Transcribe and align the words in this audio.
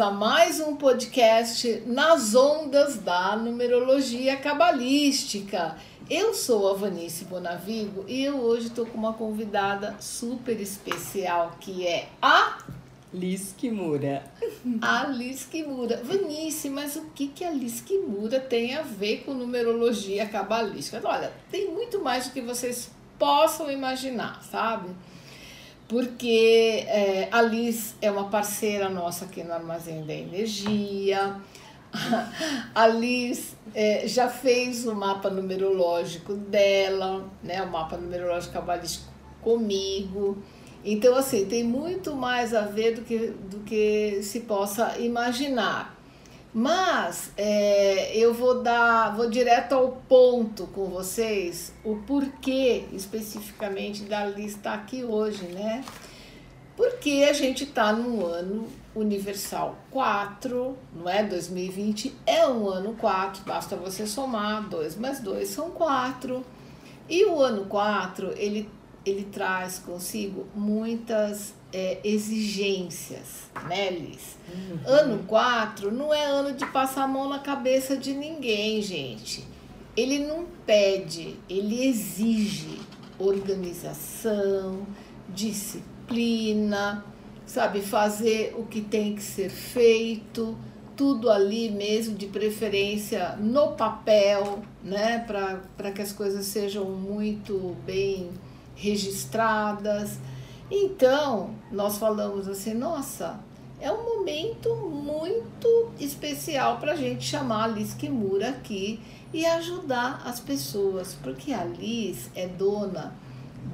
a 0.00 0.10
mais 0.10 0.60
um 0.60 0.76
podcast 0.76 1.82
nas 1.84 2.34
ondas 2.34 2.96
da 2.96 3.36
numerologia 3.36 4.34
cabalística. 4.34 5.76
Eu 6.08 6.32
sou 6.32 6.70
a 6.70 6.72
Vanice 6.72 7.26
Bonavigo 7.26 8.06
e 8.08 8.24
eu 8.24 8.36
hoje 8.38 8.68
estou 8.68 8.86
com 8.86 8.96
uma 8.96 9.12
convidada 9.12 9.94
super 10.00 10.58
especial 10.58 11.54
que 11.60 11.86
é 11.86 12.08
a 12.22 12.56
Liz 13.12 13.54
Kimura. 13.58 14.24
A 14.80 15.06
Liz 15.06 15.44
Kimura. 15.44 16.00
Vanice, 16.02 16.70
mas 16.70 16.96
o 16.96 17.10
que, 17.14 17.26
que 17.28 17.44
a 17.44 17.50
Liz 17.50 17.82
Kimura 17.82 18.40
tem 18.40 18.76
a 18.76 18.82
ver 18.82 19.24
com 19.24 19.34
numerologia 19.34 20.26
cabalística? 20.26 21.06
Olha, 21.06 21.30
tem 21.50 21.70
muito 21.70 22.00
mais 22.00 22.28
do 22.28 22.32
que 22.32 22.40
vocês 22.40 22.90
possam 23.18 23.70
imaginar, 23.70 24.42
sabe? 24.44 24.88
Porque 25.90 26.84
é, 26.86 27.28
a 27.32 27.42
Liz 27.42 27.96
é 28.00 28.08
uma 28.08 28.28
parceira 28.28 28.88
nossa 28.88 29.24
aqui 29.24 29.42
no 29.42 29.52
Armazém 29.52 30.06
da 30.06 30.14
Energia. 30.14 31.34
A 32.72 32.86
Liz 32.86 33.56
é, 33.74 34.06
já 34.06 34.28
fez 34.28 34.86
o 34.86 34.94
mapa 34.94 35.28
numerológico 35.28 36.34
dela, 36.34 37.28
né, 37.42 37.60
o 37.60 37.68
mapa 37.68 37.96
numerológico 37.96 38.52
cabalístico 38.52 39.10
comigo. 39.42 40.38
Então, 40.84 41.16
assim, 41.16 41.46
tem 41.46 41.64
muito 41.64 42.14
mais 42.14 42.54
a 42.54 42.60
ver 42.60 42.94
do 42.94 43.02
que, 43.02 43.18
do 43.50 43.58
que 43.64 44.20
se 44.22 44.40
possa 44.40 44.96
imaginar. 44.96 45.99
Mas 46.52 47.30
é, 47.36 48.16
eu 48.16 48.34
vou 48.34 48.60
dar, 48.60 49.14
vou 49.14 49.30
direto 49.30 49.72
ao 49.72 49.92
ponto 50.08 50.66
com 50.68 50.86
vocês, 50.86 51.72
o 51.84 51.96
porquê 51.98 52.86
especificamente 52.92 54.02
da 54.02 54.26
lista 54.26 54.72
aqui 54.72 55.04
hoje, 55.04 55.44
né? 55.44 55.84
Porque 56.76 57.26
a 57.28 57.32
gente 57.32 57.64
está 57.64 57.92
no 57.92 58.26
ano 58.26 58.66
universal 58.96 59.78
4, 59.90 60.76
não 60.92 61.08
é? 61.08 61.22
2020 61.22 62.16
é 62.26 62.46
um 62.48 62.68
ano 62.68 62.94
4, 62.94 63.44
basta 63.44 63.76
você 63.76 64.04
somar 64.04 64.68
2 64.68 64.96
mais 64.96 65.20
2 65.20 65.48
são 65.48 65.70
4. 65.70 66.44
E 67.08 67.24
o 67.26 67.40
ano 67.40 67.66
4, 67.66 68.32
ele, 68.36 68.68
ele 69.04 69.24
traz 69.24 69.78
consigo 69.78 70.46
muitas 70.54 71.54
é, 71.72 71.98
exigências, 72.04 73.50
né, 73.68 73.90
Liz? 73.90 74.36
Uhum. 74.52 74.78
Ano 74.86 75.24
4 75.24 75.90
não 75.90 76.12
é 76.12 76.24
ano 76.24 76.52
de 76.52 76.66
passar 76.66 77.04
a 77.04 77.08
mão 77.08 77.28
na 77.28 77.38
cabeça 77.38 77.96
de 77.96 78.12
ninguém, 78.12 78.82
gente. 78.82 79.46
Ele 79.96 80.18
não 80.18 80.46
pede, 80.66 81.36
ele 81.48 81.86
exige 81.86 82.80
organização, 83.18 84.86
disciplina, 85.28 87.04
sabe, 87.44 87.80
fazer 87.80 88.54
o 88.56 88.64
que 88.64 88.80
tem 88.80 89.14
que 89.14 89.22
ser 89.22 89.50
feito, 89.50 90.56
tudo 90.96 91.30
ali 91.30 91.70
mesmo, 91.70 92.14
de 92.14 92.26
preferência 92.26 93.36
no 93.36 93.72
papel, 93.72 94.62
né, 94.82 95.18
para 95.26 95.90
que 95.90 96.02
as 96.02 96.12
coisas 96.12 96.44
sejam 96.46 96.84
muito 96.84 97.74
bem 97.84 98.30
registradas. 98.80 100.18
Então, 100.70 101.50
nós 101.70 101.98
falamos 101.98 102.48
assim, 102.48 102.74
nossa, 102.74 103.38
é 103.80 103.92
um 103.92 104.18
momento 104.18 104.74
muito 104.74 105.90
especial 105.98 106.78
para 106.78 106.92
a 106.92 106.96
gente 106.96 107.24
chamar 107.24 107.64
a 107.64 107.68
Liz 107.68 107.94
Kimura 107.94 108.50
aqui 108.50 109.00
e 109.32 109.44
ajudar 109.44 110.22
as 110.24 110.40
pessoas, 110.40 111.16
porque 111.22 111.52
a 111.52 111.64
Liz 111.64 112.30
é 112.34 112.46
dona 112.46 113.14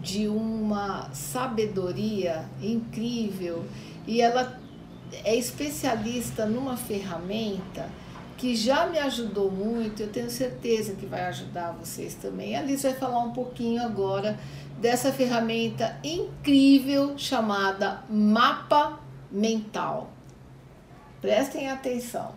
de 0.02 0.26
uma 0.26 1.08
sabedoria 1.12 2.48
incrível 2.60 3.64
e 4.06 4.20
ela 4.20 4.60
é 5.24 5.36
especialista 5.36 6.46
numa 6.46 6.76
ferramenta 6.76 7.88
que 8.36 8.54
já 8.54 8.86
me 8.86 8.98
ajudou 8.98 9.50
muito, 9.50 10.02
eu 10.02 10.08
tenho 10.08 10.30
certeza 10.30 10.94
que 10.94 11.06
vai 11.06 11.22
ajudar 11.26 11.72
vocês 11.72 12.14
também. 12.14 12.54
A 12.54 12.62
Liz 12.62 12.82
vai 12.82 12.94
falar 12.94 13.20
um 13.20 13.32
pouquinho 13.32 13.82
agora 13.82 14.38
dessa 14.78 15.12
ferramenta 15.12 15.98
incrível 16.04 17.16
chamada 17.16 18.04
Mapa 18.08 19.00
Mental. 19.30 20.10
Prestem 21.20 21.68
atenção. 21.68 22.34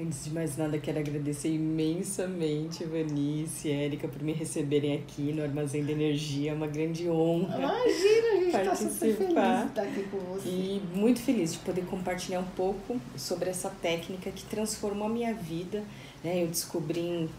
Antes 0.00 0.26
de 0.26 0.30
mais 0.30 0.56
nada, 0.56 0.78
quero 0.78 1.00
agradecer 1.00 1.48
imensamente 1.48 2.84
Vanice 2.84 3.66
e 3.66 3.72
Érica 3.72 4.06
por 4.06 4.22
me 4.22 4.32
receberem 4.32 4.94
aqui 4.94 5.32
no 5.32 5.42
Armazém 5.42 5.84
da 5.84 5.90
Energia. 5.90 6.52
É 6.52 6.54
uma 6.54 6.68
grande 6.68 7.08
honra. 7.08 7.58
Imagina, 7.58 8.28
a 8.28 8.36
gente 8.36 8.46
está 8.46 8.74
super 8.76 9.16
feliz 9.16 9.34
de 9.34 9.66
estar 9.66 9.82
aqui 9.82 10.02
com 10.04 10.18
você. 10.18 10.48
E 10.48 10.82
muito 10.94 11.20
feliz 11.20 11.54
de 11.54 11.58
poder 11.58 11.84
compartilhar 11.86 12.38
um 12.38 12.50
pouco 12.54 13.00
sobre 13.16 13.50
essa 13.50 13.70
técnica 13.70 14.30
que 14.30 14.44
transformou 14.44 15.08
a 15.08 15.10
minha 15.10 15.34
vida. 15.34 15.82
Né? 16.22 16.44
Eu 16.44 16.46
descobri 16.46 17.00
em 17.00 17.30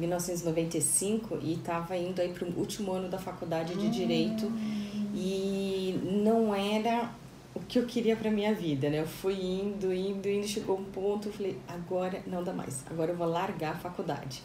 1995 0.00 1.38
e 1.42 1.54
estava 1.54 1.96
indo 1.96 2.20
aí 2.20 2.30
para 2.30 2.46
o 2.46 2.58
último 2.58 2.92
ano 2.92 3.08
da 3.08 3.18
faculdade 3.18 3.74
de 3.74 3.88
Direito 3.88 4.46
hum. 4.46 5.10
e 5.14 6.00
não 6.24 6.54
era 6.54 7.10
o 7.54 7.60
que 7.60 7.78
eu 7.78 7.86
queria 7.86 8.16
para 8.16 8.30
minha 8.30 8.54
vida, 8.54 8.88
né? 8.88 9.00
Eu 9.00 9.06
fui 9.06 9.34
indo, 9.34 9.92
indo, 9.92 10.28
indo, 10.28 10.46
chegou 10.46 10.78
um 10.78 10.84
ponto, 10.84 11.28
eu 11.28 11.32
falei, 11.32 11.56
agora 11.68 12.22
não 12.26 12.42
dá 12.42 12.52
mais, 12.52 12.84
agora 12.88 13.12
eu 13.12 13.16
vou 13.16 13.26
largar 13.26 13.74
a 13.74 13.78
faculdade. 13.78 14.42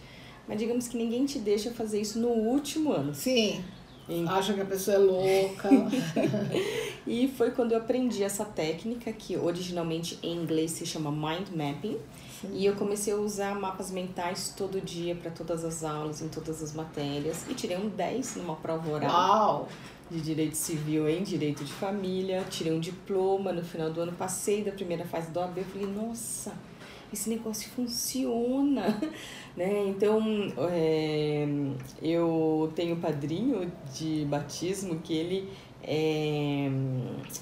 Mas 0.48 0.60
digamos 0.60 0.88
que 0.88 0.98
ninguém 0.98 1.26
te 1.26 1.40
deixa 1.40 1.72
fazer 1.72 2.02
isso 2.02 2.20
no 2.20 2.30
último 2.30 2.92
ano. 2.92 3.14
Sim. 3.14 3.64
Então... 4.08 4.36
Acha 4.36 4.54
que 4.54 4.62
a 4.62 4.66
pessoa 4.66 4.96
é 4.96 5.00
louca. 5.00 5.70
e 7.08 7.28
foi 7.28 7.52
quando 7.52 7.72
eu 7.72 7.80
aprendi 7.80 8.24
essa 8.24 8.46
técnica 8.46 9.12
que 9.12 9.36
originalmente 9.36 10.20
em 10.22 10.36
inglês 10.36 10.72
se 10.72 10.86
chama 10.86 11.12
mind 11.12 11.50
mapping. 11.50 11.98
Sim. 12.42 12.50
E 12.54 12.66
eu 12.66 12.76
comecei 12.76 13.14
a 13.14 13.18
usar 13.18 13.56
mapas 13.60 13.92
mentais 13.92 14.54
todo 14.56 14.82
dia 14.82 15.16
para 15.16 15.32
todas 15.32 15.64
as 15.64 15.84
aulas, 15.84 16.22
em 16.22 16.28
todas 16.28 16.62
as 16.62 16.74
matérias. 16.74 17.46
E 17.50 17.54
tirei 17.54 17.78
um 17.78 17.90
10 17.90 18.38
numa 18.38 18.56
prova 18.56 18.90
oral. 18.90 19.12
Uau! 19.12 19.70
de 20.10 20.22
Direito 20.22 20.56
Civil 20.56 21.10
em 21.10 21.24
Direito 21.24 21.64
de 21.64 21.74
Família, 21.74 22.46
tirei 22.50 22.72
um 22.72 22.80
diploma 22.80 23.52
no 23.52 23.64
final 23.64 23.92
do 23.92 24.02
ano, 24.02 24.12
passei 24.12 24.64
da 24.64 24.72
primeira 24.72 25.04
fase 25.04 25.32
do 25.32 25.40
AB, 25.40 25.62
eu 25.62 25.66
falei, 25.66 25.88
nossa, 25.88 26.54
esse 27.12 27.30
negócio 27.30 27.70
funciona, 27.72 29.00
né? 29.58 29.88
Então, 29.88 30.22
é, 30.70 31.48
eu 32.02 32.72
tenho 32.76 32.98
padrinho 32.98 33.72
de 33.94 34.26
batismo 34.26 35.00
que 35.00 35.14
ele 35.14 35.50
é 35.84 36.70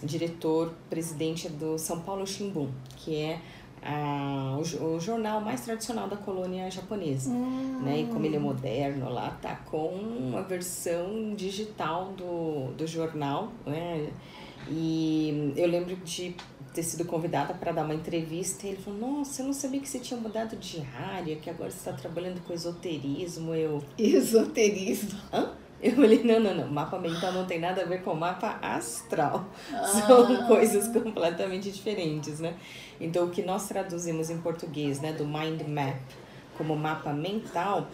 diretor, 0.03 0.73
presidente 0.89 1.49
do 1.49 1.77
São 1.77 2.01
Paulo 2.01 2.25
Shimbun, 2.25 2.69
que 2.97 3.15
é 3.15 3.41
a, 3.85 4.57
o, 4.57 4.95
o, 4.95 4.99
jornal 4.99 5.41
mais 5.41 5.61
tradicional 5.61 6.07
da 6.07 6.15
colônia 6.15 6.69
japonesa. 6.71 7.29
Hum. 7.29 7.81
Né? 7.83 8.01
E 8.01 8.05
como 8.07 8.25
ele 8.25 8.35
é 8.35 8.39
moderno 8.39 9.09
lá, 9.09 9.37
tá 9.41 9.55
com 9.55 9.87
uma 9.87 10.41
versão 10.41 11.33
digital 11.35 12.13
do, 12.13 12.73
do 12.73 12.87
jornal. 12.87 13.51
Né? 13.65 14.09
E 14.69 15.53
eu 15.57 15.67
lembro 15.67 15.95
de 15.97 16.35
ter 16.73 16.83
sido 16.83 17.05
convidada 17.05 17.53
para 17.53 17.71
dar 17.71 17.83
uma 17.83 17.93
entrevista 17.93 18.65
e 18.65 18.71
ele 18.71 18.81
falou: 18.81 18.99
Nossa, 18.99 19.41
eu 19.41 19.47
não 19.47 19.53
sabia 19.53 19.79
que 19.79 19.87
você 19.87 19.99
tinha 19.99 20.19
mudado 20.19 20.55
de 20.55 20.81
área, 20.95 21.35
que 21.35 21.49
agora 21.49 21.69
você 21.69 21.77
está 21.77 21.93
trabalhando 21.93 22.41
com 22.41 22.53
esoterismo. 22.53 23.53
Eu. 23.53 23.83
Esoterismo? 23.97 25.19
Hã? 25.31 25.51
Eu 25.83 25.91
falei, 25.95 26.23
não, 26.23 26.39
não, 26.39 26.55
não, 26.55 26.67
mapa 26.69 26.97
mental 26.97 27.33
não 27.33 27.45
tem 27.45 27.59
nada 27.59 27.81
a 27.81 27.85
ver 27.85 28.01
com 28.03 28.15
mapa 28.15 28.57
astral. 28.61 29.45
Ah. 29.73 29.85
São 29.85 30.47
coisas 30.47 30.87
completamente 30.87 31.69
diferentes, 31.69 32.39
né? 32.39 32.55
Então, 33.01 33.25
o 33.25 33.29
que 33.29 33.41
nós 33.41 33.67
traduzimos 33.67 34.29
em 34.29 34.37
português, 34.37 35.01
né, 35.01 35.11
do 35.11 35.25
mind 35.25 35.61
map, 35.67 35.99
como 36.57 36.73
mapa 36.73 37.11
mental, 37.11 37.87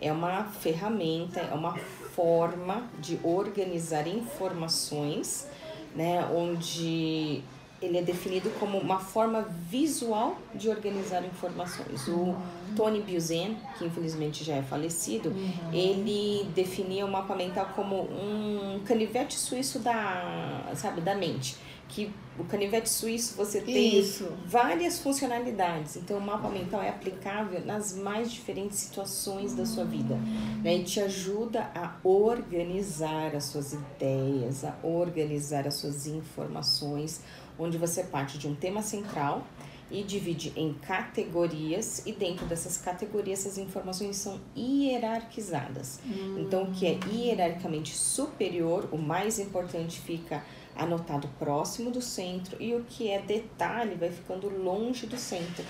é 0.00 0.12
uma 0.12 0.44
ferramenta, 0.44 1.40
é 1.40 1.52
uma 1.52 1.76
forma 2.14 2.88
de 3.00 3.18
organizar 3.24 4.06
informações, 4.06 5.48
né, 5.96 6.24
onde 6.32 7.42
ele 7.82 7.98
é 7.98 8.02
definido 8.02 8.48
como 8.58 8.78
uma 8.78 8.98
forma 8.98 9.42
visual 9.68 10.38
de 10.54 10.68
organizar 10.68 11.24
informações. 11.24 12.06
O 12.06 12.12
uhum. 12.12 12.36
Tony 12.76 13.00
Buzan, 13.02 13.54
que 13.76 13.84
infelizmente 13.84 14.44
já 14.44 14.54
é 14.54 14.62
falecido, 14.62 15.30
uhum. 15.30 15.72
ele 15.72 16.44
definia 16.54 17.04
o 17.04 17.10
mapa 17.10 17.34
mental 17.34 17.70
como 17.74 18.02
um 18.02 18.80
canivete 18.84 19.34
suíço 19.34 19.80
da, 19.80 20.72
sabe, 20.76 21.00
da 21.00 21.14
mente. 21.14 21.56
Que 21.88 22.10
o 22.38 22.44
canivete 22.44 22.88
suíço 22.88 23.36
você 23.36 23.60
tem 23.60 23.98
Isso. 23.98 24.32
várias 24.46 24.98
funcionalidades. 24.98 25.96
Então, 25.96 26.16
o 26.16 26.20
mapa 26.20 26.48
mental 26.48 26.80
é 26.80 26.88
aplicável 26.88 27.62
nas 27.66 27.94
mais 27.94 28.32
diferentes 28.32 28.78
situações 28.78 29.54
da 29.54 29.66
sua 29.66 29.84
vida. 29.84 30.14
Né? 30.62 30.76
E 30.76 30.84
te 30.84 31.00
ajuda 31.00 31.70
a 31.74 31.96
organizar 32.02 33.36
as 33.36 33.44
suas 33.44 33.74
ideias, 33.74 34.64
a 34.64 34.74
organizar 34.82 35.66
as 35.66 35.74
suas 35.74 36.06
informações, 36.06 37.20
onde 37.58 37.78
você 37.78 38.04
parte 38.04 38.38
de 38.38 38.48
um 38.48 38.54
tema 38.54 38.82
central 38.82 39.46
e 39.90 40.02
divide 40.02 40.52
em 40.56 40.72
categorias 40.72 42.02
e 42.06 42.12
dentro 42.12 42.46
dessas 42.46 42.78
categorias 42.78 43.40
essas 43.40 43.58
informações 43.58 44.16
são 44.16 44.40
hierarquizadas. 44.56 46.00
Hum. 46.06 46.38
Então, 46.38 46.64
o 46.64 46.72
que 46.72 46.86
é 46.86 46.98
hierarquicamente 47.12 47.94
superior, 47.94 48.88
o 48.90 48.96
mais 48.96 49.38
importante 49.38 50.00
fica 50.00 50.42
anotado 50.74 51.28
próximo 51.38 51.90
do 51.90 52.00
centro 52.00 52.56
e 52.58 52.74
o 52.74 52.82
que 52.84 53.10
é 53.10 53.20
detalhe 53.20 53.94
vai 53.94 54.10
ficando 54.10 54.48
longe 54.48 55.06
do 55.06 55.18
centro. 55.18 55.62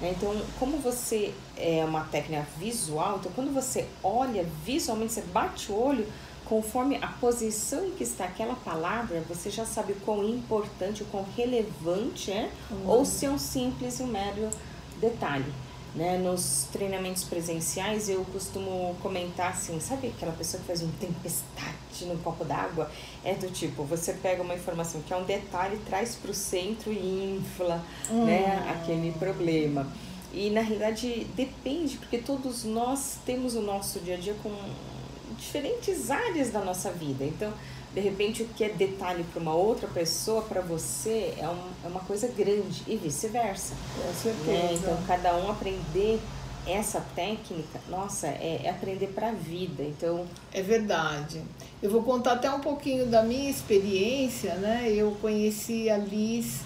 Né? 0.00 0.14
Então, 0.16 0.34
como 0.58 0.76
você 0.76 1.32
é 1.56 1.82
uma 1.84 2.04
técnica 2.04 2.46
visual, 2.58 3.18
então 3.18 3.32
quando 3.32 3.52
você 3.52 3.86
olha 4.02 4.44
visualmente, 4.64 5.14
você 5.14 5.22
bate 5.22 5.72
o 5.72 5.74
olho, 5.74 6.06
conforme 6.50 6.96
a 6.96 7.06
posição 7.06 7.86
em 7.86 7.92
que 7.92 8.02
está 8.02 8.24
aquela 8.24 8.56
palavra, 8.56 9.22
você 9.28 9.48
já 9.48 9.64
sabe 9.64 9.92
o 9.92 9.96
quão 10.00 10.28
importante, 10.28 11.04
o 11.04 11.06
quão 11.06 11.24
relevante 11.36 12.32
é, 12.32 12.50
uhum. 12.68 12.88
ou 12.88 13.04
se 13.04 13.24
é 13.24 13.30
um 13.30 13.38
simples 13.38 14.00
e 14.00 14.02
um 14.02 14.08
mero 14.08 14.50
detalhe. 15.00 15.46
Né? 15.94 16.18
Nos 16.18 16.66
treinamentos 16.72 17.22
presenciais 17.22 18.08
eu 18.08 18.24
costumo 18.32 18.96
comentar 19.00 19.52
assim, 19.52 19.78
sabe 19.78 20.08
aquela 20.08 20.32
pessoa 20.32 20.60
que 20.60 20.66
faz 20.66 20.82
um 20.82 20.90
tempestade 20.90 22.04
no 22.04 22.18
copo 22.18 22.44
d'água? 22.44 22.90
É 23.24 23.34
do 23.34 23.48
tipo, 23.48 23.84
você 23.84 24.12
pega 24.14 24.42
uma 24.42 24.54
informação 24.54 25.00
que 25.02 25.12
é 25.12 25.16
um 25.16 25.24
detalhe, 25.24 25.78
traz 25.86 26.16
para 26.16 26.32
o 26.32 26.34
centro 26.34 26.92
e 26.92 27.38
infla 27.38 27.80
hum. 28.10 28.24
né, 28.24 28.68
aquele 28.76 29.12
problema. 29.12 29.86
E 30.32 30.50
na 30.50 30.62
realidade 30.62 31.28
depende, 31.36 31.96
porque 31.96 32.18
todos 32.18 32.64
nós 32.64 33.18
temos 33.24 33.54
o 33.54 33.60
nosso 33.60 34.00
dia 34.00 34.14
a 34.14 34.18
dia 34.18 34.34
com 34.42 34.50
diferentes 35.38 36.10
áreas 36.10 36.50
da 36.50 36.60
nossa 36.60 36.90
vida. 36.90 37.24
Então, 37.24 37.52
de 37.92 38.00
repente 38.00 38.42
o 38.42 38.46
que 38.46 38.64
é 38.64 38.68
detalhe 38.68 39.24
para 39.24 39.40
uma 39.40 39.54
outra 39.54 39.88
pessoa, 39.88 40.42
para 40.42 40.60
você, 40.60 41.34
é, 41.38 41.48
um, 41.48 41.70
é 41.84 41.88
uma 41.88 42.00
coisa 42.00 42.28
grande 42.28 42.82
e 42.86 42.96
vice-versa. 42.96 43.74
Com 43.96 44.14
certeza. 44.14 44.52
Né? 44.52 44.74
Então, 44.74 44.98
cada 45.06 45.36
um 45.36 45.50
aprender 45.50 46.20
essa 46.66 47.00
técnica, 47.16 47.80
nossa, 47.88 48.26
é, 48.26 48.62
é 48.64 48.70
aprender 48.70 49.08
para 49.08 49.30
a 49.30 49.32
vida. 49.32 49.82
Então, 49.82 50.26
é 50.52 50.62
verdade. 50.62 51.42
Eu 51.82 51.90
vou 51.90 52.02
contar 52.02 52.32
até 52.32 52.50
um 52.50 52.60
pouquinho 52.60 53.06
da 53.06 53.22
minha 53.22 53.50
experiência, 53.50 54.54
né? 54.56 54.92
Eu 54.92 55.16
conheci 55.20 55.88
a 55.88 55.96
Liz 55.96 56.60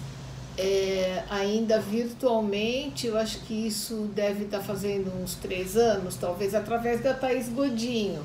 é, 0.57 1.23
ainda 1.29 1.79
virtualmente, 1.79 3.07
eu 3.07 3.17
acho 3.17 3.39
que 3.41 3.67
isso 3.67 4.09
deve 4.13 4.45
estar 4.45 4.59
tá 4.59 4.63
fazendo 4.63 5.11
uns 5.21 5.35
três 5.35 5.75
anos, 5.75 6.15
talvez 6.15 6.55
através 6.55 7.01
da 7.01 7.13
Thaís 7.13 7.49
Godinho. 7.49 8.21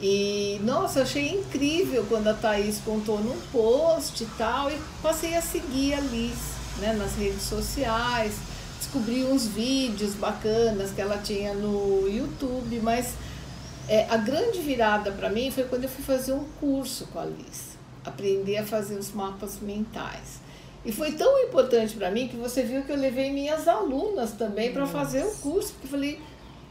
E, 0.00 0.60
nossa, 0.62 1.02
achei 1.02 1.28
incrível 1.28 2.06
quando 2.08 2.28
a 2.28 2.34
Thaís 2.34 2.80
contou 2.84 3.18
num 3.18 3.38
post 3.50 4.22
e 4.22 4.26
tal, 4.38 4.70
e 4.70 4.78
passei 5.02 5.34
a 5.34 5.42
seguir 5.42 5.94
a 5.94 6.00
Liz 6.00 6.38
né, 6.78 6.92
nas 6.92 7.16
redes 7.16 7.42
sociais, 7.42 8.34
descobri 8.78 9.24
uns 9.24 9.46
vídeos 9.46 10.14
bacanas 10.14 10.92
que 10.92 11.00
ela 11.00 11.18
tinha 11.18 11.52
no 11.52 12.08
YouTube, 12.08 12.78
mas 12.80 13.14
é, 13.88 14.06
a 14.08 14.16
grande 14.16 14.60
virada 14.60 15.10
para 15.10 15.28
mim 15.30 15.50
foi 15.50 15.64
quando 15.64 15.84
eu 15.84 15.90
fui 15.90 16.04
fazer 16.04 16.32
um 16.32 16.44
curso 16.60 17.06
com 17.06 17.18
a 17.18 17.24
Liz, 17.24 17.76
aprender 18.04 18.58
a 18.58 18.64
fazer 18.64 18.96
os 18.96 19.12
mapas 19.12 19.58
mentais. 19.60 20.40
E 20.84 20.92
foi 20.92 21.12
tão 21.12 21.40
importante 21.40 21.96
para 21.96 22.08
mim 22.08 22.28
que 22.28 22.36
você 22.36 22.62
viu 22.62 22.84
que 22.84 22.92
eu 22.92 22.96
levei 22.96 23.32
minhas 23.32 23.66
alunas 23.66 24.30
também 24.32 24.72
para 24.72 24.86
fazer 24.86 25.24
o 25.24 25.30
curso, 25.38 25.72
porque 25.72 25.86
eu 25.86 25.90
falei, 25.90 26.20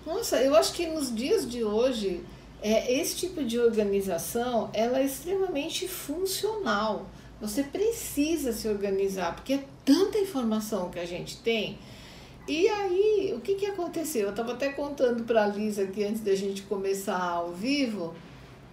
nossa, 0.05 0.37
eu 0.37 0.55
acho 0.55 0.71
que 0.71 0.87
nos 0.87 1.13
dias 1.13 1.47
de 1.47 1.61
hoje 1.61 2.23
é, 2.67 2.99
esse 2.99 3.15
tipo 3.15 3.45
de 3.45 3.57
organização 3.57 4.69
ela 4.73 4.99
é 4.99 5.05
extremamente 5.05 5.87
funcional. 5.87 7.07
Você 7.39 7.63
precisa 7.63 8.51
se 8.51 8.67
organizar, 8.67 9.35
porque 9.35 9.53
é 9.53 9.63
tanta 9.85 10.17
informação 10.17 10.89
que 10.89 10.99
a 10.99 11.05
gente 11.05 11.37
tem. 11.37 11.77
E 12.45 12.67
aí, 12.67 13.33
o 13.35 13.39
que, 13.39 13.55
que 13.55 13.65
aconteceu? 13.65 14.23
Eu 14.23 14.29
estava 14.31 14.53
até 14.53 14.69
contando 14.69 15.23
para 15.23 15.45
a 15.45 15.47
Lisa 15.47 15.83
aqui 15.83 16.03
antes 16.03 16.21
da 16.21 16.35
gente 16.35 16.63
começar 16.63 17.21
ao 17.21 17.51
vivo 17.51 18.13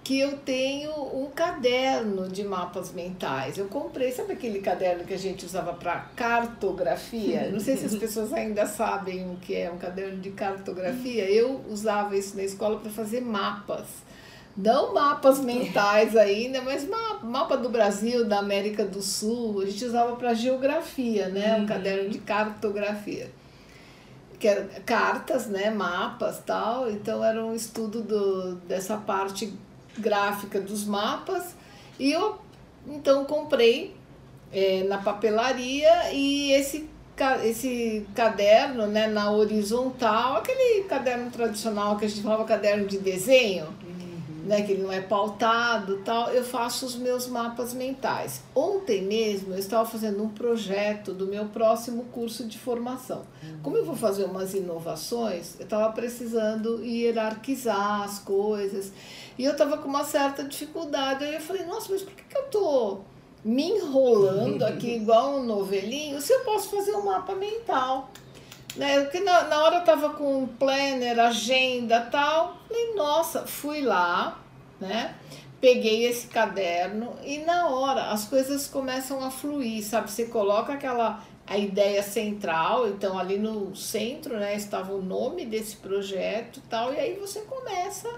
que 0.04 0.20
eu 0.20 0.36
tenho 0.36 0.92
um 0.92 1.30
caderno 1.34 2.28
de 2.28 2.44
mapas 2.44 2.92
mentais. 2.92 3.56
Eu 3.56 3.68
comprei, 3.68 4.12
sabe 4.12 4.34
aquele 4.34 4.58
caderno 4.58 5.04
que 5.04 5.14
a 5.14 5.18
gente 5.18 5.46
usava 5.46 5.72
para 5.72 6.00
cartografia? 6.14 7.50
Não 7.50 7.58
sei 7.58 7.78
se 7.78 7.86
as 7.86 7.96
pessoas 7.98 8.30
ainda 8.34 8.66
sabem 8.66 9.30
o 9.30 9.36
que 9.36 9.56
é 9.56 9.70
um 9.70 9.78
caderno 9.78 10.18
de 10.18 10.30
cartografia. 10.30 11.24
Eu 11.30 11.64
usava 11.70 12.14
isso 12.14 12.36
na 12.36 12.42
escola 12.42 12.78
para 12.78 12.90
fazer 12.90 13.22
mapas. 13.22 13.86
Não 14.54 14.92
mapas 14.92 15.40
mentais 15.40 16.14
ainda, 16.14 16.60
mas 16.60 16.86
mapa 17.22 17.56
do 17.56 17.70
Brasil, 17.70 18.26
da 18.26 18.40
América 18.40 18.84
do 18.84 19.00
Sul. 19.00 19.62
A 19.62 19.64
gente 19.64 19.86
usava 19.86 20.16
para 20.16 20.34
geografia, 20.34 21.28
né? 21.30 21.56
Um 21.56 21.60
uhum. 21.60 21.66
caderno 21.66 22.10
de 22.10 22.18
cartografia 22.18 23.30
que 24.38 24.48
eram 24.48 24.68
cartas, 24.84 25.46
né, 25.46 25.70
mapas 25.70 26.38
tal, 26.44 26.90
então 26.90 27.24
era 27.24 27.42
um 27.42 27.54
estudo 27.54 28.02
do, 28.02 28.56
dessa 28.56 28.94
parte 28.98 29.54
gráfica 29.98 30.60
dos 30.60 30.84
mapas. 30.84 31.54
E 31.98 32.12
eu 32.12 32.38
então 32.86 33.24
comprei 33.24 33.94
é, 34.52 34.84
na 34.84 34.98
papelaria 34.98 36.12
e 36.12 36.52
esse, 36.52 36.88
esse 37.44 38.06
caderno 38.14 38.86
né, 38.86 39.06
na 39.06 39.30
horizontal, 39.30 40.36
aquele 40.36 40.84
caderno 40.84 41.30
tradicional 41.30 41.96
que 41.96 42.04
a 42.04 42.08
gente 42.08 42.22
falava 42.22 42.44
caderno 42.44 42.86
de 42.86 42.98
desenho, 42.98 43.68
né, 44.44 44.62
que 44.62 44.72
ele 44.72 44.82
não 44.82 44.92
é 44.92 45.00
pautado 45.00 46.02
tal, 46.04 46.28
eu 46.30 46.44
faço 46.44 46.84
os 46.84 46.94
meus 46.94 47.26
mapas 47.26 47.72
mentais. 47.72 48.42
Ontem 48.54 49.02
mesmo 49.02 49.54
eu 49.54 49.58
estava 49.58 49.88
fazendo 49.88 50.22
um 50.22 50.28
projeto 50.28 51.12
do 51.12 51.26
meu 51.26 51.46
próximo 51.46 52.04
curso 52.12 52.44
de 52.44 52.58
formação. 52.58 53.22
Como 53.62 53.76
eu 53.76 53.84
vou 53.84 53.96
fazer 53.96 54.24
umas 54.24 54.52
inovações, 54.52 55.58
eu 55.58 55.64
estava 55.64 55.90
precisando 55.92 56.84
hierarquizar 56.84 58.02
as 58.02 58.18
coisas. 58.18 58.92
E 59.38 59.44
eu 59.44 59.52
estava 59.52 59.78
com 59.78 59.88
uma 59.88 60.04
certa 60.04 60.44
dificuldade. 60.44 61.24
Aí 61.24 61.34
eu 61.34 61.40
falei, 61.40 61.64
nossa, 61.64 61.90
mas 61.90 62.02
por 62.02 62.12
que, 62.12 62.22
que 62.22 62.36
eu 62.36 62.44
tô 62.44 62.98
me 63.44 63.70
enrolando 63.70 64.62
aqui 64.62 64.94
igual 64.96 65.38
um 65.38 65.44
novelinho 65.44 66.20
se 66.20 66.32
eu 66.32 66.40
posso 66.40 66.68
fazer 66.68 66.92
um 66.92 67.04
mapa 67.04 67.34
mental? 67.34 68.10
Né? 68.76 69.02
Porque 69.02 69.20
na, 69.20 69.44
na 69.44 69.64
hora 69.64 69.76
eu 69.76 69.84
tava 69.84 70.10
com 70.10 70.46
planner, 70.46 71.18
agenda 71.18 72.00
tal. 72.10 72.58
Falei, 72.68 72.94
nossa, 72.94 73.46
fui 73.46 73.80
lá, 73.80 74.42
né? 74.80 75.14
Peguei 75.60 76.04
esse 76.06 76.26
caderno 76.26 77.16
e 77.22 77.38
na 77.38 77.68
hora 77.68 78.10
as 78.10 78.26
coisas 78.26 78.66
começam 78.66 79.24
a 79.24 79.30
fluir, 79.30 79.82
sabe? 79.82 80.10
Você 80.10 80.26
coloca 80.26 80.72
aquela 80.72 81.22
a 81.46 81.58
ideia 81.58 82.02
central, 82.02 82.88
então 82.88 83.18
ali 83.18 83.38
no 83.38 83.76
centro, 83.76 84.38
né, 84.38 84.56
estava 84.56 84.92
o 84.94 85.02
nome 85.02 85.44
desse 85.44 85.76
projeto, 85.76 86.62
tal, 86.70 86.92
e 86.92 86.98
aí 86.98 87.18
você 87.20 87.40
começa 87.40 88.08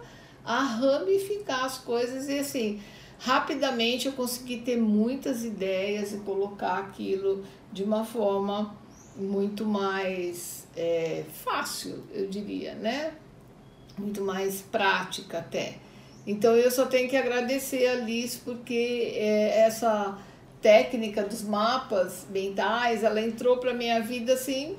a 0.44 0.62
ramificar 0.62 1.64
as 1.64 1.78
coisas 1.78 2.28
e 2.28 2.38
assim, 2.38 2.80
rapidamente 3.18 4.06
eu 4.06 4.12
consegui 4.12 4.58
ter 4.58 4.76
muitas 4.76 5.44
ideias 5.44 6.12
e 6.12 6.18
colocar 6.18 6.78
aquilo 6.78 7.44
de 7.72 7.82
uma 7.82 8.04
forma 8.04 8.76
muito 9.16 9.64
mais 9.64 10.66
é, 10.76 11.24
fácil, 11.44 12.02
eu 12.12 12.26
diria, 12.26 12.74
né? 12.74 13.12
Muito 13.98 14.22
mais 14.22 14.60
prática 14.60 15.38
até. 15.38 15.76
Então 16.26 16.54
eu 16.54 16.70
só 16.70 16.86
tenho 16.86 17.08
que 17.08 17.16
agradecer 17.16 17.86
a 17.86 17.94
Liz 17.94 18.36
porque 18.36 19.12
é, 19.14 19.60
essa 19.60 20.18
técnica 20.60 21.22
dos 21.22 21.42
mapas 21.42 22.26
mentais, 22.30 23.04
ela 23.04 23.20
entrou 23.20 23.58
para 23.58 23.72
minha 23.72 24.00
vida 24.00 24.32
assim 24.32 24.76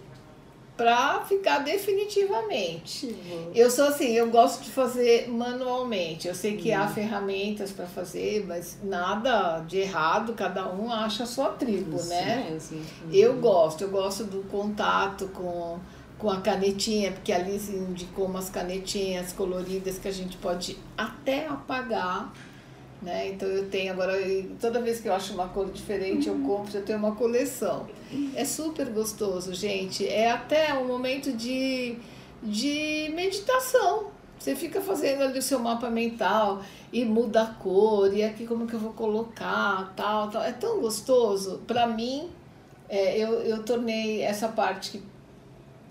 para 0.77 1.22
ficar 1.22 1.60
definitivamente. 1.60 3.07
Uhum. 3.07 3.51
Eu 3.53 3.69
sou 3.69 3.86
assim, 3.86 4.12
eu 4.13 4.29
gosto 4.29 4.63
de 4.63 4.69
fazer 4.69 5.27
manualmente. 5.27 6.27
Eu 6.27 6.36
sei 6.36 6.55
que 6.55 6.69
uhum. 6.69 6.81
há 6.81 6.88
ferramentas 6.88 7.72
para 7.72 7.88
fazer, 7.88 8.46
mas 8.48 8.77
nada 8.84 9.60
de 9.62 9.79
errado, 9.79 10.34
cada 10.34 10.72
um 10.72 10.91
acha 10.91 11.24
a 11.24 11.25
sua 11.25 11.50
tribo, 11.50 11.98
Isso 11.98 12.10
né? 12.10 12.57
Uhum. 12.72 12.84
Eu 13.12 13.34
gosto, 13.38 13.84
eu 13.84 13.89
gosto 13.89 14.24
do 14.24 14.43
contato 14.43 15.27
com 15.34 15.79
com 16.17 16.31
a 16.31 16.41
canetinha, 16.41 17.12
porque 17.12 17.31
a 17.31 17.38
Liz 17.38 17.69
indicou 17.69 18.25
umas 18.25 18.50
canetinhas 18.50 19.31
coloridas 19.34 20.00
que 20.00 20.07
a 20.07 20.12
gente 20.12 20.36
pode 20.38 20.77
até 20.98 21.48
apagar 21.48 22.34
né? 23.01 23.30
Então 23.30 23.48
eu 23.48 23.70
tenho 23.70 23.94
agora, 23.94 24.13
toda 24.60 24.82
vez 24.82 25.00
que 25.00 25.08
eu 25.08 25.13
acho 25.13 25.34
uma 25.34 25.48
cor 25.48 25.70
diferente, 25.72 26.27
eu 26.27 26.36
compro, 26.39 26.75
eu 26.75 26.84
tenho 26.84 26.98
uma 26.98 27.16
coleção. 27.16 27.88
É 28.36 28.44
super 28.44 28.88
gostoso, 28.88 29.54
gente. 29.54 30.08
É 30.08 30.32
até 30.32 30.74
um 30.74 30.88
momento 30.88 31.32
de, 31.32 31.98
de 32.42 33.12
meditação. 33.13 34.08
Você 34.39 34.56
fica 34.56 34.82
fazendo 34.82 35.24
ali 35.24 35.39
o 35.39 35.42
seu 35.42 35.60
mapa 35.60 35.89
mental 35.89 36.62
e 36.94 37.04
muda 37.04 37.42
a 37.44 37.48
cor, 37.48 38.13
e 38.13 38.24
aqui 38.24 38.46
como 38.46 38.68
que 38.68 38.75
eu 38.75 38.80
vou 38.80 38.94
colocar, 38.94 39.94
tal, 39.96 40.30
tal. 40.30 40.44
É 40.44 40.51
tão 40.51 40.80
gostoso. 40.80 41.62
Para 41.68 41.88
mim, 41.88 42.30
é, 42.88 43.18
eu, 43.18 43.34
eu 43.42 43.63
tornei 43.63 44.22
essa 44.22 44.48
parte 44.48 44.92
que 44.92 45.04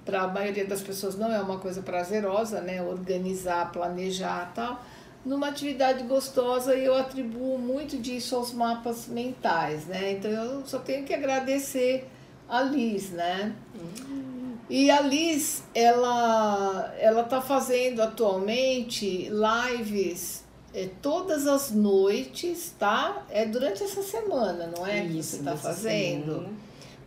para 0.05 0.23
a 0.23 0.29
maioria 0.29 0.65
das 0.65 0.81
pessoas 0.81 1.17
não 1.17 1.33
é 1.33 1.41
uma 1.41 1.59
coisa 1.59 1.83
prazerosa, 1.83 2.61
né? 2.61 2.81
Organizar, 2.81 3.73
planejar 3.73 4.53
tal 4.55 4.81
numa 5.27 5.49
atividade 5.49 6.05
gostosa 6.05 6.77
e 6.77 6.85
eu 6.85 6.95
atribuo 6.95 7.59
muito 7.59 7.99
disso 7.99 8.37
aos 8.37 8.53
mapas 8.53 9.09
mentais, 9.09 9.85
né? 9.87 10.13
Então 10.13 10.31
eu 10.31 10.65
só 10.65 10.79
tenho 10.79 11.05
que 11.05 11.13
agradecer 11.13 12.09
a 12.49 12.63
Liz, 12.63 13.11
né? 13.11 13.53
Uhum. 13.75 14.57
E 14.71 14.89
a 14.89 15.01
Liz, 15.01 15.65
ela 15.75 16.95
ela 16.99 17.25
tá 17.25 17.43
fazendo 17.43 18.01
atualmente 18.01 19.29
lives 19.29 20.45
é, 20.73 20.89
todas 21.03 21.49
as 21.49 21.73
noites, 21.73 22.73
tá? 22.79 23.27
É 23.29 23.45
durante 23.45 23.83
essa 23.83 24.03
semana, 24.03 24.71
não 24.77 24.87
é? 24.87 25.05
Isso, 25.05 25.09
que 25.09 25.23
você 25.23 25.37
está 25.39 25.57
fazendo. 25.57 26.35
Semana. 26.35 26.49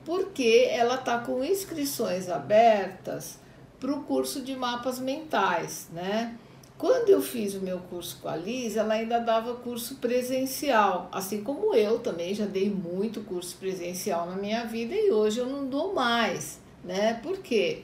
Porque 0.03 0.67
ela 0.69 0.97
tá 0.97 1.19
com 1.19 1.43
inscrições 1.43 2.29
abertas 2.29 3.37
para 3.79 3.91
o 3.91 4.03
curso 4.03 4.41
de 4.41 4.55
mapas 4.57 4.99
mentais, 4.99 5.87
né? 5.93 6.35
Quando 6.79 7.09
eu 7.09 7.21
fiz 7.21 7.55
o 7.55 7.59
meu 7.59 7.77
curso 7.77 8.17
com 8.21 8.29
a 8.29 8.37
Liz, 8.37 8.77
ela 8.77 8.93
ainda 8.93 9.19
dava 9.19 9.53
curso 9.55 9.95
presencial, 9.95 11.09
assim 11.11 11.43
como 11.43 11.75
eu 11.75 11.99
também 11.99 12.33
já 12.33 12.45
dei 12.45 12.69
muito 12.69 13.19
curso 13.19 13.57
presencial 13.57 14.25
na 14.27 14.37
minha 14.37 14.63
vida 14.63 14.95
e 14.95 15.11
hoje 15.11 15.39
eu 15.39 15.45
não 15.45 15.67
dou 15.67 15.93
mais, 15.93 16.57
né? 16.81 17.19
Por 17.21 17.39
quê? 17.39 17.83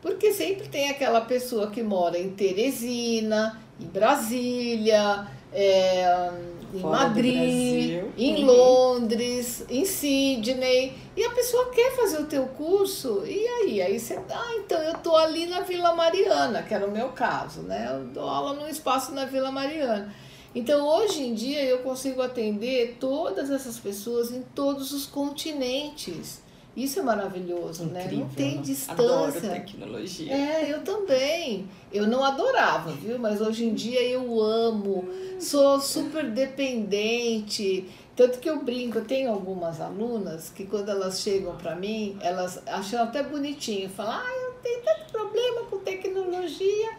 Porque 0.00 0.32
sempre 0.32 0.68
tem 0.68 0.90
aquela 0.90 1.22
pessoa 1.22 1.72
que 1.72 1.82
mora 1.82 2.16
em 2.16 2.30
Teresina, 2.30 3.60
em 3.80 3.86
Brasília, 3.86 5.26
é, 5.52 6.30
em 6.72 6.80
Fora 6.80 7.08
Madrid, 7.08 8.04
em. 8.16 8.44
Londres, 8.44 9.64
em 9.68 9.84
Sydney, 9.84 10.96
e 11.16 11.24
a 11.24 11.30
pessoa 11.30 11.70
quer 11.70 11.96
fazer 11.96 12.20
o 12.20 12.26
teu 12.26 12.46
curso, 12.46 13.24
e 13.26 13.46
aí? 13.46 13.82
Aí 13.82 13.98
você, 13.98 14.18
ah, 14.30 14.54
então 14.58 14.80
eu 14.82 14.94
tô 14.98 15.16
ali 15.16 15.46
na 15.46 15.60
Vila 15.60 15.94
Mariana, 15.94 16.62
que 16.62 16.72
era 16.72 16.86
o 16.86 16.90
meu 16.90 17.08
caso, 17.08 17.62
né? 17.62 17.88
Eu 17.90 18.04
dou 18.06 18.28
aula 18.28 18.54
num 18.54 18.68
espaço 18.68 19.12
na 19.12 19.24
Vila 19.24 19.50
Mariana. 19.50 20.14
Então, 20.54 20.86
hoje 20.86 21.22
em 21.22 21.34
dia, 21.34 21.62
eu 21.62 21.78
consigo 21.78 22.20
atender 22.20 22.96
todas 22.98 23.50
essas 23.50 23.78
pessoas 23.78 24.32
em 24.32 24.42
todos 24.42 24.92
os 24.92 25.06
continentes. 25.06 26.42
Isso 26.82 27.00
é 27.00 27.02
maravilhoso, 27.02 27.84
Incrível, 27.84 28.10
né? 28.10 28.16
Não 28.16 28.28
tem 28.28 28.56
né? 28.56 28.62
distância. 28.62 28.92
Adoro 28.92 29.40
tecnologia. 29.40 30.32
É, 30.32 30.72
eu 30.72 30.82
também. 30.82 31.68
Eu 31.92 32.06
não 32.06 32.24
adorava, 32.24 32.90
viu? 32.92 33.18
Mas 33.18 33.40
hoje 33.40 33.66
em 33.66 33.74
dia 33.74 34.02
eu 34.02 34.40
amo. 34.40 35.06
Sou 35.38 35.78
super 35.80 36.30
dependente. 36.30 37.86
Tanto 38.16 38.38
que 38.38 38.48
eu 38.48 38.62
brinco, 38.62 38.98
eu 38.98 39.04
tenho 39.04 39.30
algumas 39.30 39.80
alunas 39.80 40.50
que 40.50 40.64
quando 40.66 40.88
elas 40.90 41.20
chegam 41.20 41.56
para 41.56 41.74
mim, 41.74 42.18
elas 42.20 42.62
acham 42.66 43.02
até 43.02 43.22
bonitinho, 43.22 43.88
falam, 43.88 44.12
ah, 44.12 44.32
eu 44.46 44.52
tenho 44.62 44.82
tanto 44.82 45.12
problema 45.12 45.62
com 45.70 45.78
tecnologia. 45.78 46.90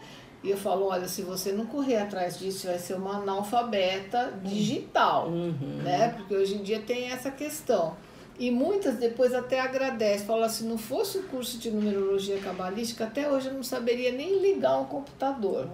E 0.42 0.50
eu 0.50 0.56
falo, 0.56 0.86
olha, 0.86 1.06
se 1.06 1.22
você 1.22 1.52
não 1.52 1.66
correr 1.66 1.98
atrás 1.98 2.38
disso, 2.38 2.66
vai 2.66 2.78
ser 2.78 2.94
uma 2.94 3.18
analfabeta 3.18 4.32
digital, 4.42 5.28
uhum. 5.28 5.80
né? 5.84 6.08
Porque 6.16 6.34
hoje 6.34 6.54
em 6.56 6.62
dia 6.62 6.80
tem 6.80 7.10
essa 7.10 7.30
questão. 7.30 7.96
E 8.42 8.50
muitas 8.50 8.96
depois 8.96 9.32
até 9.32 9.60
agradecem, 9.60 10.26
falam 10.26 10.42
assim, 10.42 10.68
não 10.68 10.76
fosse 10.76 11.16
o 11.16 11.22
curso 11.28 11.58
de 11.58 11.70
numerologia 11.70 12.40
cabalística, 12.40 13.04
até 13.04 13.30
hoje 13.30 13.46
eu 13.46 13.54
não 13.54 13.62
saberia 13.62 14.10
nem 14.10 14.40
ligar 14.40 14.80
um 14.80 14.84
computador. 14.86 15.68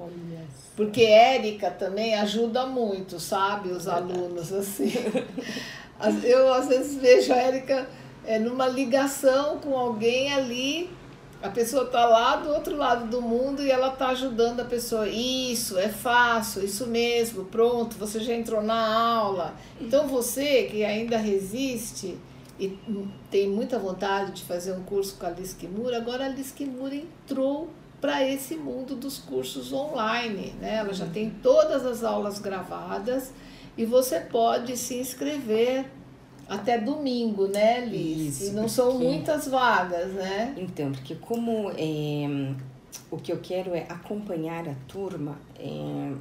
Porque 0.76 1.00
Érica 1.00 1.70
também 1.70 2.14
ajuda 2.14 2.66
muito, 2.66 3.18
sabe, 3.18 3.70
os 3.70 3.88
alunos, 3.88 4.52
assim. 4.52 4.92
Eu 6.22 6.52
às 6.52 6.68
vezes 6.68 7.00
vejo 7.00 7.32
a 7.32 7.36
Érica 7.36 7.88
é, 8.26 8.38
numa 8.38 8.68
ligação 8.68 9.58
com 9.60 9.74
alguém 9.74 10.30
ali, 10.34 10.90
a 11.42 11.48
pessoa 11.48 11.84
está 11.84 12.04
lá 12.04 12.36
do 12.36 12.50
outro 12.50 12.76
lado 12.76 13.08
do 13.08 13.22
mundo 13.22 13.62
e 13.62 13.70
ela 13.70 13.94
está 13.94 14.08
ajudando 14.08 14.60
a 14.60 14.64
pessoa. 14.66 15.08
Isso, 15.08 15.78
é 15.78 15.88
fácil, 15.88 16.62
isso 16.62 16.86
mesmo, 16.86 17.46
pronto, 17.46 17.96
você 17.96 18.20
já 18.20 18.34
entrou 18.34 18.60
na 18.60 19.16
aula. 19.16 19.54
Então 19.80 20.06
você 20.06 20.64
que 20.64 20.84
ainda 20.84 21.16
resiste, 21.16 22.18
e 22.58 22.78
tem 23.30 23.48
muita 23.48 23.78
vontade 23.78 24.32
de 24.32 24.44
fazer 24.44 24.72
um 24.72 24.82
curso 24.82 25.16
com 25.16 25.26
a 25.26 25.30
Liz 25.30 25.54
Kimura, 25.54 25.96
agora 25.96 26.26
a 26.26 26.28
Liz 26.28 26.50
Kimura 26.50 26.94
entrou 26.94 27.68
para 28.00 28.26
esse 28.26 28.56
mundo 28.56 28.94
dos 28.94 29.18
cursos 29.18 29.72
online. 29.72 30.54
Né? 30.60 30.76
Ela 30.76 30.92
já 30.92 31.06
tem 31.06 31.30
todas 31.30 31.84
as 31.84 32.02
aulas 32.02 32.38
gravadas 32.38 33.32
e 33.76 33.84
você 33.84 34.20
pode 34.20 34.76
se 34.76 34.96
inscrever 34.96 35.86
até 36.48 36.78
domingo, 36.78 37.46
né, 37.46 37.84
Liz? 37.84 38.40
Isso, 38.40 38.50
e 38.50 38.54
não 38.54 38.68
são 38.68 38.98
muitas 38.98 39.46
vagas, 39.46 40.12
né? 40.14 40.54
Então, 40.56 40.90
porque 40.92 41.14
como 41.14 41.70
é, 41.76 42.54
o 43.10 43.18
que 43.18 43.30
eu 43.30 43.38
quero 43.38 43.74
é 43.74 43.84
acompanhar 43.88 44.66
a 44.66 44.74
turma, 44.86 45.38
é, 45.58 46.12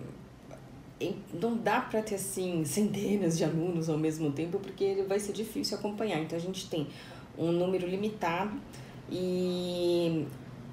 não 1.33 1.55
dá 1.55 1.81
para 1.81 2.01
ter 2.01 2.15
assim 2.15 2.65
centenas 2.65 3.37
de 3.37 3.43
alunos 3.43 3.89
ao 3.89 3.97
mesmo 3.97 4.31
tempo 4.31 4.59
porque 4.59 5.03
vai 5.07 5.19
ser 5.19 5.33
difícil 5.33 5.77
acompanhar. 5.77 6.19
Então 6.19 6.37
a 6.37 6.41
gente 6.41 6.69
tem 6.69 6.87
um 7.37 7.51
número 7.51 7.87
limitado 7.87 8.59
e 9.09 10.25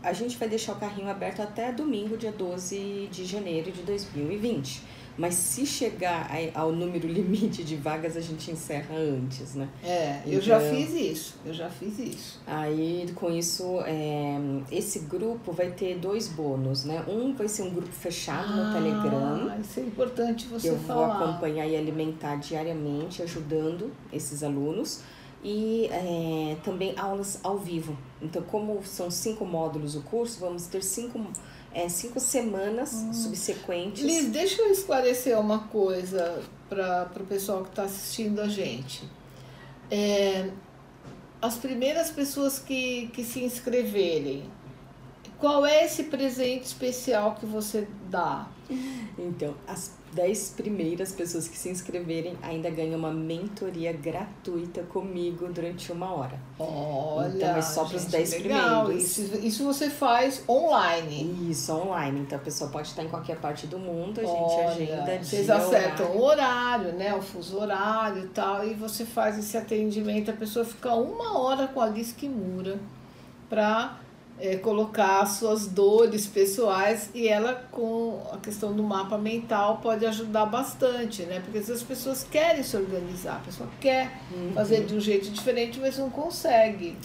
a 0.02 0.12
gente 0.12 0.37
vai 0.37 0.49
deixar 0.49 0.73
o 0.73 0.76
carrinho 0.76 1.09
aberto 1.09 1.40
até 1.40 1.73
domingo, 1.73 2.16
dia 2.16 2.33
12 2.33 3.09
de 3.11 3.25
janeiro 3.25 3.71
de 3.71 3.83
2020. 3.83 4.83
Mas 5.16 5.35
se 5.35 5.64
chegar 5.64 6.28
ao 6.54 6.73
número 6.73 7.06
limite 7.09 7.62
de 7.62 7.76
vagas, 7.76 8.16
a 8.16 8.21
gente 8.21 8.50
encerra 8.50 8.94
antes, 8.94 9.54
né? 9.54 9.68
É, 9.83 10.23
eu 10.26 10.40
já 10.40 10.59
então, 10.59 10.76
fiz 10.76 10.94
isso, 10.94 11.35
eu 11.44 11.54
já 11.54 11.71
fiz 11.71 11.99
isso. 11.99 12.40
Aí, 12.47 13.06
com 13.14 13.30
isso, 13.30 13.80
é, 13.87 14.37
esse 14.71 15.00
grupo 15.00 15.52
vai 15.52 15.71
ter 15.71 15.97
dois 15.99 16.28
bônus, 16.28 16.85
né? 16.85 17.04
Um 17.09 17.33
vai 17.35 17.49
ser 17.49 17.62
um 17.62 17.71
grupo 17.71 17.92
fechado 17.92 18.52
ah, 18.52 18.56
no 18.56 18.73
Telegram. 18.73 19.61
Isso 19.61 19.80
é 19.80 19.83
importante 19.85 20.47
você 20.47 20.71
eu 20.71 20.78
falar. 20.78 21.14
Eu 21.14 21.18
vou 21.18 21.28
acompanhar 21.28 21.66
e 21.66 21.76
alimentar 21.76 22.37
diariamente, 22.37 23.23
ajudando 23.23 23.92
esses 24.12 24.42
alunos. 24.42 25.02
E 25.47 25.88
é, 25.90 26.56
também 26.64 26.94
aulas 26.97 27.38
ao 27.44 27.59
vivo. 27.59 27.99
Então, 28.23 28.42
como 28.42 28.83
são 28.83 29.11
cinco 29.11 29.44
módulos 29.44 29.94
o 29.94 30.00
curso, 30.00 30.40
vamos 30.40 30.66
ter 30.66 30.83
cinco 30.83 31.21
é, 31.75 31.88
cinco 31.88 32.21
semanas 32.21 32.93
hum. 32.95 33.12
subsequentes. 33.12 34.02
Liz, 34.02 34.26
deixa 34.28 34.62
eu 34.62 34.71
esclarecer 34.71 35.38
uma 35.38 35.59
coisa 35.69 36.43
para 36.69 37.11
o 37.21 37.26
pessoal 37.26 37.62
que 37.62 37.71
está 37.71 37.83
assistindo 37.83 38.40
a 38.40 38.49
gente. 38.49 39.02
É, 39.90 40.50
as 41.43 41.57
primeiras 41.57 42.11
pessoas 42.11 42.59
que, 42.59 43.09
que 43.09 43.25
se 43.25 43.45
inscreverem, 43.45 44.45
qual 45.38 45.66
é 45.66 45.85
esse 45.85 46.04
presente 46.04 46.64
especial 46.64 47.35
que 47.35 47.45
você 47.45 47.87
dá? 48.09 48.49
Então, 49.19 49.54
as 49.66 49.93
10 50.14 50.50
primeiras 50.56 51.12
pessoas 51.12 51.49
que 51.49 51.56
se 51.56 51.68
inscreverem 51.68 52.37
ainda 52.42 52.71
ganham 52.71 52.99
uma 52.99 53.12
mentoria 53.12 53.92
gratuita 53.92 54.83
comigo 54.85 55.49
durante 55.52 55.90
uma 55.90 56.12
hora. 56.14 56.38
Olha, 56.59 57.35
então 57.35 57.56
é 57.56 57.62
só 57.62 57.85
para 57.85 57.97
os 57.97 58.04
10 58.04 58.35
primeiros. 58.35 59.18
Isso, 59.18 59.37
isso 59.38 59.64
você 59.64 59.90
faz 59.90 60.42
online. 60.49 61.50
Isso, 61.50 61.73
online. 61.73 62.21
Então 62.21 62.38
a 62.38 62.40
pessoa 62.40 62.71
pode 62.71 62.88
estar 62.88 63.02
em 63.02 63.09
qualquer 63.09 63.37
parte 63.37 63.66
do 63.66 63.78
mundo, 63.78 64.21
a 64.21 64.25
gente 64.25 64.35
Olha, 64.35 64.68
agenda 64.68 65.18
Vocês 65.23 65.50
acertam 65.50 66.06
horário. 66.06 66.21
o 66.21 66.25
horário, 66.25 66.92
né? 66.92 67.14
O 67.14 67.23
fuso 67.23 67.59
horário 67.59 68.25
e 68.25 68.28
tal, 68.28 68.66
e 68.66 68.75
você 68.75 69.04
faz 69.04 69.38
esse 69.38 69.56
atendimento, 69.56 70.30
a 70.30 70.35
pessoa 70.35 70.64
fica 70.64 70.94
uma 70.94 71.38
hora 71.38 71.66
com 71.66 71.80
a 71.80 71.87
Liz 71.87 72.12
Kimura 72.12 72.78
para 73.49 73.99
é, 74.38 74.57
colocar 74.57 75.25
suas 75.26 75.67
dores 75.67 76.26
pessoais 76.26 77.11
e 77.14 77.29
ela 77.29 77.55
com 77.71 78.21
a 78.33 78.38
questão 78.38 78.75
do 78.75 78.83
mapa 78.83 79.17
mental 79.17 79.79
pode 79.83 80.05
ajudar 80.05 80.47
bastante, 80.47 81.23
né? 81.23 81.41
Porque 81.41 81.59
às 81.59 81.69
vezes 81.69 81.83
as 81.83 81.88
pessoas 81.88 82.26
querem 82.29 82.62
se 82.62 82.76
organizar, 82.76 83.37
a 83.37 83.41
pessoa 83.41 83.69
quer 83.81 84.21
uhum. 84.33 84.53
fazer 84.53 84.85
de 84.87 84.95
um 84.95 85.00
jeito 85.00 85.31
diferente, 85.31 85.79
mas 85.79 85.99
não 85.99 86.11
consegue. 86.11 86.97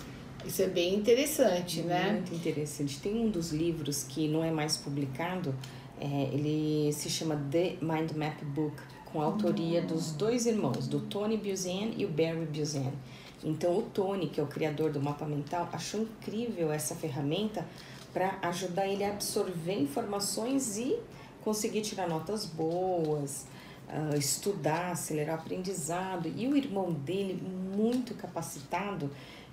Isso 0.45 0.61
é 0.61 0.67
bem 0.67 0.95
interessante, 0.95 1.81
né? 1.81 2.13
Muito 2.13 2.33
interessante. 2.33 2.99
Tem 2.99 3.13
um 3.13 3.29
dos 3.29 3.51
livros 3.51 4.03
que 4.03 4.27
não 4.27 4.43
é 4.43 4.49
mais 4.49 4.77
publicado, 4.77 5.53
é, 5.99 6.29
ele 6.33 6.91
se 6.93 7.09
chama 7.09 7.35
The 7.51 7.75
Mind 7.81 8.11
Map 8.13 8.41
Book, 8.43 8.75
com 9.05 9.21
a 9.21 9.25
autoria 9.25 9.81
uhum. 9.81 9.87
dos 9.87 10.11
dois 10.13 10.45
irmãos, 10.45 10.87
do 10.87 11.01
Tony 11.01 11.37
Buzan 11.37 11.91
e 11.95 12.05
o 12.05 12.09
Barry 12.09 12.45
Buzan. 12.45 12.91
Então, 13.43 13.77
o 13.77 13.81
Tony, 13.83 14.27
que 14.27 14.39
é 14.39 14.43
o 14.43 14.47
criador 14.47 14.91
do 14.91 15.01
mapa 15.01 15.25
mental, 15.25 15.69
achou 15.71 16.01
incrível 16.01 16.71
essa 16.71 16.95
ferramenta 16.95 17.65
para 18.13 18.37
ajudar 18.41 18.87
ele 18.87 19.03
a 19.03 19.09
absorver 19.09 19.79
informações 19.79 20.77
e 20.77 20.97
conseguir 21.43 21.81
tirar 21.81 22.07
notas 22.07 22.45
boas, 22.45 23.45
uh, 23.87 24.17
estudar, 24.17 24.91
acelerar 24.91 25.37
o 25.37 25.41
aprendizado. 25.41 26.27
E 26.35 26.47
o 26.47 26.57
irmão 26.57 26.91
dele, 26.91 27.41
muito 27.75 28.13
capacitado, 28.15 29.09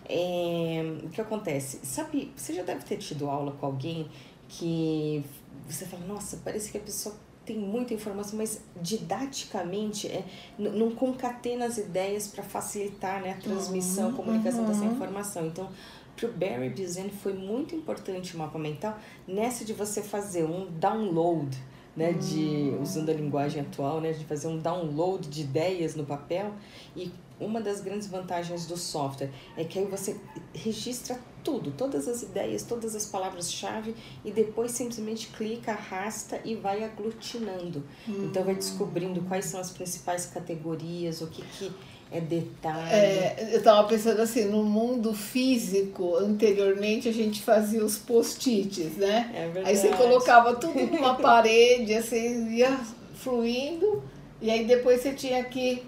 é... 0.09 0.99
o 1.05 1.09
que 1.11 1.21
acontece? 1.21 1.81
Sabe, 1.85 2.33
você 2.37 2.55
já 2.55 2.63
deve 2.63 2.85
ter 2.85 2.97
tido 2.97 3.29
aula 3.29 3.53
com 3.53 3.67
alguém 3.67 4.09
que 4.49 5.25
você 5.69 5.85
fala, 5.85 6.05
nossa, 6.07 6.41
parece 6.45 6.71
que 6.71 6.79
a 6.79 6.81
pessoa 6.81 7.15
tem 7.47 7.57
muita 7.57 7.95
informação, 7.95 8.37
mas 8.37 8.61
didaticamente 8.83 10.09
é, 10.09 10.25
não 10.59 10.91
concatena 10.91 11.65
as 11.65 11.79
ideias 11.79 12.27
para 12.27 12.43
facilitar 12.43 13.23
né, 13.23 13.33
a 13.33 13.37
transmissão, 13.37 14.11
a 14.11 14.13
comunicação 14.13 14.65
uhum. 14.65 14.67
dessa 14.67 14.85
informação. 14.85 15.47
Então, 15.47 15.71
para 16.17 16.29
o 16.29 16.33
Barry 16.33 16.71
Buzan 16.71 17.09
foi 17.23 17.35
muito 17.35 17.75
importante 17.75 18.35
o 18.35 18.39
mapa 18.39 18.59
mental 18.59 18.99
nessa 19.29 19.65
de 19.65 19.73
você 19.73 20.03
fazer 20.03 20.45
um 20.45 20.67
download, 20.73 21.57
né, 21.95 22.13
de 22.13 22.75
hum. 22.75 22.83
usando 22.83 23.11
a 23.11 23.13
linguagem 23.13 23.63
atual, 23.63 24.01
né, 24.01 24.13
de 24.13 24.25
fazer 24.25 24.49
um 24.49 24.59
download 24.59 25.29
de 25.29 25.43
ideias 25.43 25.95
no 25.95 26.05
papel 26.05 26.53
e 26.95 27.13
uma 27.39 27.61
das 27.61 27.81
grandes 27.81 28.09
vantagens 28.09 28.67
do 28.67 28.77
software 28.77 29.31
é 29.57 29.65
que 29.65 29.79
aí 29.79 29.85
você 29.85 30.19
registra 30.55 31.19
tudo, 31.47 31.71
todas 31.71 32.09
as 32.09 32.25
ideias, 32.25 32.65
todas 32.65 32.97
as 32.97 33.07
palavras-chave 33.07 33.95
e 34.25 34.33
depois 34.33 34.73
simplesmente 34.73 35.29
clica, 35.29 35.71
arrasta 35.71 36.41
e 36.45 36.57
vai 36.57 36.83
aglutinando. 36.83 37.85
Hum. 38.09 38.25
Então 38.25 38.43
vai 38.43 38.57
descobrindo 38.57 39.21
quais 39.23 39.45
são 39.45 39.61
as 39.61 39.71
principais 39.71 40.27
categorias, 40.27 41.21
o 41.21 41.29
que, 41.29 41.43
que 41.43 41.71
é 42.11 42.21
detalhe. 42.21 42.93
É, 42.93 43.51
eu 43.53 43.59
estava 43.59 43.87
pensando 43.87 44.21
assim, 44.21 44.47
no 44.47 44.65
mundo 44.65 45.15
físico, 45.15 46.17
anteriormente 46.17 47.09
a 47.09 47.13
gente 47.13 47.41
fazia 47.43 47.85
os 47.85 47.97
post-its, 47.97 48.97
né? 48.97 49.31
É 49.33 49.45
verdade. 49.45 49.69
Aí 49.69 49.77
você 49.77 49.89
colocava 49.91 50.57
tudo 50.57 50.81
numa 50.81 51.15
parede, 51.23 51.95
assim, 51.95 52.57
ia 52.57 52.77
fluindo, 53.15 54.03
e 54.43 54.51
aí 54.51 54.65
depois 54.65 55.01
você 55.01 55.13
tinha 55.13 55.45
que 55.45 55.85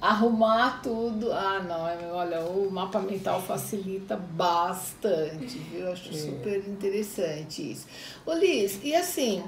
arrumar 0.00 0.80
tudo. 0.82 1.32
Ah, 1.32 1.60
não, 1.60 1.88
é, 1.88 2.12
olha, 2.12 2.40
o 2.40 2.70
mapa 2.70 3.00
mental 3.00 3.40
facilita 3.40 4.16
bastante, 4.16 5.58
viu? 5.58 5.80
Eu 5.80 5.92
acho 5.92 6.10
é. 6.10 6.12
super 6.12 6.68
interessante 6.68 7.72
isso. 7.72 7.86
Ô 8.24 8.32
Liz, 8.34 8.80
e 8.82 8.94
assim, 8.94 9.42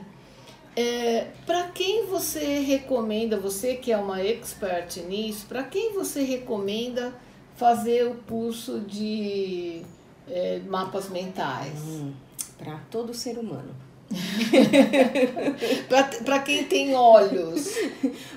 é, 0.76 1.28
para 1.44 1.68
quem 1.68 2.06
você 2.06 2.60
recomenda, 2.60 3.38
você 3.38 3.74
que 3.74 3.92
é 3.92 3.96
uma 3.96 4.22
expert 4.22 4.96
nisso, 5.00 5.46
para 5.46 5.64
quem 5.64 5.92
você 5.92 6.22
recomenda 6.22 7.12
fazer 7.56 8.06
o 8.06 8.14
curso 8.14 8.80
de 8.80 9.82
é, 10.28 10.60
mapas 10.66 11.08
mentais? 11.08 11.80
Hum, 11.80 12.12
para 12.56 12.76
todo 12.90 13.14
ser 13.14 13.38
humano. 13.38 13.87
para 16.24 16.38
quem 16.40 16.64
tem 16.64 16.94
olhos. 16.94 17.74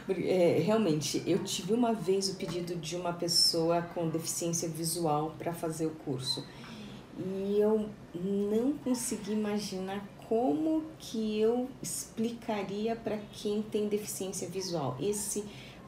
É, 0.10 0.62
realmente, 0.64 1.24
eu 1.26 1.44
tive 1.44 1.74
uma 1.74 1.94
vez 1.94 2.30
o 2.30 2.36
pedido 2.36 2.76
de 2.76 2.96
uma 2.96 3.14
pessoa 3.14 3.82
com 3.82 4.10
deficiência 4.10 4.68
visual 4.68 5.34
para 5.38 5.54
fazer 5.54 5.86
o 5.86 5.92
curso. 5.92 6.46
E 7.18 7.60
eu 7.60 7.88
não 8.16 8.74
consegui 8.84 9.34
imaginar 9.34 10.04
como 10.28 10.84
que 10.98 11.40
eu 11.40 11.70
explicaria 11.82 12.96
para 12.96 13.18
quem 13.34 13.62
tem 13.62 13.88
deficiência 13.88 14.48
visual. 14.48 14.98
Esse 15.00 15.44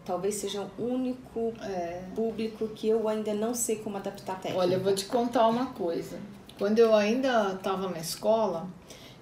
talvez 0.06 0.36
seja 0.36 0.68
o 0.78 0.84
único 0.84 1.54
é. 1.62 2.04
público 2.14 2.68
que 2.70 2.88
eu 2.88 3.08
ainda 3.08 3.34
não 3.34 3.56
sei 3.56 3.78
como 3.78 3.98
adaptar 3.98 4.34
a 4.34 4.36
técnica. 4.36 4.60
Olha, 4.60 4.76
eu 4.76 4.82
vou 4.82 4.94
te 4.94 5.06
contar 5.06 5.48
uma 5.48 5.68
coisa. 5.68 6.20
Quando 6.58 6.80
eu 6.80 6.94
ainda 6.94 7.54
estava 7.54 7.90
na 7.90 8.00
escola, 8.00 8.68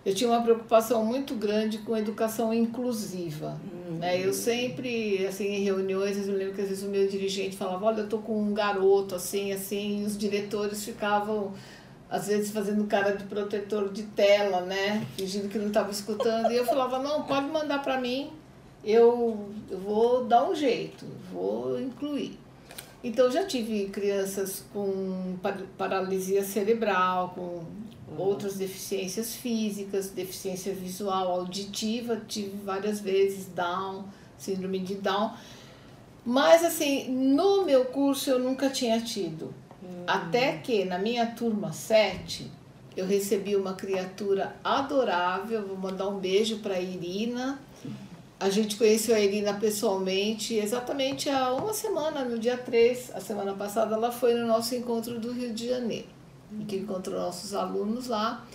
eu 0.05 0.15
tinha 0.15 0.29
uma 0.29 0.41
preocupação 0.41 1.05
muito 1.05 1.35
grande 1.35 1.77
com 1.79 1.95
educação 1.95 2.53
inclusiva. 2.53 3.59
Uhum. 3.71 3.97
Né? 3.97 4.25
Eu 4.25 4.33
sempre, 4.33 5.25
assim, 5.27 5.47
em 5.47 5.63
reuniões, 5.63 6.27
eu 6.27 6.35
lembro 6.35 6.55
que 6.55 6.61
às 6.61 6.69
vezes 6.69 6.83
o 6.83 6.87
meu 6.87 7.07
dirigente 7.07 7.55
falava, 7.55 7.85
olha, 7.85 8.01
eu 8.01 8.09
tô 8.09 8.17
com 8.17 8.41
um 8.41 8.53
garoto, 8.53 9.13
assim, 9.13 9.51
assim, 9.51 10.01
e 10.01 10.05
os 10.05 10.17
diretores 10.17 10.83
ficavam, 10.83 11.53
às 12.09 12.27
vezes, 12.27 12.51
fazendo 12.51 12.85
cara 12.85 13.11
de 13.11 13.25
protetor 13.25 13.89
de 13.89 14.03
tela, 14.03 14.61
né? 14.61 15.05
Fingindo 15.15 15.47
que 15.47 15.59
não 15.59 15.67
estava 15.67 15.91
escutando. 15.91 16.51
E 16.51 16.55
eu 16.55 16.65
falava, 16.65 16.97
não, 16.97 17.23
pode 17.23 17.47
mandar 17.47 17.83
para 17.83 18.01
mim, 18.01 18.31
eu, 18.83 19.51
eu 19.69 19.77
vou 19.77 20.25
dar 20.25 20.49
um 20.49 20.55
jeito, 20.55 21.05
vou 21.31 21.79
incluir. 21.79 22.39
Então, 23.03 23.29
já 23.31 23.45
tive 23.45 23.85
crianças 23.85 24.63
com 24.73 25.35
paralisia 25.77 26.43
cerebral, 26.43 27.33
com 27.35 27.63
outras 28.21 28.55
deficiências 28.55 29.35
físicas, 29.35 30.09
deficiência 30.09 30.73
visual, 30.73 31.31
auditiva, 31.31 32.21
tive 32.27 32.57
várias 32.63 32.99
vezes 32.99 33.47
Down, 33.47 34.05
síndrome 34.37 34.79
de 34.79 34.95
Down. 34.95 35.33
Mas 36.25 36.63
assim, 36.63 37.09
no 37.09 37.65
meu 37.65 37.85
curso 37.85 38.29
eu 38.29 38.39
nunca 38.39 38.69
tinha 38.69 39.01
tido. 39.01 39.53
Hum. 39.83 40.03
Até 40.07 40.57
que 40.57 40.85
na 40.85 40.99
minha 40.99 41.25
turma 41.25 41.73
7, 41.73 42.49
eu 42.95 43.05
recebi 43.05 43.55
uma 43.55 43.73
criatura 43.73 44.55
adorável, 44.63 45.67
vou 45.67 45.77
mandar 45.77 46.07
um 46.07 46.19
beijo 46.19 46.59
para 46.59 46.75
a 46.75 46.81
Irina. 46.81 47.59
A 48.39 48.49
gente 48.49 48.75
conheceu 48.75 49.15
a 49.15 49.19
Irina 49.19 49.53
pessoalmente 49.53 50.55
exatamente 50.55 51.29
há 51.29 51.53
uma 51.53 51.73
semana, 51.73 52.23
no 52.23 52.39
dia 52.39 52.57
3, 52.57 53.11
a 53.13 53.19
semana 53.19 53.53
passada, 53.53 53.95
ela 53.95 54.11
foi 54.11 54.33
no 54.33 54.47
nosso 54.47 54.73
encontro 54.75 55.19
do 55.19 55.31
Rio 55.31 55.53
de 55.53 55.67
Janeiro 55.67 56.20
que 56.67 56.77
encontrou 56.77 57.19
nossos 57.19 57.53
alunos 57.53 58.07
lá. 58.07 58.45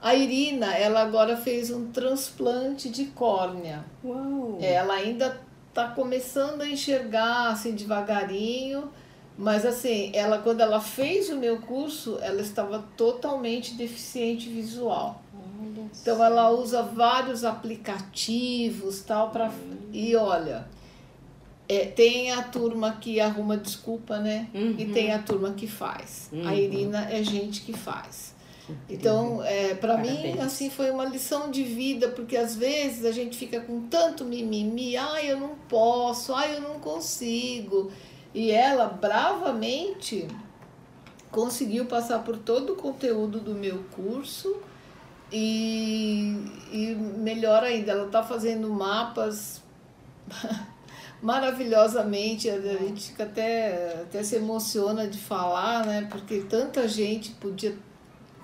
A 0.00 0.14
Irina, 0.14 0.74
ela 0.74 1.02
agora 1.02 1.36
fez 1.36 1.70
um 1.70 1.90
transplante 1.90 2.88
de 2.90 3.06
córnea. 3.06 3.84
Uau. 4.04 4.58
Ela 4.60 4.94
ainda 4.94 5.40
está 5.68 5.88
começando 5.88 6.62
a 6.62 6.68
enxergar 6.68 7.48
assim 7.48 7.74
devagarinho, 7.74 8.90
mas 9.36 9.66
assim, 9.66 10.10
ela 10.14 10.38
quando 10.38 10.60
ela 10.60 10.80
fez 10.80 11.28
o 11.30 11.36
meu 11.36 11.60
curso, 11.60 12.18
ela 12.20 12.40
estava 12.40 12.84
totalmente 12.96 13.74
deficiente 13.74 14.48
visual. 14.48 15.22
Então 16.00 16.22
ela 16.22 16.50
usa 16.50 16.82
vários 16.82 17.44
aplicativos 17.44 19.00
tal 19.02 19.30
para 19.30 19.50
e 19.92 20.14
olha, 20.14 20.66
é, 21.68 21.86
tem 21.86 22.32
a 22.32 22.42
turma 22.42 22.92
que 23.00 23.20
arruma 23.20 23.56
desculpa, 23.56 24.18
né? 24.18 24.48
Uhum. 24.54 24.74
E 24.78 24.86
tem 24.86 25.12
a 25.12 25.18
turma 25.18 25.52
que 25.52 25.66
faz. 25.66 26.28
Uhum. 26.32 26.46
A 26.46 26.54
Irina 26.54 27.10
é 27.10 27.22
gente 27.22 27.62
que 27.62 27.72
faz. 27.72 28.34
Então, 28.88 29.42
é, 29.44 29.74
para 29.74 29.96
mim, 29.96 30.40
assim, 30.40 30.70
foi 30.70 30.90
uma 30.90 31.04
lição 31.04 31.50
de 31.50 31.62
vida, 31.62 32.08
porque 32.08 32.36
às 32.36 32.56
vezes 32.56 33.04
a 33.04 33.12
gente 33.12 33.36
fica 33.36 33.60
com 33.60 33.82
tanto 33.82 34.24
mimimi, 34.24 34.96
ai, 34.96 35.30
eu 35.30 35.38
não 35.38 35.54
posso, 35.68 36.34
ai, 36.34 36.56
eu 36.56 36.60
não 36.60 36.80
consigo. 36.80 37.92
E 38.34 38.50
ela, 38.50 38.86
bravamente, 38.86 40.26
conseguiu 41.30 41.86
passar 41.86 42.20
por 42.24 42.38
todo 42.38 42.72
o 42.72 42.76
conteúdo 42.76 43.38
do 43.38 43.54
meu 43.54 43.84
curso 43.94 44.56
e, 45.32 46.34
e 46.72 46.94
melhor 47.18 47.62
ainda, 47.62 47.92
ela 47.92 48.06
está 48.06 48.22
fazendo 48.22 48.68
mapas 48.68 49.62
maravilhosamente. 51.22 52.48
A 52.48 52.60
gente 52.60 53.08
fica 53.08 53.24
até, 53.24 54.02
até 54.02 54.22
se 54.22 54.36
emociona 54.36 55.06
de 55.06 55.18
falar, 55.18 55.86
né? 55.86 56.08
Porque 56.10 56.40
tanta 56.48 56.86
gente 56.86 57.30
podia 57.32 57.74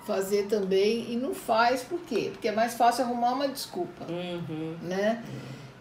fazer 0.05 0.47
também 0.47 1.11
e 1.11 1.15
não 1.15 1.33
faz, 1.33 1.81
por 1.81 1.99
quê? 2.01 2.29
Porque 2.31 2.47
é 2.47 2.51
mais 2.51 2.73
fácil 2.73 3.05
arrumar 3.05 3.33
uma 3.33 3.47
desculpa, 3.47 4.05
uhum. 4.09 4.75
né? 4.81 5.23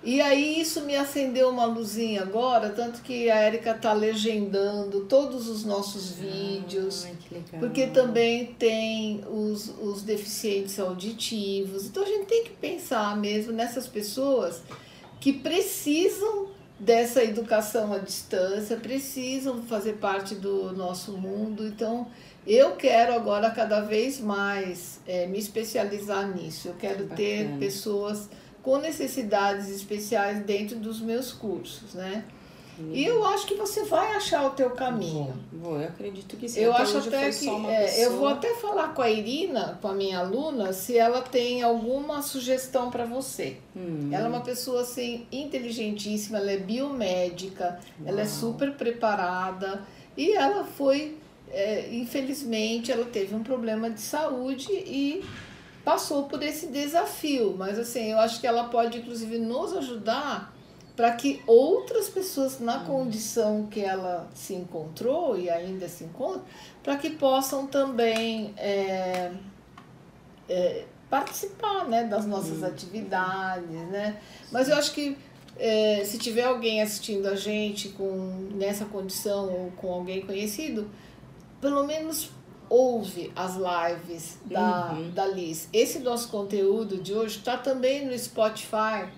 E 0.05 0.20
aí 0.20 0.61
isso 0.61 0.81
me 0.83 0.96
acendeu 0.96 1.48
uma 1.48 1.64
luzinha 1.64 2.22
agora, 2.22 2.70
tanto 2.70 3.02
que 3.02 3.31
a 3.31 3.46
Erika 3.46 3.72
tá 3.72 3.92
legendando 3.92 5.05
todos 5.05 5.48
os 5.48 5.64
nossos 5.64 6.11
vídeos, 6.11 7.07
ah, 7.07 7.59
porque 7.61 7.87
também 7.87 8.46
tem 8.59 9.22
os, 9.31 9.68
os 9.81 10.02
deficientes 10.02 10.81
auditivos. 10.81 11.87
Então 11.87 12.02
a 12.02 12.07
gente 12.07 12.26
tem 12.26 12.42
que 12.42 12.50
pensar 12.50 13.16
mesmo 13.16 13.52
nessas 13.52 13.87
pessoas 13.87 14.62
que 15.20 15.33
precisam 15.33 16.48
dessa 16.83 17.23
educação 17.23 17.92
à 17.92 17.99
distância, 17.99 18.77
precisam 18.77 19.62
fazer 19.62 19.95
parte 19.95 20.35
do 20.35 20.73
nosso 20.73 21.12
mundo. 21.12 21.64
Então, 21.64 22.09
eu 22.45 22.75
quero 22.75 23.14
agora 23.14 23.49
cada 23.53 23.81
vez 23.83 24.18
mais 24.18 25.01
é, 25.07 25.29
me 25.29 25.38
especializar 25.38 26.27
nisso. 26.35 26.66
Eu 26.66 26.75
quero 26.75 27.07
ter 27.07 27.57
pessoas 27.61 28.29
com 28.64 28.79
necessidades 28.79 29.68
especiais 29.68 30.40
dentro 30.40 30.77
dos 30.77 31.01
meus 31.01 31.33
cursos, 31.33 31.95
né? 31.95 32.25
E 32.92 33.05
eu 33.05 33.25
acho 33.27 33.47
que 33.47 33.55
você 33.55 33.85
vai 33.85 34.14
achar 34.14 34.47
o 34.47 34.51
teu 34.51 34.71
caminho. 34.71 35.35
Vou, 35.53 35.79
eu 35.81 35.88
acredito 35.88 36.37
que 36.37 36.49
sim. 36.49 36.61
Eu 36.61 36.75
acho 36.75 36.99
até 36.99 37.31
que 37.31 37.49
é, 37.49 38.07
eu 38.07 38.16
vou 38.16 38.29
até 38.29 38.55
falar 38.55 38.95
com 38.95 39.03
a 39.03 39.11
Irina, 39.11 39.79
com 39.81 39.88
a 39.88 39.95
minha 39.95 40.18
aluna, 40.18 40.73
se 40.73 40.97
ela 40.97 41.23
tem 41.23 41.62
alguma 41.62 42.23
sugestão 42.23 42.90
para 42.90 43.05
você. 43.05 43.59
Hum. 43.77 44.09
Ela 44.11 44.27
é 44.27 44.29
uma 44.29 44.40
pessoa 44.40 44.83
assim 44.83 45.27
inteligentíssima, 45.31 46.38
ela 46.38 46.53
é 46.53 46.57
biomédica, 46.57 47.79
Uau. 48.01 48.09
ela 48.09 48.23
é 48.23 48.27
super 48.27 48.73
preparada 48.73 49.87
e 50.16 50.33
ela 50.33 50.64
foi, 50.64 51.16
é, 51.51 51.88
infelizmente, 51.95 52.90
ela 52.90 53.05
teve 53.05 53.35
um 53.35 53.42
problema 53.42 53.90
de 53.90 54.01
saúde 54.01 54.71
e 54.71 55.25
passou 55.85 56.25
por 56.25 56.42
esse 56.42 56.66
desafio. 56.66 57.55
Mas 57.57 57.79
assim, 57.79 58.12
eu 58.12 58.18
acho 58.18 58.40
que 58.40 58.47
ela 58.47 58.64
pode 58.64 58.99
inclusive 58.99 59.38
nos 59.38 59.73
ajudar 59.75 60.53
para 61.03 61.11
que 61.15 61.43
outras 61.49 62.09
pessoas 62.09 62.61
na 62.61 62.85
condição 62.85 63.67
que 63.67 63.81
ela 63.81 64.31
se 64.37 64.55
encontrou 64.55 65.37
e 65.37 65.51
ainda 65.51 65.88
se 65.88 66.05
encontra, 66.05 66.43
para 66.81 66.97
que 66.97 67.11
possam 67.11 67.67
também 67.67 68.55
é, 68.57 69.33
é, 70.49 70.85
participar 71.11 71.88
né, 71.88 72.05
das 72.05 72.25
nossas 72.25 72.62
atividades. 72.62 73.69
Né? 73.69 74.17
Mas 74.53 74.69
eu 74.69 74.77
acho 74.77 74.93
que 74.93 75.19
é, 75.59 76.05
se 76.05 76.19
tiver 76.19 76.45
alguém 76.45 76.81
assistindo 76.81 77.27
a 77.27 77.35
gente 77.35 77.88
com, 77.88 78.51
nessa 78.55 78.85
condição 78.85 79.53
ou 79.53 79.73
com 79.73 79.93
alguém 79.93 80.25
conhecido, 80.25 80.88
pelo 81.61 81.85
menos 81.85 82.31
ouve 82.69 83.33
as 83.35 83.57
lives 83.57 84.38
da, 84.45 84.93
uhum. 84.93 85.11
da 85.11 85.27
Liz. 85.27 85.69
Esse 85.73 85.99
nosso 85.99 86.29
conteúdo 86.29 86.99
de 86.99 87.12
hoje 87.12 87.38
está 87.38 87.57
também 87.57 88.07
no 88.07 88.17
Spotify 88.17 89.11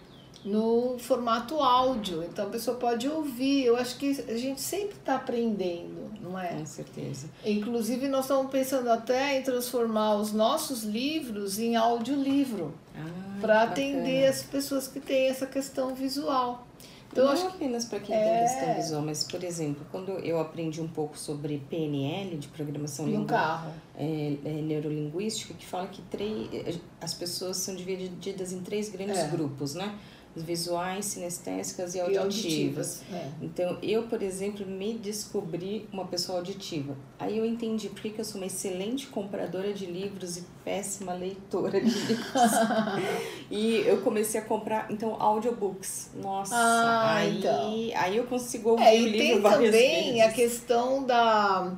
no 0.44 0.96
formato 0.98 1.57
áudio. 1.61 2.22
Então 2.22 2.46
a 2.46 2.50
pessoa 2.50 2.76
pode 2.76 3.09
ouvir. 3.09 3.64
Eu 3.64 3.76
acho 3.76 3.96
que 3.96 4.11
a 4.28 4.37
gente 4.37 4.61
sempre 4.61 4.96
está 4.96 5.16
aprendendo, 5.16 6.11
não 6.20 6.38
é? 6.38 6.48
Com 6.48 6.66
certeza. 6.66 7.28
Inclusive, 7.44 8.09
nós 8.09 8.24
estamos 8.26 8.50
pensando 8.50 8.90
até 8.90 9.38
em 9.38 9.42
transformar 9.42 10.16
os 10.16 10.33
nossos 10.33 10.83
livros 10.83 11.59
em 11.59 11.76
audiolivro 11.76 12.74
Ah, 12.94 13.38
para 13.40 13.62
atender 13.62 14.26
as 14.26 14.42
pessoas 14.42 14.87
que 14.87 15.00
têm 15.00 15.28
essa 15.28 15.46
questão 15.46 15.94
visual. 15.94 16.66
Então, 17.12 17.26
não 17.26 17.33
acho 17.33 17.42
que 17.42 17.54
apenas 17.54 17.85
para 17.85 18.00
quem 18.00 18.12
é. 18.16 18.24
tem 18.24 18.48
questão 18.48 18.74
visual, 18.74 19.02
mas, 19.02 19.22
por 19.22 19.44
exemplo, 19.44 19.87
quando 19.92 20.11
eu 20.18 20.40
aprendi 20.40 20.80
um 20.80 20.88
pouco 20.88 21.16
sobre 21.16 21.62
PNL, 21.70 22.37
de 22.37 22.48
programação 22.48 23.24
carro. 23.24 23.70
é, 23.96 24.37
é, 24.44 24.50
neurolinguística, 24.50 25.54
que 25.54 25.64
fala 25.64 25.87
que 25.87 26.02
três, 26.02 26.80
as 27.00 27.14
pessoas 27.14 27.59
são 27.59 27.76
divididas 27.76 28.52
em 28.52 28.61
três 28.62 28.88
grandes 28.88 29.18
É. 29.18 29.28
grupos, 29.28 29.74
né? 29.76 29.94
Visuais, 30.37 31.05
sinestésicas 31.05 31.94
e 31.94 31.99
E 31.99 32.01
auditivas. 32.01 32.25
auditivas. 32.25 33.03
É. 33.12 33.29
Então, 33.40 33.79
eu, 33.83 34.03
por 34.05 34.20
exemplo, 34.23 34.66
me 34.66 34.94
descobri 34.94 35.88
uma 35.92 36.07
pessoa 36.07 36.38
auditiva. 36.38 36.97
Aí 37.18 37.38
eu 37.38 37.44
entendi 37.47 37.88
por 37.88 38.01
que 38.01 38.18
eu 38.18 38.25
sou 38.25 38.40
uma 38.40 38.47
excelente 38.47 39.07
compradora 39.07 39.73
de 39.73 39.87
livros 39.87 40.37
e 40.37 40.44
péssima 40.64 41.14
leitora 41.14 41.81
de 41.81 41.88
livros. 41.88 42.27
e 43.51 43.77
eu 43.87 44.01
comecei 44.03 44.40
a 44.40 44.44
comprar, 44.44 44.90
então, 44.90 45.14
audiobooks. 45.23 46.11
Nossa, 46.20 46.55
Ah, 46.57 47.14
aí, 47.18 47.38
então. 47.38 47.70
aí 48.03 48.16
eu 48.16 48.25
consigo 48.25 48.70
ouvir 48.70 48.83
É, 48.85 48.92
o 48.92 48.97
e 48.97 49.05
livro 49.11 49.18
tem 49.18 49.40
várias 49.40 49.70
também 49.70 50.14
vezes. 50.14 50.20
a 50.23 50.33
questão 50.33 51.05
da, 51.05 51.73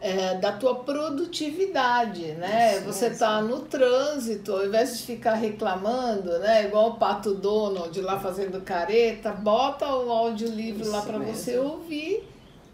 é, 0.00 0.34
da 0.36 0.52
tua 0.52 0.76
produtividade, 0.76 2.22
né? 2.32 2.76
Isso 2.78 2.86
Você 2.86 3.10
tá 3.10 3.40
no 3.42 3.60
trânsito, 3.60 4.52
ao 4.52 4.66
invés 4.66 4.98
de 4.98 5.04
ficar 5.04 5.34
reclamando, 5.34 6.38
né? 6.38 6.66
Igual 6.66 6.90
o 6.90 6.94
Pato 6.94 7.34
Donald 7.34 8.00
lá 8.00 8.18
fazendo 8.18 8.60
careta, 8.62 9.32
bota 9.32 9.86
o 9.94 10.10
audiolivro 10.10 10.88
lá 10.90 10.98
Isso 10.98 11.06
para 11.06 11.18
mesmo. 11.18 11.34
você 11.34 11.58
ouvir 11.58 12.24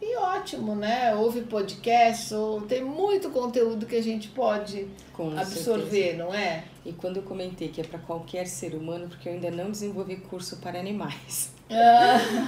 e 0.00 0.16
ótimo, 0.16 0.74
né? 0.74 1.14
Ouve 1.16 1.40
podcast, 1.42 2.32
ou 2.34 2.60
tem 2.62 2.84
muito 2.84 3.30
conteúdo 3.30 3.86
que 3.86 3.96
a 3.96 4.02
gente 4.02 4.28
pode 4.28 4.86
Com 5.12 5.30
absorver, 5.36 5.90
certeza. 5.90 6.18
não 6.18 6.34
é? 6.34 6.64
E 6.84 6.92
quando 6.92 7.16
eu 7.16 7.22
comentei 7.22 7.68
que 7.68 7.80
é 7.80 7.84
para 7.84 7.98
qualquer 7.98 8.46
ser 8.46 8.74
humano, 8.74 9.08
porque 9.08 9.28
eu 9.28 9.32
ainda 9.32 9.50
não 9.50 9.70
desenvolvi 9.70 10.16
curso 10.16 10.58
para 10.58 10.78
animais. 10.78 11.55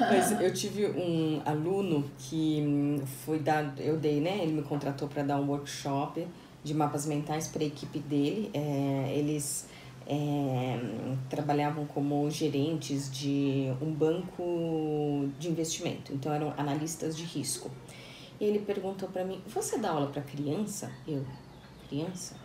Mas 0.09 0.41
eu 0.41 0.53
tive 0.53 0.87
um 0.87 1.43
aluno 1.45 2.05
que 2.19 2.63
hum, 2.67 3.03
foi 3.25 3.39
dar, 3.39 3.75
eu 3.79 3.97
dei, 3.97 4.21
né? 4.21 4.39
Ele 4.43 4.53
me 4.53 4.63
contratou 4.63 5.09
para 5.09 5.23
dar 5.23 5.41
um 5.41 5.49
workshop 5.49 6.27
de 6.63 6.75
mapas 6.75 7.07
mentais 7.07 7.49
para 7.49 7.63
a 7.63 7.67
equipe 7.67 7.99
dele. 7.99 8.51
É, 8.55 9.13
eles 9.17 9.67
é, 10.07 10.79
trabalhavam 11.29 11.85
como 11.87 12.31
gerentes 12.31 13.11
de 13.11 13.73
um 13.83 13.93
banco 13.93 15.29
de 15.39 15.49
investimento, 15.49 16.13
então 16.13 16.33
eram 16.33 16.55
analistas 16.57 17.17
de 17.17 17.25
risco. 17.25 17.71
E 18.41 18.45
ele 18.45 18.61
perguntou 18.61 19.09
para 19.09 19.25
mim: 19.25 19.41
Você 19.49 19.79
dá 19.79 19.91
aula 19.91 20.07
para 20.09 20.23
criança? 20.23 20.91
Eu, 21.07 21.25
criança? 21.89 22.37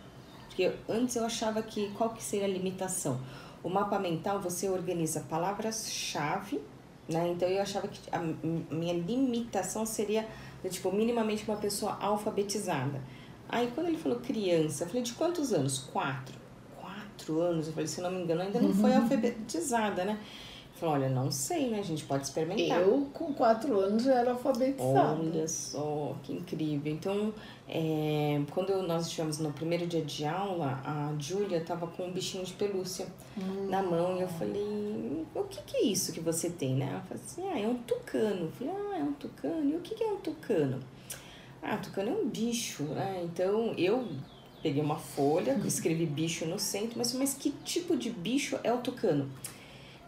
Porque 0.48 0.62
eu- 0.64 0.74
antes 0.88 1.16
eu 1.16 1.24
achava 1.24 1.62
que 1.62 1.88
qual 1.90 2.10
que 2.10 2.22
seria 2.22 2.46
a 2.46 2.48
limitação? 2.48 3.20
O 3.64 3.70
mapa 3.70 3.98
mental 3.98 4.38
você 4.40 4.68
organiza 4.68 5.20
palavras-chave, 5.20 6.60
né? 7.08 7.28
Então 7.30 7.48
eu 7.48 7.62
achava 7.62 7.88
que 7.88 7.98
a 8.12 8.18
minha 8.70 8.92
limitação 8.94 9.86
seria 9.86 10.28
tipo 10.68 10.92
minimamente 10.92 11.44
uma 11.48 11.56
pessoa 11.56 11.96
alfabetizada. 11.98 13.00
Aí 13.48 13.72
quando 13.74 13.88
ele 13.88 13.96
falou 13.96 14.20
criança, 14.20 14.84
eu 14.84 14.88
falei 14.88 15.02
de 15.02 15.14
quantos 15.14 15.52
anos? 15.52 15.78
Quatro. 15.78 16.34
Quatro 16.78 17.40
anos. 17.40 17.66
Eu 17.66 17.72
falei, 17.72 17.86
se 17.86 18.00
não 18.02 18.10
me 18.10 18.22
engano, 18.22 18.42
ainda 18.42 18.60
não 18.60 18.72
foi 18.74 18.94
alfabetizada, 18.94 20.04
né? 20.04 20.20
Falou, 20.74 20.96
olha, 20.96 21.08
não 21.08 21.30
sei, 21.30 21.70
né? 21.70 21.78
A 21.78 21.82
gente 21.82 22.04
pode 22.04 22.24
experimentar. 22.24 22.80
eu, 22.80 23.08
com 23.12 23.32
quatro 23.32 23.78
anos, 23.78 24.02
já 24.02 24.14
era 24.14 24.32
alfabetizada. 24.32 25.20
Olha 25.20 25.46
só, 25.46 26.16
que 26.24 26.32
incrível. 26.32 26.92
Então, 26.92 27.32
é, 27.68 28.42
quando 28.50 28.82
nós 28.82 29.06
estivemos 29.06 29.38
no 29.38 29.52
primeiro 29.52 29.86
dia 29.86 30.02
de 30.02 30.24
aula, 30.24 30.82
a 30.84 31.14
Júlia 31.16 31.58
estava 31.58 31.86
com 31.86 32.08
um 32.08 32.12
bichinho 32.12 32.44
de 32.44 32.54
pelúcia 32.54 33.06
na 33.68 33.82
mão 33.82 34.16
e 34.18 34.22
eu 34.22 34.28
falei, 34.28 35.24
o 35.32 35.44
que, 35.44 35.62
que 35.62 35.76
é 35.76 35.82
isso 35.84 36.12
que 36.12 36.18
você 36.18 36.50
tem, 36.50 36.74
né? 36.74 36.88
Ela 36.90 37.00
falou 37.02 37.22
assim, 37.24 37.48
ah, 37.48 37.60
é 37.60 37.68
um 37.68 37.76
tucano. 37.76 38.46
Eu 38.46 38.50
falei, 38.50 38.74
ah, 38.74 38.98
é 38.98 39.02
um 39.04 39.12
tucano. 39.12 39.70
E 39.70 39.76
o 39.76 39.80
que, 39.80 39.94
que 39.94 40.02
é 40.02 40.08
um 40.08 40.16
tucano? 40.16 40.80
Ah, 41.62 41.76
tucano 41.76 42.10
é 42.10 42.12
um 42.12 42.28
bicho, 42.28 42.82
né? 42.82 43.22
Então, 43.24 43.72
eu 43.78 44.08
peguei 44.60 44.82
uma 44.82 44.96
folha, 44.98 45.52
escrevi 45.64 46.04
bicho 46.04 46.44
no 46.46 46.58
centro, 46.58 46.98
mas, 46.98 47.14
mas 47.14 47.34
que 47.34 47.50
tipo 47.64 47.96
de 47.96 48.10
bicho 48.10 48.58
é 48.64 48.72
o 48.72 48.78
tucano? 48.78 49.30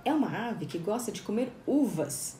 É 0.07 0.14
uma 0.14 0.51
ave 0.51 0.66
que 0.66 0.79
gosta 0.79 1.11
de 1.11 1.21
comer 1.21 1.51
uvas. 1.66 2.37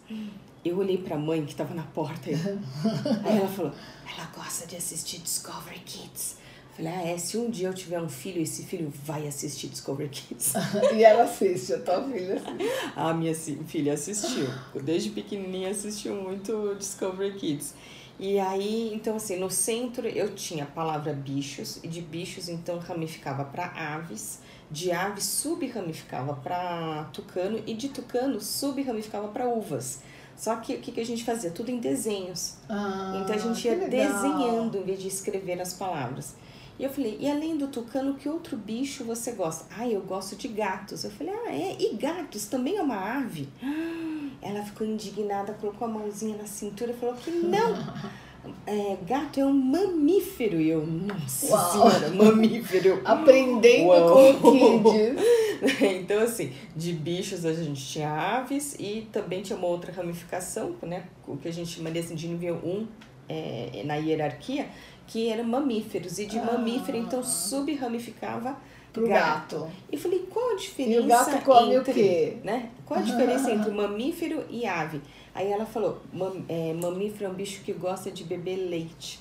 Eu 0.65 0.79
olhei 0.79 0.97
pra 0.97 1.19
mãe 1.19 1.45
que 1.45 1.53
tava 1.53 1.75
na 1.75 1.83
porta. 1.83 2.31
Aí 2.31 3.39
ela 3.39 3.49
falou: 3.49 3.73
ela 4.09 4.31
gosta 4.37 4.69
de 4.69 4.77
assistir 4.77 5.19
Discovery 5.19 5.81
Kids. 5.81 6.37
Falei: 6.77 6.93
ah, 6.93 7.03
é. 7.09 7.19
Se 7.19 7.37
um 7.37 7.51
dia 7.51 7.67
eu 7.67 7.75
tiver 7.75 8.01
um 8.01 8.09
filho, 8.09 8.41
esse 8.41 8.63
filho 8.63 8.93
vai 9.05 9.27
assistir 9.27 9.67
Discovery 9.67 10.09
Kids. 10.09 10.53
E 10.95 11.03
ela 11.03 11.25
assiste, 11.25 11.75
a 11.75 11.81
tua 11.81 12.05
filha 12.05 12.37
assiste. 12.37 12.71
A 12.95 13.13
minha 13.13 13.35
filha 13.35 13.95
assistiu. 13.95 14.47
Desde 14.85 15.11
pequenininha 15.11 15.71
assistiu 15.71 16.15
muito 16.15 16.77
Discovery 16.79 17.35
Kids. 17.35 17.75
E 18.17 18.39
aí, 18.39 18.95
então 18.95 19.17
assim, 19.17 19.41
no 19.41 19.51
centro 19.51 20.07
eu 20.07 20.37
tinha 20.37 20.63
a 20.63 20.69
palavra 20.69 21.13
bichos, 21.13 21.81
e 21.83 21.89
de 21.89 22.01
bichos 22.01 22.49
então 22.49 22.79
ramificava 22.79 23.45
para 23.45 23.67
aves, 23.67 24.39
de 24.71 24.91
aves 24.93 25.25
sub-ramificava 25.25 26.35
para 26.35 27.05
tucano, 27.13 27.63
e 27.67 27.75
de 27.75 27.89
tucano 27.89 28.41
sub-ramificava 28.41 29.29
para 29.29 29.49
uvas. 29.49 30.01
Só 30.37 30.57
que 30.57 30.75
o 30.75 30.81
que, 30.81 30.93
que 30.93 31.01
a 31.01 31.07
gente 31.07 31.25
fazia? 31.25 31.51
Tudo 31.51 31.71
em 31.71 31.79
desenhos. 31.79 32.55
Ah, 32.69 33.21
Então 33.23 33.35
a 33.35 33.39
gente 33.39 33.67
ia 33.67 33.77
desenhando 33.89 34.77
em 34.77 34.83
vez 34.83 35.01
de 35.01 35.09
escrever 35.09 35.61
as 35.61 35.73
palavras. 35.73 36.35
E 36.79 36.85
eu 36.85 36.91
falei, 36.91 37.17
e 37.19 37.31
além 37.31 37.57
do 37.57 37.69
tucano, 37.69 38.15
que 38.15 38.29
outro 38.29 38.55
bicho 38.55 39.03
você 39.03 39.33
gosta? 39.33 39.65
Ah, 39.79 39.89
eu 39.89 40.03
gosto 40.03 40.37
de 40.37 40.47
gatos. 40.49 41.05
Eu 41.05 41.11
falei, 41.11 41.33
ah, 41.33 41.51
é? 41.51 41.77
E 41.81 41.95
gatos 41.97 42.45
também 42.47 42.77
é 42.77 42.83
uma 42.83 43.17
ave? 43.17 43.49
Ela 44.43 44.63
ficou 44.63 44.87
indignada, 44.87 45.55
colocou 45.55 45.89
a 45.89 45.91
mãozinha 45.91 46.37
na 46.37 46.45
cintura 46.47 46.91
e 46.91 46.95
falou 46.95 47.15
que 47.15 47.31
não. 47.31 47.75
É, 48.67 48.97
gato 49.07 49.41
é 49.41 49.45
um 49.45 49.53
mamífero. 49.53 50.61
E 50.61 50.69
eu, 50.71 50.87
nossa 50.87 51.47
Uau. 51.47 51.73
senhora, 51.91 52.11
mamífero. 52.11 53.01
Aprendendo 53.05 53.87
Uau. 53.87 54.35
com 54.39 54.77
o 54.77 54.83
Kids. 54.93 55.27
Então, 55.81 56.21
assim, 56.21 56.53
de 56.77 56.93
bichos 56.93 57.47
a 57.47 57.53
gente 57.55 57.83
tinha 57.83 58.11
aves 58.11 58.77
e 58.79 59.09
também 59.11 59.41
tinha 59.41 59.59
uma 59.59 59.67
outra 59.67 59.91
ramificação, 59.91 60.77
né? 60.83 61.05
O 61.27 61.39
que 61.39 61.49
a 61.49 61.53
gente 61.53 61.71
chama 61.71 61.89
assim, 61.89 62.15
de 62.15 62.29
nível 62.29 62.57
1 62.63 62.87
é, 63.27 63.83
na 63.87 63.95
hierarquia, 63.95 64.67
que 65.07 65.31
eram 65.31 65.45
mamíferos. 65.45 66.19
E 66.19 66.27
de 66.27 66.39
Ah. 66.39 66.45
mamífero, 66.45 66.99
então, 66.99 67.23
sub-ramificava 67.23 68.57
Pro 68.93 69.07
gato. 69.09 69.69
E 69.93 69.97
falei, 69.99 70.27
qual 70.31 70.53
a 70.53 70.57
diferença 70.57 71.01
E 71.01 71.05
o 71.05 71.07
gato 71.07 71.45
come 71.45 71.75
entre, 71.77 71.91
o 71.91 71.95
quê? 71.95 72.37
Né? 72.43 72.71
Qual 72.87 72.99
a 72.99 73.03
diferença 73.03 73.51
entre 73.51 73.71
mamífero 73.73 74.45
e 74.49 74.65
ave? 74.65 75.03
Aí 75.37 75.53
ela 75.53 75.67
falou, 75.67 76.01
mam, 76.15 76.45
é, 76.49 76.73
mamífero 76.73 77.27
é 77.27 77.29
um 77.29 77.35
bicho 77.35 77.63
que 77.63 77.75
gosta 77.75 78.11
de 78.11 78.25
beber 78.25 78.57
leite. 78.57 79.21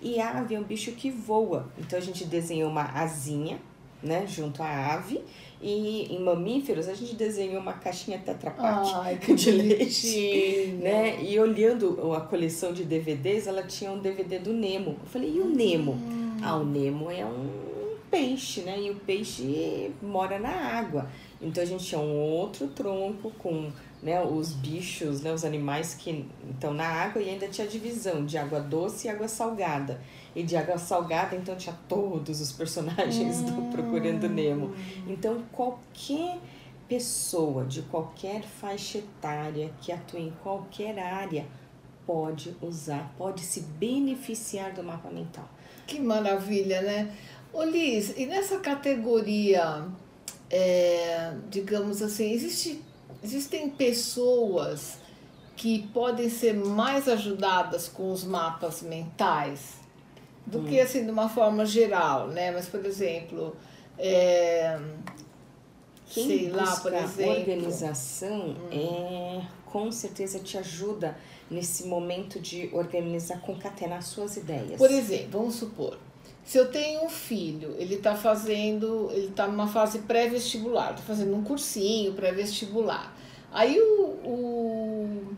E 0.00 0.20
ave 0.20 0.54
é 0.54 0.60
um 0.60 0.62
bicho 0.62 0.92
que 0.92 1.10
voa. 1.10 1.68
Então 1.76 1.98
a 1.98 2.02
gente 2.02 2.24
desenhou 2.24 2.70
uma 2.70 2.84
asinha, 2.84 3.58
né, 4.00 4.24
junto 4.24 4.62
à 4.62 4.94
ave. 4.94 5.20
E 5.60 6.14
em 6.14 6.20
mamíferos 6.20 6.86
a 6.86 6.94
gente 6.94 7.16
desenhou 7.16 7.60
uma 7.60 7.72
caixinha 7.72 8.18
Tetra 8.18 8.52
Pak 8.52 8.92
Ai, 8.94 9.16
que 9.20 9.34
de 9.34 9.50
leite. 9.50 10.78
Né? 10.80 11.20
E 11.24 11.36
olhando 11.40 12.12
a 12.14 12.20
coleção 12.20 12.72
de 12.72 12.84
DVDs, 12.84 13.48
ela 13.48 13.64
tinha 13.64 13.90
um 13.90 13.98
DVD 13.98 14.38
do 14.38 14.52
Nemo. 14.52 14.96
Eu 15.02 15.06
falei, 15.06 15.34
e 15.34 15.40
o 15.40 15.46
Nemo? 15.46 15.94
Hum. 15.94 16.36
Ah, 16.40 16.56
o 16.56 16.64
Nemo 16.64 17.10
é 17.10 17.26
um 17.26 17.68
peixe, 18.08 18.60
né? 18.60 18.80
E 18.80 18.90
o 18.90 18.94
peixe 18.94 19.90
mora 20.00 20.38
na 20.38 20.50
água. 20.50 21.10
Então 21.42 21.60
a 21.62 21.66
gente 21.66 21.84
tinha 21.84 22.00
um 22.00 22.16
outro 22.16 22.68
tronco 22.68 23.32
com 23.38 23.72
né, 24.02 24.22
os 24.22 24.52
bichos, 24.52 25.20
né, 25.20 25.32
os 25.32 25.44
animais 25.44 25.94
que 25.94 26.26
estão 26.50 26.72
na 26.72 26.86
água 26.86 27.20
e 27.20 27.28
ainda 27.28 27.48
tinha 27.48 27.66
divisão 27.66 28.24
de 28.24 28.38
água 28.38 28.60
doce 28.60 29.06
e 29.06 29.10
água 29.10 29.28
salgada. 29.28 30.00
E 30.34 30.42
de 30.42 30.56
água 30.56 30.78
salgada, 30.78 31.34
então 31.34 31.56
tinha 31.56 31.76
todos 31.88 32.40
os 32.40 32.52
personagens 32.52 33.42
do 33.42 33.70
Procurando 33.72 34.28
Nemo. 34.28 34.74
Então 35.06 35.42
qualquer 35.50 36.38
pessoa 36.88 37.64
de 37.64 37.82
qualquer 37.82 38.42
faixa 38.42 38.98
etária 38.98 39.70
que 39.80 39.92
atua 39.92 40.20
em 40.20 40.32
qualquer 40.42 40.98
área 40.98 41.46
pode 42.06 42.56
usar, 42.62 43.14
pode 43.18 43.42
se 43.42 43.60
beneficiar 43.60 44.72
do 44.72 44.82
mapa 44.82 45.10
mental. 45.10 45.46
Que 45.86 46.00
maravilha, 46.00 46.80
né? 46.80 47.14
Ô 47.52 47.62
Liz, 47.62 48.14
e 48.16 48.24
nessa 48.24 48.58
categoria, 48.60 49.86
é, 50.50 51.34
digamos 51.50 52.00
assim, 52.00 52.32
existe, 52.32 52.82
existem 53.22 53.68
pessoas 53.70 54.98
que 55.56 55.88
podem 55.88 56.28
ser 56.28 56.54
mais 56.54 57.08
ajudadas 57.08 57.88
com 57.88 58.12
os 58.12 58.24
mapas 58.24 58.82
mentais 58.82 59.74
do 60.46 60.62
que 60.62 60.80
assim 60.80 61.04
de 61.04 61.10
uma 61.10 61.28
forma 61.28 61.66
geral, 61.66 62.28
né? 62.28 62.50
Mas, 62.50 62.66
por 62.66 62.84
exemplo, 62.86 63.54
é, 63.98 64.78
quem 66.06 66.26
Sei 66.26 66.50
lá, 66.50 66.76
por 66.76 66.94
exemplo. 66.94 67.40
organização 67.40 68.56
é 68.70 69.42
com 69.70 69.92
certeza 69.92 70.38
te 70.38 70.56
ajuda 70.56 71.16
nesse 71.50 71.86
momento 71.86 72.40
de 72.40 72.70
organizar, 72.72 73.40
concatenar 73.40 74.02
suas 74.02 74.36
ideias. 74.36 74.76
Por 74.78 74.90
exemplo, 74.90 75.40
vamos 75.40 75.56
supor, 75.56 75.98
se 76.48 76.56
eu 76.56 76.70
tenho 76.70 77.04
um 77.04 77.10
filho, 77.10 77.74
ele 77.78 77.96
está 77.96 78.14
fazendo, 78.14 79.10
ele 79.12 79.26
está 79.26 79.46
numa 79.46 79.66
fase 79.66 79.98
pré-vestibular, 79.98 80.92
está 80.92 81.02
fazendo 81.02 81.36
um 81.36 81.42
cursinho 81.42 82.14
pré-vestibular. 82.14 83.14
Aí 83.52 83.78
o, 83.78 84.02
o 84.24 85.36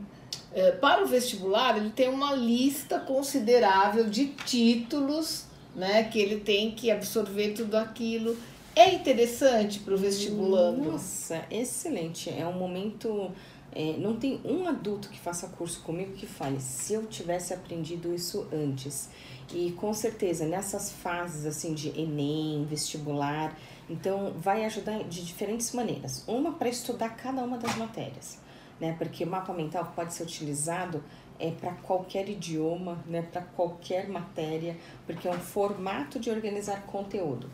é, 0.55 0.70
para 0.70 1.03
o 1.03 1.09
vestibular 1.09 1.77
ele 1.77 1.90
tem 1.90 2.09
uma 2.09 2.33
lista 2.33 3.01
considerável 3.01 4.09
de 4.09 4.27
títulos, 4.27 5.46
né, 5.75 6.05
que 6.05 6.16
ele 6.20 6.38
tem 6.38 6.70
que 6.70 6.92
absorver 6.92 7.55
tudo 7.55 7.75
aquilo. 7.75 8.37
É 8.77 8.94
interessante 8.94 9.81
para 9.81 9.94
o 9.94 9.96
vestibulando. 9.96 10.92
Nossa, 10.92 11.44
excelente. 11.51 12.31
É 12.31 12.46
um 12.46 12.57
momento. 12.57 13.33
é, 13.75 13.96
não 13.99 14.14
tem 14.14 14.40
um 14.44 14.64
adulto 14.68 15.09
que 15.09 15.18
faça 15.18 15.49
curso 15.49 15.81
comigo 15.81 16.12
que 16.12 16.27
fale 16.27 16.61
se 16.61 16.94
eu 16.94 17.05
tivesse 17.07 17.53
aprendido 17.53 18.14
isso 18.14 18.46
antes. 18.53 19.09
E 19.53 19.73
com 19.73 19.93
certeza, 19.93 20.47
nessas 20.47 20.93
fases 20.93 21.45
assim 21.45 21.75
de 21.75 21.89
Enem, 22.01 22.65
vestibular, 22.69 23.57
então 23.89 24.33
vai 24.39 24.65
ajudar 24.65 25.03
de 25.05 25.25
diferentes 25.25 25.73
maneiras. 25.73 26.25
Uma 26.27 26.53
para 26.53 26.69
estudar 26.69 27.11
cada 27.11 27.43
uma 27.43 27.59
das 27.59 27.75
matérias, 27.77 28.39
né? 28.81 28.95
Porque 28.97 29.25
o 29.25 29.27
mapa 29.27 29.53
mental 29.53 29.93
pode 29.95 30.15
ser 30.15 30.23
utilizado 30.23 31.03
é 31.41 31.51
para 31.51 31.73
qualquer 31.73 32.29
idioma, 32.29 33.03
né? 33.07 33.23
Para 33.23 33.41
qualquer 33.41 34.09
matéria, 34.09 34.77
porque 35.07 35.27
é 35.27 35.31
um 35.31 35.41
formato 35.41 36.21
de 36.21 36.31
organizar 36.31 36.83
conteúdo. 36.83 37.49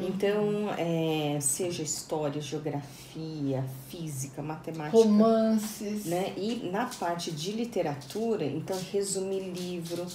Então, 0.00 0.72
é, 0.78 1.38
seja 1.40 1.82
história, 1.82 2.40
geografia, 2.40 3.62
física, 3.90 4.40
matemática, 4.40 4.96
Romances. 4.96 6.06
né? 6.06 6.32
E 6.36 6.70
na 6.72 6.86
parte 6.86 7.30
de 7.30 7.52
literatura, 7.52 8.44
então 8.44 8.78
resumir 8.90 9.40
livro, 9.40 10.06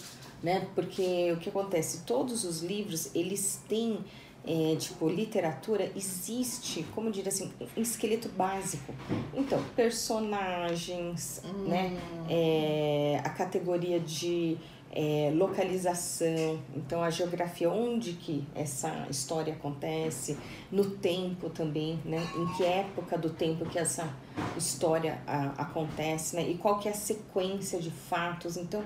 né? 0.41 0.67
Porque 0.75 1.31
o 1.31 1.37
que 1.37 1.49
acontece, 1.49 2.03
todos 2.05 2.43
os 2.43 2.61
livros, 2.61 3.13
eles 3.15 3.61
têm 3.67 3.99
é, 4.47 4.77
tipo, 4.77 5.09
literatura, 5.09 5.91
existe, 5.93 6.83
como 6.95 7.11
diria 7.11 7.27
assim, 7.27 7.51
um 7.75 7.81
esqueleto 7.81 8.29
básico. 8.29 8.93
Então, 9.33 9.61
personagens, 9.75 11.41
né? 11.67 11.99
É, 12.29 13.21
a 13.25 13.29
categoria 13.29 13.99
de 13.99 14.57
é, 14.89 15.31
localização, 15.35 16.59
então 16.73 17.03
a 17.03 17.09
geografia, 17.09 17.69
onde 17.69 18.13
que 18.13 18.47
essa 18.55 19.05
história 19.09 19.53
acontece, 19.53 20.37
no 20.71 20.91
tempo 20.91 21.49
também, 21.49 21.99
né? 22.05 22.25
Em 22.37 22.53
que 22.55 22.63
época 22.63 23.17
do 23.17 23.29
tempo 23.29 23.65
que 23.65 23.77
essa 23.77 24.09
história 24.55 25.21
a, 25.27 25.63
acontece, 25.63 26.37
né? 26.37 26.49
E 26.49 26.57
qual 26.57 26.79
que 26.79 26.87
é 26.87 26.91
a 26.91 26.95
sequência 26.95 27.79
de 27.81 27.91
fatos. 27.91 28.55
Então, 28.55 28.81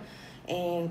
é, 0.47 0.87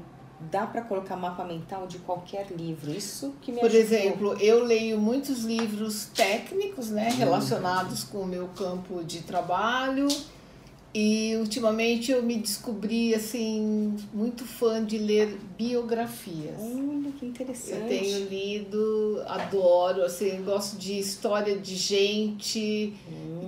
dá 0.51 0.67
para 0.67 0.83
colocar 0.83 1.17
mapa 1.17 1.45
mental 1.45 1.87
de 1.87 1.99
qualquer 1.99 2.51
livro. 2.51 2.91
Isso 2.91 3.35
que 3.43 3.53
me 3.53 3.61
Por 3.61 3.67
ajudou. 3.67 3.83
exemplo, 3.83 4.37
eu 4.41 4.65
leio 4.65 4.99
muitos 4.99 5.45
livros 5.45 6.07
técnicos, 6.15 6.91
né, 6.91 7.11
relacionados 7.11 8.05
com 8.05 8.19
o 8.19 8.27
meu 8.27 8.49
campo 8.49 9.03
de 9.05 9.21
trabalho. 9.23 10.09
E 10.93 11.37
ultimamente 11.37 12.11
eu 12.11 12.21
me 12.21 12.37
descobri 12.37 13.15
assim 13.15 13.97
muito 14.13 14.45
fã 14.45 14.85
de 14.85 14.99
ler 14.99 15.39
biografias. 15.57 16.57
Olha 16.59 17.13
que 17.13 17.27
interessante. 17.27 17.81
Eu 17.81 17.87
tenho 17.87 18.29
lido, 18.29 19.23
adoro, 19.29 20.03
assim, 20.03 20.43
gosto 20.43 20.77
de 20.77 20.99
história 20.99 21.57
de 21.57 21.77
gente 21.77 22.93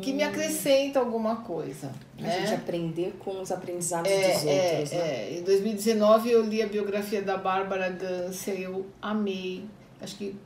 que 0.02 0.12
me 0.12 0.22
acrescenta 0.22 1.00
alguma 1.00 1.36
coisa. 1.36 1.92
A 2.18 2.22
né? 2.22 2.40
gente 2.40 2.54
aprender 2.54 3.14
com 3.18 3.40
os 3.40 3.50
aprendizados 3.50 4.08
dos 4.10 4.20
É, 4.20 4.28
outros, 4.28 4.92
é, 4.92 4.96
né? 4.96 5.34
é. 5.34 5.38
Em 5.38 5.42
2019 5.42 6.30
eu 6.30 6.44
li 6.44 6.62
a 6.62 6.66
biografia 6.68 7.22
da 7.22 7.36
Bárbara 7.36 7.88
Ganser, 7.88 8.60
eu 8.60 8.86
amei. 9.00 9.64
Acho 10.00 10.16
que 10.16 10.36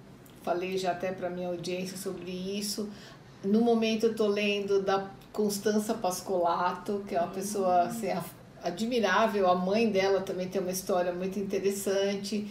falei 0.43 0.79
já 0.79 0.93
até 0.93 1.13
para 1.13 1.29
minha 1.29 1.49
audiência 1.49 1.99
sobre 1.99 2.31
isso. 2.31 2.89
No 3.45 3.61
momento 3.61 4.07
eu 4.07 4.15
tô 4.15 4.27
lendo 4.27 4.81
da 4.81 5.11
Constança 5.37 5.93
Pascolato, 5.93 7.05
que 7.07 7.15
é 7.15 7.21
uma 7.21 7.29
pessoa 7.29 7.83
assim, 7.83 8.09
admirável. 8.65 9.47
A 9.51 9.55
mãe 9.55 9.91
dela 9.91 10.23
também 10.23 10.49
tem 10.49 10.63
uma 10.63 10.71
história 10.71 11.13
muito 11.13 11.39
interessante. 11.39 12.51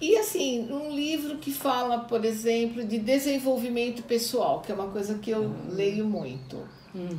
E 0.00 0.16
assim, 0.16 0.72
um 0.72 0.90
livro 0.90 1.36
que 1.36 1.52
fala, 1.52 1.98
por 1.98 2.24
exemplo, 2.24 2.82
de 2.82 2.98
desenvolvimento 2.98 4.02
pessoal, 4.04 4.62
que 4.62 4.72
é 4.72 4.74
uma 4.74 4.88
coisa 4.88 5.18
que 5.18 5.30
eu 5.30 5.54
leio 5.68 6.06
muito. 6.06 6.66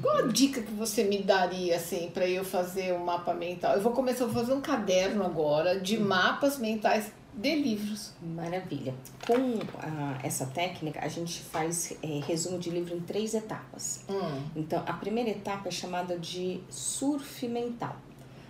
Qual 0.01 0.17
a 0.17 0.21
dica 0.23 0.61
que 0.61 0.71
você 0.71 1.03
me 1.03 1.21
daria 1.21 1.75
assim 1.75 2.09
para 2.11 2.27
eu 2.27 2.43
fazer 2.43 2.91
um 2.93 3.05
mapa 3.05 3.33
mental? 3.33 3.75
Eu 3.75 3.81
vou 3.81 3.91
começar 3.91 4.25
a 4.25 4.29
fazer 4.29 4.53
um 4.53 4.61
caderno 4.61 5.23
agora 5.23 5.79
de 5.79 5.99
mapas 5.99 6.57
mentais 6.57 7.11
de 7.35 7.55
livros. 7.55 8.13
Maravilha. 8.21 8.93
Com 9.27 9.59
ah, 9.79 10.17
essa 10.23 10.45
técnica, 10.45 10.99
a 11.03 11.07
gente 11.07 11.41
faz 11.41 11.97
eh, 12.01 12.21
resumo 12.25 12.57
de 12.57 12.69
livro 12.69 12.95
em 12.95 13.01
três 13.01 13.33
etapas. 13.33 14.03
Hum. 14.09 14.41
Então, 14.55 14.81
a 14.85 14.93
primeira 14.93 15.29
etapa 15.29 15.67
é 15.67 15.71
chamada 15.71 16.17
de 16.17 16.61
surf 16.69 17.47
mental. 17.47 17.95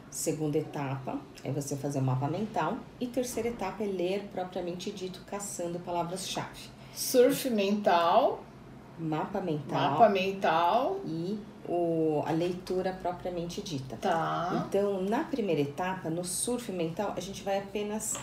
Segunda 0.09 0.57
etapa 0.57 1.19
é 1.43 1.51
você 1.51 1.75
fazer 1.75 1.99
um 1.99 2.03
mapa 2.03 2.27
mental. 2.27 2.77
E 2.99 3.07
terceira 3.07 3.49
etapa 3.49 3.83
é 3.83 3.87
ler 3.87 4.29
propriamente 4.31 4.91
dito, 4.91 5.21
caçando 5.27 5.79
palavras-chave. 5.79 6.69
Surf 6.93 7.49
mental, 7.49 8.41
Mapa 8.97 9.41
mental 9.41 9.91
mapa 9.91 10.07
mental, 10.07 11.01
e 11.05 11.37
o, 11.67 12.23
a 12.25 12.31
leitura 12.31 12.97
propriamente 13.01 13.61
dita. 13.61 13.97
tá? 13.97 14.65
Então, 14.67 15.01
na 15.01 15.23
primeira 15.25 15.61
etapa, 15.61 16.09
no 16.09 16.23
surf 16.23 16.71
mental, 16.71 17.13
a 17.17 17.19
gente 17.19 17.43
vai 17.43 17.59
apenas 17.59 18.13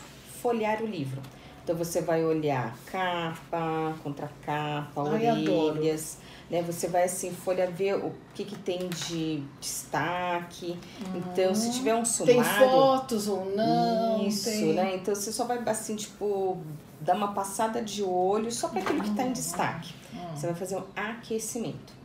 folhear 0.42 0.82
o 0.82 0.86
livro. 0.86 1.22
Então, 1.62 1.76
você 1.76 2.00
vai 2.00 2.24
olhar 2.24 2.76
capa, 2.86 3.94
contracapa, 4.02 5.00
Ai, 5.12 5.28
orelhas, 5.30 6.18
né? 6.50 6.60
Você 6.62 6.88
vai, 6.88 7.04
assim, 7.04 7.30
folhear, 7.30 7.70
ver 7.70 7.94
o 7.94 8.12
que, 8.34 8.44
que 8.44 8.58
tem 8.58 8.88
de 8.88 9.44
destaque. 9.60 10.76
Então, 11.14 11.54
se 11.54 11.72
tiver 11.72 11.94
um 11.94 12.02
Tem 12.02 12.04
sumário... 12.04 12.68
fotos 12.68 13.28
ou 13.28 13.44
não? 13.54 14.26
Isso, 14.26 14.50
tem... 14.50 14.72
né? 14.74 14.96
Então, 14.96 15.14
você 15.14 15.30
só 15.30 15.44
vai, 15.44 15.62
assim, 15.66 15.94
tipo, 15.94 16.58
dar 17.00 17.14
uma 17.14 17.32
passada 17.32 17.80
de 17.80 18.02
olho 18.02 18.50
só 18.50 18.68
para 18.68 18.80
aquilo 18.80 19.00
que 19.00 19.10
está 19.10 19.22
em 19.22 19.32
destaque. 19.32 19.94
Você 20.34 20.46
vai 20.46 20.56
fazer 20.56 20.76
um 20.76 20.84
aquecimento. 20.96 22.01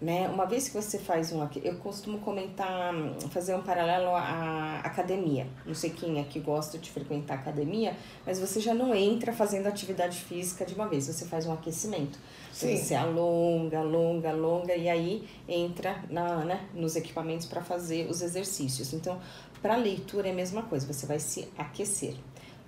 Né? 0.00 0.28
Uma 0.30 0.46
vez 0.46 0.66
que 0.68 0.74
você 0.74 0.98
faz 0.98 1.30
um 1.30 1.42
aque- 1.42 1.60
eu 1.62 1.76
costumo 1.76 2.20
comentar, 2.20 2.94
fazer 3.28 3.54
um 3.54 3.60
paralelo 3.60 4.08
à 4.16 4.80
academia. 4.82 5.46
Não 5.66 5.74
sei 5.74 5.90
quem 5.90 6.18
é 6.18 6.24
que 6.24 6.40
gosta 6.40 6.78
de 6.78 6.90
frequentar 6.90 7.34
academia, 7.34 7.94
mas 8.24 8.40
você 8.40 8.60
já 8.60 8.72
não 8.72 8.94
entra 8.94 9.30
fazendo 9.30 9.66
atividade 9.66 10.16
física 10.18 10.64
de 10.64 10.74
uma 10.74 10.88
vez, 10.88 11.06
você 11.06 11.26
faz 11.26 11.44
um 11.46 11.52
aquecimento. 11.52 12.18
Então, 12.56 12.70
Sim. 12.70 12.76
Você 12.78 12.94
alonga, 12.94 13.80
alonga, 13.80 14.30
alonga 14.30 14.74
e 14.74 14.88
aí 14.88 15.28
entra 15.46 16.02
na, 16.08 16.46
né, 16.46 16.66
nos 16.72 16.96
equipamentos 16.96 17.44
para 17.46 17.60
fazer 17.60 18.08
os 18.08 18.22
exercícios. 18.22 18.94
Então, 18.94 19.20
para 19.60 19.76
leitura 19.76 20.28
é 20.28 20.30
a 20.30 20.34
mesma 20.34 20.62
coisa, 20.62 20.90
você 20.90 21.04
vai 21.04 21.18
se 21.18 21.46
aquecer. 21.58 22.14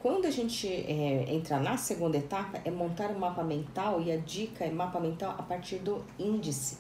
Quando 0.01 0.27
a 0.27 0.31
gente 0.31 0.69
é, 0.69 1.33
entra 1.33 1.59
na 1.59 1.79
segunda 1.79 2.19
etapa, 2.19 2.61
é 2.63 2.71
montar 2.71 3.11
um 3.11 3.19
mapa 3.19 3.43
mental 3.43 4.03
e 4.03 4.13
a 4.13 4.19
dica 4.19 4.65
é 4.67 4.71
mapa 4.71 5.01
mental 5.01 5.35
a 5.39 5.43
partir 5.43 5.77
do 5.77 6.05
índice. 6.19 6.77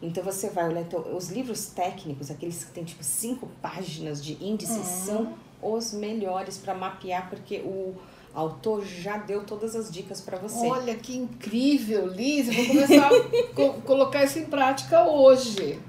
Então 0.00 0.22
você 0.22 0.48
vai 0.50 0.68
olhar, 0.68 0.82
então, 0.82 1.16
os 1.16 1.28
livros 1.28 1.66
técnicos, 1.66 2.30
aqueles 2.30 2.64
que 2.64 2.70
tem 2.70 2.84
tipo 2.84 3.02
cinco 3.02 3.48
páginas 3.60 4.22
de 4.24 4.34
índice, 4.44 4.84
são 4.84 5.34
os 5.60 5.92
melhores 5.92 6.56
para 6.56 6.72
mapear, 6.74 7.28
porque 7.28 7.58
o 7.58 7.94
autor 8.32 8.84
já 8.84 9.16
deu 9.16 9.42
todas 9.44 9.74
as 9.74 9.90
dicas 9.90 10.20
para 10.20 10.38
você. 10.38 10.66
Olha 10.66 10.94
que 10.94 11.16
incrível, 11.16 12.06
Liz. 12.06 12.46
Eu 12.46 12.54
vou 12.54 12.66
começar 12.66 13.08
a 13.08 13.10
co- 13.54 13.74
colocar 13.82 14.22
isso 14.22 14.38
em 14.38 14.44
prática 14.44 15.02
hoje. 15.08 15.80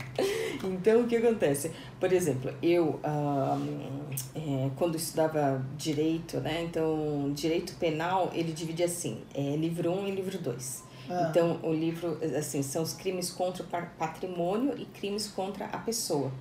Então, 0.63 1.01
o 1.01 1.07
que 1.07 1.15
acontece? 1.15 1.71
Por 1.99 2.11
exemplo, 2.11 2.51
eu, 2.63 2.99
ah, 3.03 3.57
é, 4.33 4.69
quando 4.75 4.95
estudava 4.95 5.63
direito, 5.77 6.39
né? 6.39 6.63
Então, 6.63 7.31
direito 7.33 7.73
penal, 7.75 8.31
ele 8.33 8.51
divide 8.51 8.83
assim, 8.83 9.21
é, 9.35 9.55
livro 9.55 9.91
1 9.91 9.99
um 10.01 10.07
e 10.07 10.11
livro 10.11 10.37
2. 10.39 10.88
Ah. 11.09 11.27
Então, 11.29 11.59
o 11.63 11.73
livro, 11.73 12.17
assim, 12.37 12.61
são 12.61 12.83
os 12.83 12.93
crimes 12.93 13.31
contra 13.31 13.63
o 13.63 13.65
pa- 13.65 13.89
patrimônio 13.97 14.77
e 14.77 14.85
crimes 14.85 15.27
contra 15.27 15.65
a 15.65 15.77
pessoa, 15.79 16.31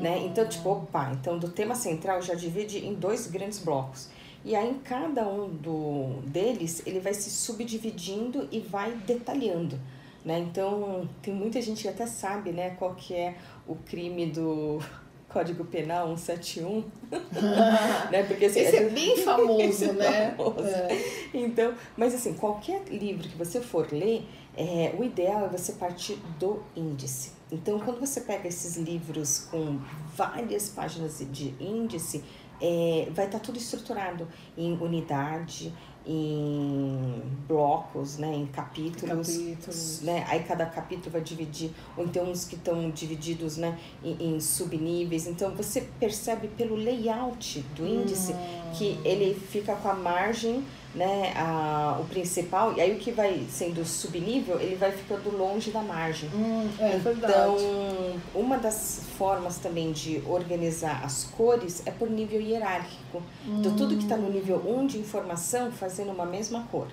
né? 0.00 0.18
Então, 0.26 0.46
tipo, 0.48 0.68
opa, 0.70 1.12
então 1.12 1.38
do 1.38 1.48
tema 1.48 1.74
central 1.74 2.20
já 2.20 2.34
divide 2.34 2.78
em 2.84 2.94
dois 2.94 3.26
grandes 3.28 3.58
blocos. 3.60 4.08
E 4.44 4.54
aí, 4.56 4.70
em 4.70 4.78
cada 4.78 5.26
um 5.28 5.48
do, 5.48 6.20
deles, 6.26 6.82
ele 6.86 7.00
vai 7.00 7.12
se 7.14 7.30
subdividindo 7.30 8.48
e 8.50 8.60
vai 8.60 8.92
detalhando, 8.92 9.78
né? 10.24 10.38
Então, 10.38 11.08
tem 11.22 11.34
muita 11.34 11.60
gente 11.60 11.82
que 11.82 11.88
até 11.88 12.06
sabe, 12.06 12.50
né, 12.52 12.70
qual 12.70 12.94
que 12.94 13.14
é 13.14 13.36
o 13.66 13.74
crime 13.74 14.26
do 14.26 14.80
Código 15.28 15.64
Penal 15.64 16.16
171, 16.16 16.84
né? 18.10 18.22
Porque 18.22 18.46
assim, 18.46 18.60
Esse 18.60 18.76
é 18.76 18.88
bem 18.88 19.16
famoso, 19.18 19.84
é 19.84 19.92
né? 19.92 20.34
famoso. 20.36 20.66
É. 20.66 21.28
então, 21.34 21.74
mas 21.96 22.14
assim, 22.14 22.34
qualquer 22.34 22.82
livro 22.88 23.28
que 23.28 23.36
você 23.36 23.60
for 23.60 23.86
ler, 23.92 24.24
É, 24.60 24.92
o 24.98 25.04
ideal 25.04 25.44
é 25.44 25.48
você 25.48 25.74
partir 25.74 26.18
do 26.40 26.60
índice. 26.74 27.30
Então, 27.52 27.78
quando 27.78 28.00
você 28.00 28.20
pega 28.22 28.48
esses 28.48 28.76
livros 28.76 29.46
com 29.50 29.78
várias 30.16 30.68
páginas 30.70 31.24
de 31.30 31.54
índice, 31.60 32.24
é, 32.60 33.06
vai 33.12 33.26
estar 33.26 33.38
tá 33.38 33.44
tudo 33.44 33.56
estruturado 33.56 34.26
em 34.56 34.72
unidade, 34.72 35.72
em 36.06 37.22
blocos, 37.46 38.16
né, 38.16 38.34
em 38.34 38.46
capítulos, 38.46 39.28
capítulos. 39.28 40.00
Né, 40.02 40.24
aí 40.28 40.42
cada 40.42 40.64
capítulo 40.66 41.10
vai 41.10 41.20
dividir, 41.20 41.70
ou 41.96 42.04
então 42.04 42.30
uns 42.30 42.44
que 42.44 42.54
estão 42.54 42.90
divididos, 42.90 43.56
né, 43.56 43.78
em, 44.02 44.34
em, 44.34 44.40
subníveis. 44.40 45.26
Então 45.26 45.54
você 45.54 45.82
percebe 46.00 46.48
pelo 46.48 46.74
layout 46.76 47.60
do 47.76 47.86
índice 47.86 48.32
hum. 48.32 48.70
que 48.74 48.98
ele 49.04 49.34
fica 49.34 49.74
com 49.76 49.88
a 49.88 49.94
margem 49.94 50.64
né, 50.98 51.32
a, 51.36 51.96
o 52.00 52.04
principal, 52.06 52.74
e 52.76 52.80
aí 52.80 52.92
o 52.92 52.98
que 52.98 53.12
vai 53.12 53.46
sendo 53.48 53.84
subnível, 53.84 54.60
ele 54.60 54.74
vai 54.74 54.90
ficando 54.90 55.30
longe 55.30 55.70
da 55.70 55.80
margem. 55.80 56.28
Hum, 56.34 56.68
é 56.80 56.96
então, 56.96 57.14
verdade. 57.14 58.20
uma 58.34 58.58
das 58.58 59.02
formas 59.16 59.58
também 59.58 59.92
de 59.92 60.20
organizar 60.26 61.04
as 61.04 61.22
cores 61.22 61.84
é 61.86 61.92
por 61.92 62.10
nível 62.10 62.40
hierárquico. 62.40 63.22
Hum. 63.46 63.60
Então, 63.60 63.76
tudo 63.76 63.96
que 63.96 64.02
está 64.02 64.16
no 64.16 64.28
nível 64.28 64.60
1 64.66 64.88
de 64.88 64.98
informação 64.98 65.70
fazendo 65.70 66.10
uma 66.10 66.26
mesma 66.26 66.64
cor. 66.64 66.88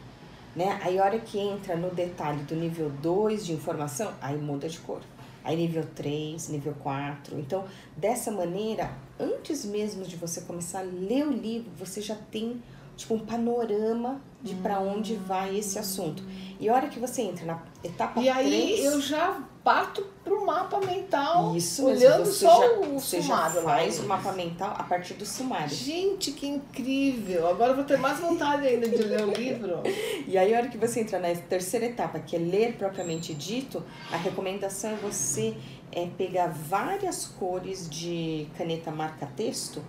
Né? 0.56 0.80
Aí, 0.84 1.00
a 1.00 1.04
hora 1.04 1.20
que 1.20 1.40
entra 1.40 1.76
no 1.76 1.90
detalhe 1.90 2.44
do 2.44 2.56
nível 2.56 2.92
2 3.02 3.44
de 3.44 3.54
informação, 3.54 4.14
aí 4.22 4.38
muda 4.38 4.70
de 4.70 4.78
cor. 4.78 5.02
Aí, 5.44 5.58
nível 5.58 5.86
3, 5.96 6.48
nível 6.50 6.76
4. 6.84 7.40
Então, 7.40 7.66
dessa 7.98 8.32
maneira, 8.32 8.92
antes 9.20 9.66
mesmo 9.66 10.06
de 10.06 10.16
você 10.16 10.42
começar 10.42 10.80
a 10.80 10.84
ler 10.84 11.28
o 11.28 11.32
livro, 11.32 11.72
você 11.78 12.02
já 12.02 12.16
tem 12.16 12.62
tipo 12.96 13.14
um 13.14 13.20
panorama 13.20 14.22
de 14.42 14.54
hum. 14.54 14.62
para 14.62 14.80
onde 14.80 15.16
vai 15.16 15.58
esse 15.58 15.78
assunto. 15.78 16.24
E 16.60 16.70
a 16.70 16.74
hora 16.74 16.88
que 16.88 17.00
você 17.00 17.24
entra 17.24 17.46
na 17.46 17.60
etapa 17.84 18.14
3... 18.14 18.26
E 18.26 18.30
aí 18.30 18.86
eu 18.86 19.02
já 19.02 19.42
parto 19.64 20.06
pro 20.24 20.46
mapa 20.46 20.80
mental, 20.80 21.56
Isso, 21.56 21.88
olhando 21.88 22.26
só 22.28 22.62
já, 22.62 22.72
o 22.80 23.00
você 23.00 23.22
sumário. 23.22 23.56
Já 23.56 23.62
faz 23.64 24.00
o 24.00 24.04
mapa 24.04 24.32
mental 24.32 24.76
a 24.78 24.84
partir 24.84 25.16
do 25.16 25.26
sumário. 25.26 25.70
Gente, 25.70 26.32
que 26.32 26.48
incrível! 26.48 27.50
Agora 27.50 27.72
eu 27.72 27.76
vou 27.76 27.84
ter 27.84 27.98
mais 27.98 28.20
vontade 28.20 28.68
ainda 28.68 28.88
de 28.88 29.04
ler 29.04 29.24
o 29.24 29.32
livro. 29.32 29.82
E 30.28 30.38
aí 30.38 30.56
a 30.56 30.58
hora 30.58 30.68
que 30.68 30.78
você 30.78 31.02
entra 31.02 31.20
na 31.20 31.34
terceira 31.36 31.86
etapa, 31.86 32.20
que 32.20 32.36
é 32.36 32.40
ler 32.40 32.74
propriamente 32.78 33.34
dito, 33.34 33.84
a 34.12 34.18
recomendação 34.18 34.92
é 34.92 34.96
você 34.96 35.56
é, 35.92 36.08
pegar 36.18 36.48
várias 36.48 37.26
cores 37.26 37.88
de 37.90 38.48
caneta 38.58 38.92
marca-texto 38.92 39.84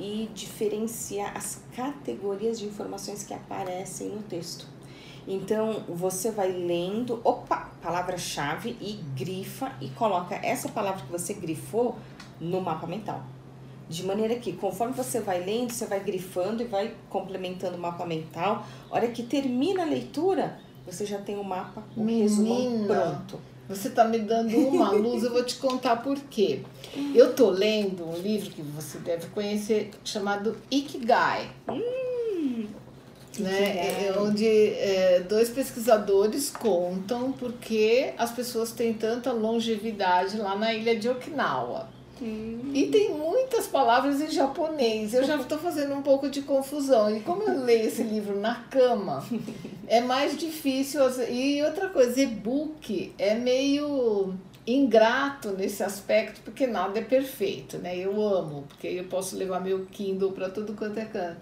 e 0.00 0.30
diferenciar 0.34 1.36
as 1.36 1.62
categorias 1.76 2.58
de 2.58 2.66
informações 2.66 3.22
que 3.22 3.34
aparecem 3.34 4.08
no 4.08 4.22
texto. 4.22 4.66
Então, 5.28 5.84
você 5.88 6.30
vai 6.30 6.50
lendo, 6.50 7.20
opa, 7.22 7.70
palavra-chave 7.82 8.76
e 8.80 8.94
grifa 9.14 9.70
e 9.80 9.88
coloca 9.90 10.34
essa 10.34 10.70
palavra 10.70 11.04
que 11.04 11.12
você 11.12 11.34
grifou 11.34 11.96
no 12.40 12.60
mapa 12.60 12.86
mental. 12.86 13.22
De 13.88 14.04
maneira 14.04 14.36
que, 14.36 14.52
conforme 14.54 14.94
você 14.94 15.20
vai 15.20 15.44
lendo, 15.44 15.72
você 15.72 15.84
vai 15.84 16.00
grifando 16.00 16.62
e 16.62 16.66
vai 16.66 16.94
complementando 17.10 17.76
o 17.76 17.80
mapa 17.80 18.06
mental. 18.06 18.64
A 18.90 18.94
hora 18.94 19.08
que 19.08 19.22
termina 19.22 19.82
a 19.82 19.84
leitura, 19.84 20.58
você 20.86 21.04
já 21.04 21.18
tem 21.18 21.38
o 21.38 21.44
mapa, 21.44 21.82
o 21.94 22.00
Menina. 22.00 22.22
resumo 22.22 22.86
pronto. 22.86 23.40
Você 23.70 23.86
está 23.86 24.04
me 24.04 24.18
dando 24.18 24.58
uma 24.58 24.90
luz, 24.92 25.22
eu 25.22 25.30
vou 25.30 25.44
te 25.44 25.54
contar 25.54 26.02
por 26.02 26.18
quê. 26.28 26.60
Eu 27.14 27.32
tô 27.34 27.50
lendo 27.50 28.04
um 28.04 28.16
livro 28.16 28.50
que 28.50 28.60
você 28.62 28.98
deve 28.98 29.28
conhecer 29.28 29.92
chamado 30.04 30.56
Ikigai. 30.68 31.48
Hum, 31.68 32.66
né? 33.38 33.62
É, 33.62 34.06
é, 34.08 34.18
onde 34.18 34.44
é, 34.44 35.20
dois 35.20 35.50
pesquisadores 35.50 36.50
contam 36.50 37.30
porque 37.30 38.12
as 38.18 38.32
pessoas 38.32 38.72
têm 38.72 38.92
tanta 38.92 39.30
longevidade 39.30 40.36
lá 40.36 40.56
na 40.56 40.74
ilha 40.74 40.98
de 40.98 41.08
Okinawa. 41.08 41.88
Hum. 42.20 42.70
E 42.74 42.86
tem 42.86 43.10
muitas 43.10 43.66
palavras 43.66 44.20
em 44.20 44.30
japonês. 44.30 45.14
Eu 45.14 45.24
já 45.24 45.36
estou 45.36 45.58
fazendo 45.58 45.94
um 45.94 46.02
pouco 46.02 46.28
de 46.28 46.42
confusão. 46.42 47.14
E 47.14 47.20
como 47.20 47.42
eu 47.42 47.64
leio 47.64 47.86
esse 47.86 48.02
livro 48.02 48.38
na 48.38 48.56
cama, 48.70 49.24
é 49.88 50.00
mais 50.00 50.36
difícil. 50.36 51.00
E 51.28 51.62
outra 51.62 51.88
coisa, 51.88 52.20
e-book 52.20 53.12
é 53.18 53.34
meio 53.34 54.34
ingrato 54.66 55.50
nesse 55.50 55.82
aspecto, 55.82 56.40
porque 56.42 56.66
nada 56.66 56.98
é 56.98 57.02
perfeito, 57.02 57.78
né? 57.78 57.96
Eu 57.96 58.20
amo, 58.22 58.64
porque 58.68 58.86
eu 58.86 59.04
posso 59.04 59.36
levar 59.36 59.60
meu 59.60 59.86
Kindle 59.86 60.32
para 60.32 60.50
tudo 60.50 60.74
quanto 60.74 60.98
é 60.98 61.04
canto. 61.04 61.40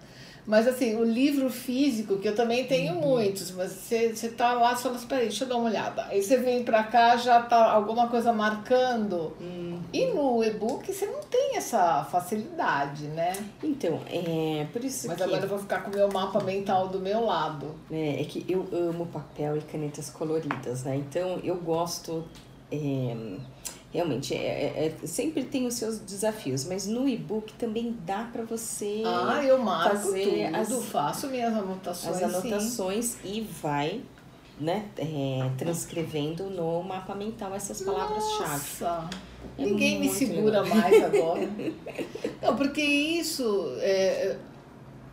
Mas 0.48 0.66
assim, 0.66 0.96
o 0.96 1.04
livro 1.04 1.50
físico, 1.50 2.16
que 2.16 2.26
eu 2.26 2.34
também 2.34 2.64
tenho 2.64 2.94
uhum. 2.94 3.00
muitos, 3.00 3.50
mas 3.50 3.70
você, 3.70 4.14
você 4.14 4.30
tá 4.30 4.54
lá 4.54 4.72
e 4.72 4.76
fala, 4.76 4.96
espera 4.96 5.20
aí, 5.20 5.28
deixa 5.28 5.44
eu 5.44 5.48
dar 5.50 5.56
uma 5.56 5.68
olhada. 5.68 6.06
Aí 6.06 6.22
você 6.22 6.38
vem 6.38 6.64
para 6.64 6.82
cá, 6.84 7.18
já 7.18 7.42
tá 7.42 7.70
alguma 7.70 8.08
coisa 8.08 8.32
marcando. 8.32 9.36
Uhum. 9.38 9.78
E 9.92 10.06
no 10.06 10.42
e-book 10.42 10.90
você 10.90 11.04
não 11.04 11.20
tem 11.20 11.58
essa 11.58 12.02
facilidade, 12.04 13.08
né? 13.08 13.34
Então, 13.62 14.00
é 14.10 14.66
por 14.72 14.82
isso 14.82 15.06
Mas 15.06 15.18
que... 15.18 15.22
agora 15.22 15.42
eu 15.42 15.48
vou 15.50 15.58
ficar 15.58 15.82
com 15.82 15.90
o 15.90 15.94
meu 15.94 16.10
mapa 16.10 16.42
mental 16.42 16.88
do 16.88 16.98
meu 16.98 17.26
lado. 17.26 17.74
É, 17.90 18.22
é 18.22 18.24
que 18.24 18.42
eu 18.48 18.66
amo 18.72 19.04
papel 19.04 19.58
e 19.58 19.60
canetas 19.60 20.08
coloridas, 20.08 20.82
né? 20.82 20.96
Então 20.96 21.40
eu 21.44 21.56
gosto... 21.56 22.24
É 22.72 23.14
realmente 23.92 24.34
é, 24.34 24.38
é, 24.38 24.94
é, 25.02 25.06
sempre 25.06 25.44
tem 25.44 25.66
os 25.66 25.74
seus 25.74 25.98
desafios, 25.98 26.64
mas 26.64 26.86
no 26.86 27.08
e-book 27.08 27.52
também 27.54 27.96
dá 28.04 28.28
para 28.30 28.44
você 28.44 29.02
ah, 29.04 29.42
eu 29.42 29.58
marco 29.58 29.96
fazer 29.96 30.24
tudo, 30.24 30.76
as, 30.76 30.84
faço 30.84 31.26
minhas 31.28 31.54
anotações, 31.54 32.22
as 32.22 32.34
anotações 32.34 33.04
sim. 33.04 33.18
e 33.24 33.40
vai 33.40 34.02
né, 34.60 34.86
é, 34.98 35.50
transcrevendo 35.56 36.50
no 36.50 36.82
mapa 36.82 37.14
mental 37.14 37.54
essas 37.54 37.80
palavras-chave. 37.80 39.08
É 39.56 39.64
Ninguém 39.64 40.00
me 40.00 40.08
segura 40.08 40.62
legal. 40.62 40.78
mais 40.78 41.02
agora. 41.04 41.48
Não, 42.42 42.56
porque 42.56 42.82
isso 42.82 43.72
é, 43.78 44.36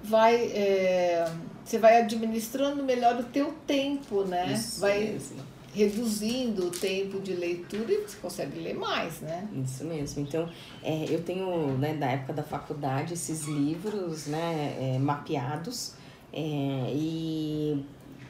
vai. 0.03 0.35
É, 0.35 1.31
você 1.63 1.77
vai 1.77 2.01
administrando 2.01 2.83
melhor 2.83 3.19
o 3.19 3.23
teu 3.23 3.53
tempo, 3.67 4.23
né? 4.23 4.51
Isso 4.51 4.81
vai, 4.81 4.99
mesmo 4.99 5.54
reduzindo 5.75 6.67
o 6.67 6.71
tempo 6.71 7.19
de 7.19 7.33
leitura 7.33 7.91
e 7.91 7.97
você 7.97 8.17
consegue 8.17 8.59
ler 8.59 8.75
mais, 8.75 9.19
né? 9.19 9.45
Isso 9.63 9.83
mesmo. 9.83 10.21
Então, 10.21 10.49
é, 10.81 11.05
eu 11.09 11.21
tenho, 11.21 11.77
né, 11.77 11.93
da 11.93 12.07
época 12.07 12.31
da 12.31 12.43
faculdade, 12.43 13.13
esses 13.13 13.43
livros, 13.43 14.27
né, 14.27 14.77
é, 14.79 14.97
mapeados 14.97 15.93
é, 16.31 16.91
e, 16.93 17.85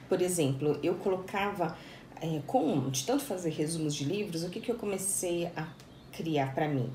por 0.09 0.21
exemplo, 0.21 0.79
eu 0.81 0.95
colocava, 0.95 1.77
é, 2.19 2.41
com, 2.47 2.89
de 2.89 3.05
tanto 3.05 3.23
fazer 3.23 3.51
resumos 3.51 3.93
de 3.93 4.05
livros, 4.05 4.43
o 4.43 4.49
que, 4.49 4.59
que 4.59 4.71
eu 4.71 4.75
comecei 4.75 5.45
a 5.55 5.67
criar 6.11 6.53
para 6.55 6.67
mim? 6.67 6.91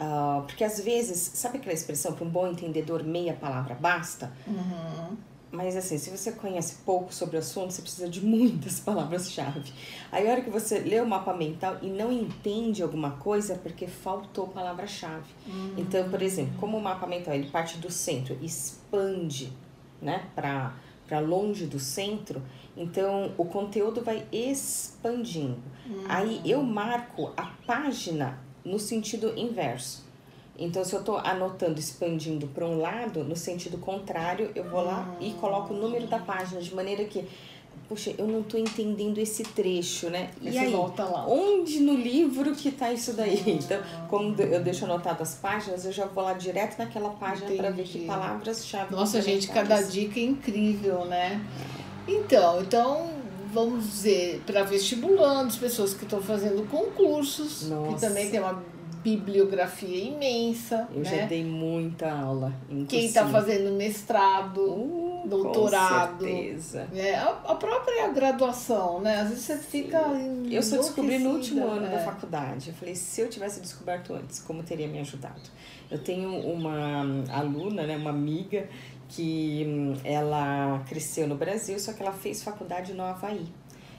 Uh, 0.00 0.42
porque 0.46 0.64
às 0.64 0.80
vezes, 0.80 1.18
sabe 1.34 1.58
aquela 1.58 1.74
expressão 1.74 2.14
para 2.14 2.24
um 2.24 2.30
bom 2.30 2.46
entendedor 2.46 3.04
meia 3.04 3.34
palavra 3.34 3.74
basta? 3.74 4.32
Uhum. 4.46 5.14
Mas 5.52 5.76
assim, 5.76 5.98
se 5.98 6.10
você 6.10 6.32
conhece 6.32 6.76
pouco 6.84 7.12
sobre 7.12 7.36
o 7.36 7.40
assunto, 7.40 7.72
você 7.72 7.82
precisa 7.82 8.08
de 8.08 8.24
muitas 8.24 8.78
palavras-chave. 8.80 9.72
Aí 10.12 10.28
a 10.28 10.32
hora 10.32 10.42
que 10.42 10.50
você 10.50 10.78
lê 10.78 11.00
o 11.00 11.06
mapa 11.06 11.34
mental 11.34 11.78
e 11.82 11.88
não 11.88 12.12
entende 12.12 12.82
alguma 12.82 13.12
coisa 13.12 13.54
é 13.54 13.56
porque 13.56 13.86
faltou 13.86 14.46
palavra-chave. 14.48 15.30
Uhum. 15.46 15.74
Então, 15.76 16.08
por 16.08 16.22
exemplo, 16.22 16.54
como 16.60 16.78
o 16.78 16.82
mapa 16.82 17.06
mental 17.06 17.34
ele 17.34 17.50
parte 17.50 17.78
do 17.78 17.90
centro, 17.90 18.36
expande, 18.42 19.52
né, 20.00 20.28
para 20.34 20.74
para 21.10 21.18
longe 21.18 21.66
do 21.66 21.80
centro, 21.80 22.40
então 22.76 23.34
o 23.36 23.44
conteúdo 23.44 24.00
vai 24.00 24.24
expandindo. 24.30 25.60
Uhum. 25.84 26.04
Aí 26.08 26.40
eu 26.44 26.62
marco 26.62 27.32
a 27.36 27.46
página 27.66 28.38
no 28.64 28.78
sentido 28.78 29.36
inverso. 29.36 30.08
Então, 30.60 30.84
se 30.84 30.94
eu 30.94 31.00
estou 31.00 31.16
anotando, 31.16 31.80
expandindo 31.80 32.46
para 32.46 32.66
um 32.66 32.78
lado, 32.78 33.24
no 33.24 33.34
sentido 33.34 33.78
contrário, 33.78 34.50
eu 34.54 34.62
vou 34.64 34.82
lá 34.84 35.16
e 35.18 35.30
coloco 35.32 35.72
o 35.72 35.76
número 35.76 36.06
da 36.06 36.18
página, 36.18 36.60
de 36.60 36.74
maneira 36.74 37.02
que, 37.04 37.24
puxa, 37.88 38.14
eu 38.18 38.28
não 38.28 38.40
estou 38.40 38.60
entendendo 38.60 39.16
esse 39.16 39.42
trecho, 39.42 40.10
né? 40.10 40.30
E, 40.42 40.58
aí, 40.58 40.70
volta 40.70 41.04
lá. 41.04 41.26
onde 41.26 41.80
no 41.80 41.94
livro 41.94 42.54
que 42.54 42.68
está 42.68 42.92
isso 42.92 43.14
daí? 43.14 43.42
Então, 43.46 43.82
como 44.08 44.38
eu 44.38 44.62
deixo 44.62 44.84
anotado 44.84 45.22
as 45.22 45.34
páginas, 45.34 45.86
eu 45.86 45.92
já 45.92 46.04
vou 46.04 46.22
lá 46.22 46.34
direto 46.34 46.78
naquela 46.78 47.08
página 47.08 47.50
para 47.52 47.70
ver 47.70 47.84
que 47.84 48.04
palavras-chave. 48.04 48.94
Nossa, 48.94 49.22
gente, 49.22 49.48
cada 49.48 49.80
dica 49.80 50.20
é 50.20 50.24
incrível, 50.24 51.06
né? 51.06 51.42
Então, 52.06 52.60
então 52.60 53.08
vamos 53.50 53.84
dizer, 53.84 54.42
para 54.46 54.62
vestibulandos, 54.62 55.56
pessoas 55.56 55.94
que 55.94 56.04
estão 56.04 56.20
fazendo 56.20 56.68
concursos, 56.68 57.68
Nossa. 57.68 57.94
que 57.94 58.00
também 58.00 58.30
tem 58.30 58.38
uma 58.38 58.62
bibliografia 59.02 60.04
imensa. 60.04 60.88
Eu 60.92 61.00
né? 61.00 61.20
já 61.20 61.26
dei 61.26 61.44
muita 61.44 62.10
aula. 62.10 62.52
Quem 62.88 63.06
está 63.06 63.26
fazendo 63.26 63.74
mestrado, 63.76 64.60
uh, 64.60 65.22
doutorado. 65.26 66.18
Com 66.18 66.24
certeza. 66.24 66.88
Né? 66.92 67.14
A, 67.14 67.54
própria 67.54 68.08
graduação, 68.08 69.00
né? 69.00 69.20
Às 69.20 69.30
vezes 69.30 69.44
você 69.44 69.58
fica. 69.58 70.02
Eu 70.50 70.62
só 70.62 70.76
descobri 70.76 71.18
no 71.18 71.30
último 71.30 71.66
ano 71.66 71.86
é. 71.86 71.90
da 71.90 71.98
faculdade. 72.00 72.68
Eu 72.68 72.74
falei, 72.74 72.94
se 72.94 73.20
eu 73.20 73.28
tivesse 73.28 73.60
descoberto 73.60 74.14
antes, 74.14 74.40
como 74.40 74.62
teria 74.62 74.88
me 74.88 74.98
ajudado? 75.00 75.40
Eu 75.90 75.98
tenho 75.98 76.30
uma 76.30 77.24
aluna, 77.32 77.84
né, 77.84 77.96
uma 77.96 78.10
amiga, 78.10 78.68
que 79.08 79.64
hum, 79.66 79.94
ela 80.04 80.82
cresceu 80.88 81.26
no 81.26 81.34
Brasil, 81.34 81.78
só 81.80 81.92
que 81.92 82.02
ela 82.02 82.12
fez 82.12 82.42
faculdade 82.42 82.94
no 82.94 83.02
Havaí. 83.02 83.46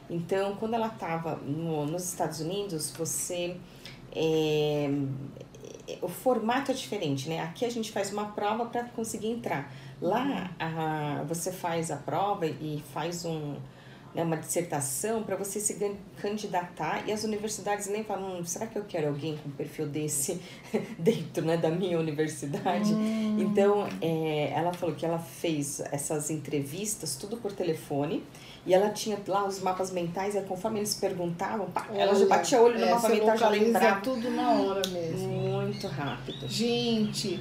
Então, 0.09 0.55
quando 0.57 0.73
ela 0.73 0.87
estava 0.87 1.35
no, 1.37 1.85
nos 1.85 2.03
Estados 2.03 2.41
Unidos, 2.41 2.91
você. 2.91 3.55
É, 4.16 4.89
o 6.01 6.07
formato 6.07 6.72
é 6.72 6.74
diferente, 6.74 7.28
né? 7.30 7.41
Aqui 7.41 7.66
a 7.66 7.70
gente 7.70 7.91
faz 7.91 8.12
uma 8.12 8.26
prova 8.26 8.66
para 8.66 8.84
conseguir 8.86 9.28
entrar. 9.28 9.72
Lá 10.01 10.51
a, 10.59 11.24
você 11.28 11.51
faz 11.51 11.91
a 11.91 11.97
prova 11.97 12.45
e 12.47 12.84
faz 12.93 13.26
um, 13.26 13.55
né, 14.14 14.24
uma 14.24 14.38
dissertação 14.38 15.24
para 15.24 15.36
você 15.36 15.59
se 15.59 15.78
candidatar 16.22 17.07
e 17.07 17.12
as 17.12 17.24
universidades 17.24 17.88
nem 17.88 18.03
falam, 18.03 18.39
hum, 18.39 18.45
será 18.45 18.68
que 18.68 18.78
eu 18.78 18.84
quero 18.84 19.07
alguém 19.07 19.38
com 19.38 19.49
perfil 19.51 19.88
desse 19.88 20.39
dentro 20.99 21.45
né, 21.45 21.57
da 21.57 21.70
minha 21.70 21.99
universidade? 21.99 22.93
Hum. 22.93 23.38
Então, 23.39 23.88
é, 24.01 24.51
ela 24.53 24.74
falou 24.74 24.95
que 24.95 25.05
ela 25.05 25.20
fez 25.20 25.80
essas 25.91 26.30
entrevistas 26.30 27.16
tudo 27.16 27.38
por 27.38 27.51
telefone 27.51 28.24
e 28.66 28.74
ela 28.74 28.89
tinha 28.89 29.18
lá 29.28 29.47
os 29.47 29.59
mapas 29.59 29.91
mentais 29.91 30.36
e 30.36 30.41
conforme 30.41 30.80
eles 30.80 30.93
perguntavam, 30.93 31.66
pá, 31.72 31.88
Olha, 31.89 32.01
ela 32.01 32.16
já 32.16 32.26
batia 32.26 32.62
olho 32.62 32.78
no 32.78 32.86
é, 32.86 32.91
mapa 32.91 33.09
mental 33.09 33.38
já 33.38 33.49
lembrava. 33.49 34.01
tudo 34.01 34.30
na 34.30 34.51
hora 34.51 34.88
mesmo. 34.89 35.28
Muito 35.28 35.88
rápido. 35.88 36.47
Gente, 36.47 37.39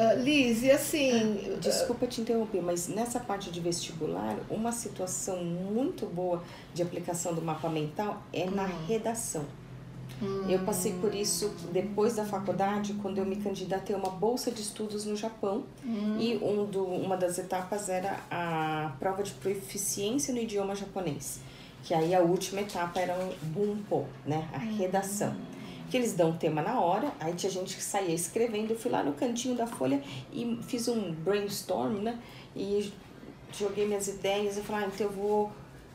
Uh, 0.00 0.22
Liz, 0.22 0.62
e 0.62 0.70
assim. 0.70 1.58
Desculpa 1.60 2.06
te 2.06 2.22
interromper, 2.22 2.62
mas 2.62 2.88
nessa 2.88 3.20
parte 3.20 3.50
de 3.50 3.60
vestibular, 3.60 4.34
uma 4.48 4.72
situação 4.72 5.44
muito 5.44 6.06
boa 6.06 6.42
de 6.72 6.82
aplicação 6.82 7.34
do 7.34 7.42
mapa 7.42 7.68
mental 7.68 8.22
é 8.32 8.48
na 8.48 8.64
hum. 8.64 8.86
redação. 8.88 9.44
Hum. 10.22 10.48
Eu 10.48 10.60
passei 10.60 10.94
por 10.94 11.14
isso 11.14 11.54
depois 11.70 12.16
da 12.16 12.24
faculdade, 12.24 12.94
quando 12.94 13.18
eu 13.18 13.26
me 13.26 13.36
candidatei 13.36 13.94
a 13.94 13.98
uma 13.98 14.10
bolsa 14.10 14.50
de 14.50 14.62
estudos 14.62 15.04
no 15.04 15.16
Japão. 15.16 15.64
Hum. 15.84 16.16
E 16.18 16.38
um 16.38 16.64
do, 16.64 16.82
uma 16.82 17.16
das 17.16 17.38
etapas 17.38 17.90
era 17.90 18.20
a 18.30 18.94
prova 18.98 19.22
de 19.22 19.32
proficiência 19.32 20.32
no 20.32 20.40
idioma 20.40 20.74
japonês. 20.74 21.40
Que 21.84 21.92
aí 21.92 22.14
a 22.14 22.20
última 22.20 22.62
etapa 22.62 23.00
era 23.00 23.14
o 23.14 23.46
bunpo, 23.46 24.06
né? 24.26 24.48
A 24.52 24.58
redação. 24.58 25.34
Que 25.90 25.96
eles 25.96 26.12
dão 26.12 26.30
o 26.30 26.34
tema 26.34 26.62
na 26.62 26.80
hora, 26.80 27.12
aí 27.18 27.34
tinha 27.34 27.50
gente 27.50 27.76
que 27.76 27.82
saía 27.82 28.14
escrevendo, 28.14 28.70
eu 28.70 28.78
fui 28.78 28.90
lá 28.90 29.02
no 29.02 29.12
cantinho 29.12 29.56
da 29.56 29.66
folha 29.66 30.00
e 30.32 30.58
fiz 30.62 30.86
um 30.86 31.12
brainstorm, 31.12 31.94
né? 32.00 32.16
E 32.54 32.92
joguei 33.58 33.86
minhas 33.86 34.06
ideias 34.06 34.56
e 34.56 34.60
falei, 34.60 34.84
ah, 34.84 34.90
então 34.94 35.06
eu 35.06 35.12
vou, 35.12 35.50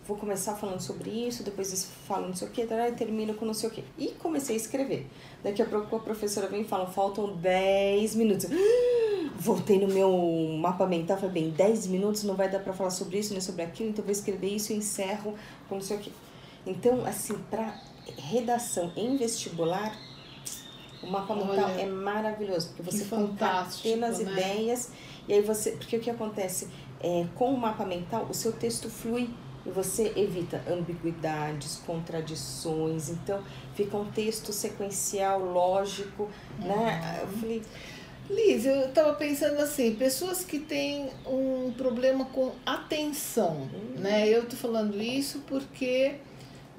vou 0.06 0.18
começar 0.18 0.56
falando 0.56 0.82
sobre 0.82 1.10
isso, 1.10 1.44
depois 1.44 1.90
falam 2.06 2.28
não 2.28 2.36
sei 2.36 2.48
o 2.48 2.52
que, 2.52 2.62
e 2.62 2.92
termino 2.92 3.34
com 3.36 3.46
não 3.46 3.54
sei 3.54 3.70
o 3.70 3.72
que. 3.72 3.84
E 3.98 4.10
comecei 4.20 4.56
a 4.56 4.58
escrever. 4.58 5.08
Daqui 5.42 5.62
a 5.62 5.66
pouco 5.66 5.96
a 5.96 6.00
professora 6.00 6.48
vem 6.48 6.62
e 6.62 6.66
fala, 6.66 6.88
faltam 6.88 7.34
10 7.38 8.16
minutos. 8.16 8.48
Voltei 9.38 9.80
no 9.80 9.88
meu 9.88 10.12
mapa 10.60 10.86
mental, 10.86 11.18
falei, 11.18 11.44
bem, 11.44 11.50
10 11.52 11.88
minutos 11.88 12.24
não 12.24 12.36
vai 12.36 12.50
dar 12.50 12.60
para 12.60 12.74
falar 12.74 12.90
sobre 12.90 13.20
isso 13.20 13.32
nem 13.32 13.42
sobre 13.42 13.64
aquilo, 13.64 13.90
então 13.90 14.02
eu 14.02 14.08
vou 14.08 14.12
escrever 14.12 14.48
isso 14.48 14.74
e 14.74 14.76
encerro 14.76 15.36
com 15.70 15.76
não 15.76 15.82
sei 15.82 15.98
o 15.98 16.00
que. 16.00 16.12
Então, 16.66 17.06
assim, 17.06 17.36
para 17.50 17.80
redação 18.18 18.92
em 18.96 19.18
vestibular, 19.18 19.98
o 21.02 21.08
mapa 21.08 21.36
mental 21.36 21.70
é 21.70 21.86
maravilhoso, 21.86 22.70
porque 22.70 22.84
você 22.84 23.06
contém 23.06 23.48
as 24.04 24.20
né? 24.20 24.32
ideias 24.32 24.92
e 25.28 25.34
aí 25.34 25.42
você. 25.42 25.72
Porque 25.72 25.98
o 25.98 26.00
que 26.00 26.10
acontece? 26.10 26.68
É, 27.00 27.26
com 27.36 27.54
o 27.54 27.58
mapa 27.58 27.86
mental, 27.86 28.26
o 28.30 28.34
seu 28.34 28.52
texto 28.52 28.90
flui 28.90 29.30
e 29.66 29.70
você 29.70 30.14
evita 30.16 30.64
ambiguidades, 30.68 31.82
contradições, 31.86 33.10
então 33.10 33.44
fica 33.74 33.98
um 33.98 34.06
texto 34.06 34.54
sequencial, 34.54 35.40
lógico, 35.40 36.30
né? 36.60 36.68
uhum. 36.68 36.76
né? 36.76 37.20
Eu 37.22 37.28
falei. 37.28 37.62
Liz, 38.28 38.66
eu 38.66 38.88
estava 38.88 39.14
pensando 39.14 39.60
assim, 39.60 39.94
pessoas 39.94 40.44
que 40.44 40.58
têm 40.58 41.12
um 41.28 41.72
problema 41.78 42.26
com 42.26 42.54
atenção, 42.66 43.70
uhum. 43.72 44.00
né? 44.00 44.28
Eu 44.28 44.48
tô 44.48 44.56
falando 44.56 45.00
isso 45.00 45.44
porque 45.46 46.16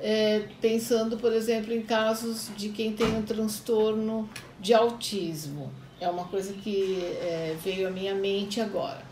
é, 0.00 0.44
pensando, 0.60 1.16
por 1.16 1.32
exemplo, 1.32 1.72
em 1.72 1.82
casos 1.82 2.50
de 2.56 2.70
quem 2.70 2.92
tem 2.92 3.06
um 3.16 3.22
transtorno 3.22 4.28
de 4.60 4.74
autismo. 4.74 5.72
É 6.00 6.08
uma 6.08 6.24
coisa 6.24 6.52
que 6.52 6.98
é, 7.02 7.56
veio 7.62 7.88
à 7.88 7.90
minha 7.90 8.14
mente 8.14 8.60
agora. 8.60 9.05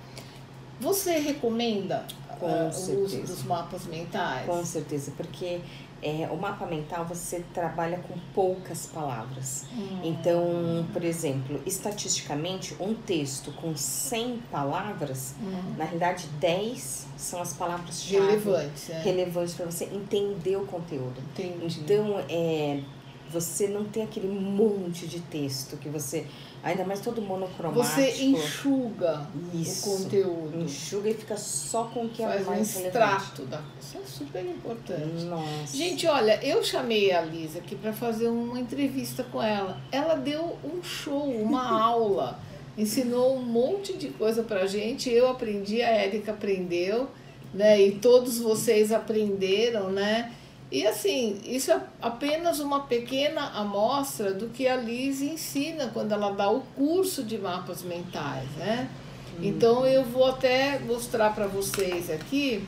Você 0.81 1.19
recomenda 1.19 2.05
uh, 2.41 2.45
o 2.47 3.05
uso 3.05 3.23
dos 3.23 3.45
mapas 3.45 3.87
mentais? 3.87 4.47
Com 4.47 4.65
certeza, 4.65 5.13
porque 5.17 5.61
é, 6.03 6.29
o 6.31 6.37
mapa 6.37 6.67
mental 6.67 7.07
você 7.07 7.43
trabalha 7.55 7.99
com 7.99 8.15
poucas 8.35 8.87
palavras. 8.87 9.65
Hum. 9.73 10.01
Então, 10.05 10.87
por 10.93 11.03
exemplo, 11.03 11.63
estatisticamente, 11.65 12.77
um 12.79 12.95
texto 12.95 13.51
com 13.53 13.75
100 13.75 14.43
palavras, 14.51 15.35
hum. 15.41 15.75
na 15.79 15.85
realidade, 15.85 16.27
10 16.39 17.07
são 17.17 17.41
as 17.41 17.55
palavras 17.55 18.07
relevantes, 18.07 18.91
é. 18.91 19.01
relevantes 19.01 19.55
para 19.55 19.65
você 19.65 19.85
entender 19.87 20.57
o 20.57 20.67
conteúdo. 20.67 21.23
Entendi. 21.33 21.81
Então, 21.81 22.23
é, 22.29 22.83
você 23.31 23.67
não 23.67 23.85
tem 23.85 24.03
aquele 24.03 24.29
monte 24.29 25.07
de 25.07 25.21
texto 25.21 25.79
que 25.79 25.89
você 25.89 26.27
Ainda 26.65 26.83
mais 26.83 27.01
todo 27.01 27.21
monocromático. 27.21 27.85
Você 27.85 28.25
enxuga 28.25 29.29
Isso, 29.53 29.87
o 29.87 29.99
conteúdo. 29.99 30.63
Enxuga 30.63 31.11
e 31.11 31.15
fica 31.15 31.37
só 31.37 31.85
com 31.85 32.07
o 32.07 32.09
que 32.09 32.23
Faz 32.23 32.41
é 32.41 32.45
mais 32.45 32.77
um 32.77 32.87
extrato 32.87 33.43
da. 33.43 33.61
Isso 33.79 33.99
é 33.99 34.07
super 34.07 34.43
importante. 34.47 35.25
Nossa. 35.25 35.77
Gente, 35.77 36.07
olha, 36.07 36.43
eu 36.43 36.65
chamei 36.65 37.13
a 37.13 37.21
Lisa 37.21 37.59
aqui 37.59 37.77
para 37.77 37.93
fazer 37.93 38.29
uma 38.29 38.59
entrevista 38.59 39.23
com 39.25 39.43
ela. 39.43 39.79
Ela 39.93 40.15
deu 40.15 40.59
um 40.65 40.83
show, 40.83 41.29
uma 41.29 41.69
aula, 41.85 42.41
ensinou 42.79 43.37
um 43.37 43.43
monte 43.43 43.95
de 43.95 44.09
coisa 44.09 44.43
pra 44.43 44.67
gente. 44.67 45.11
Eu 45.11 45.29
aprendi, 45.29 45.83
a 45.83 45.91
Érica 45.91 46.33
aprendeu, 46.33 47.11
né? 47.53 47.79
E 47.79 47.93
todos 47.93 48.39
vocês 48.39 48.91
aprenderam, 48.91 49.91
né? 49.91 50.33
E 50.75 50.85
assim, 50.89 51.41
isso 51.45 51.71
é 51.71 51.81
apenas 52.03 52.59
uma 52.59 52.81
pequena 52.81 53.43
amostra 53.51 54.35
do 54.35 54.49
que 54.49 54.67
a 54.67 54.75
Liz 54.75 55.23
ensina 55.23 55.89
quando 55.95 56.11
ela 56.11 56.33
dá 56.33 56.51
o 56.51 56.63
curso 56.75 57.23
de 57.23 57.39
mapas 57.39 57.85
mentais, 57.85 58.49
né? 58.57 58.91
Hum. 59.39 59.45
Então 59.45 59.87
eu 59.87 60.03
vou 60.03 60.27
até 60.27 60.81
mostrar 60.81 61.33
para 61.33 61.47
vocês 61.47 62.11
aqui 62.11 62.67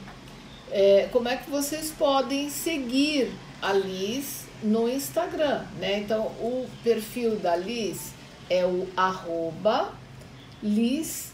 é, 0.71 1.09
como 1.11 1.29
é 1.29 1.37
que 1.37 1.51
vocês 1.51 1.91
podem 1.91 2.49
seguir 2.49 3.33
a 3.61 3.73
Liz 3.73 4.47
no 4.63 4.89
Instagram, 4.89 5.65
né? 5.81 5.99
Então 5.99 6.27
o 6.27 6.69
perfil 6.85 7.35
da 7.35 7.57
Liz 7.57 8.13
é 8.49 8.65
o 8.65 8.87
arroba 8.97 9.93
liz.kimura 10.63 11.27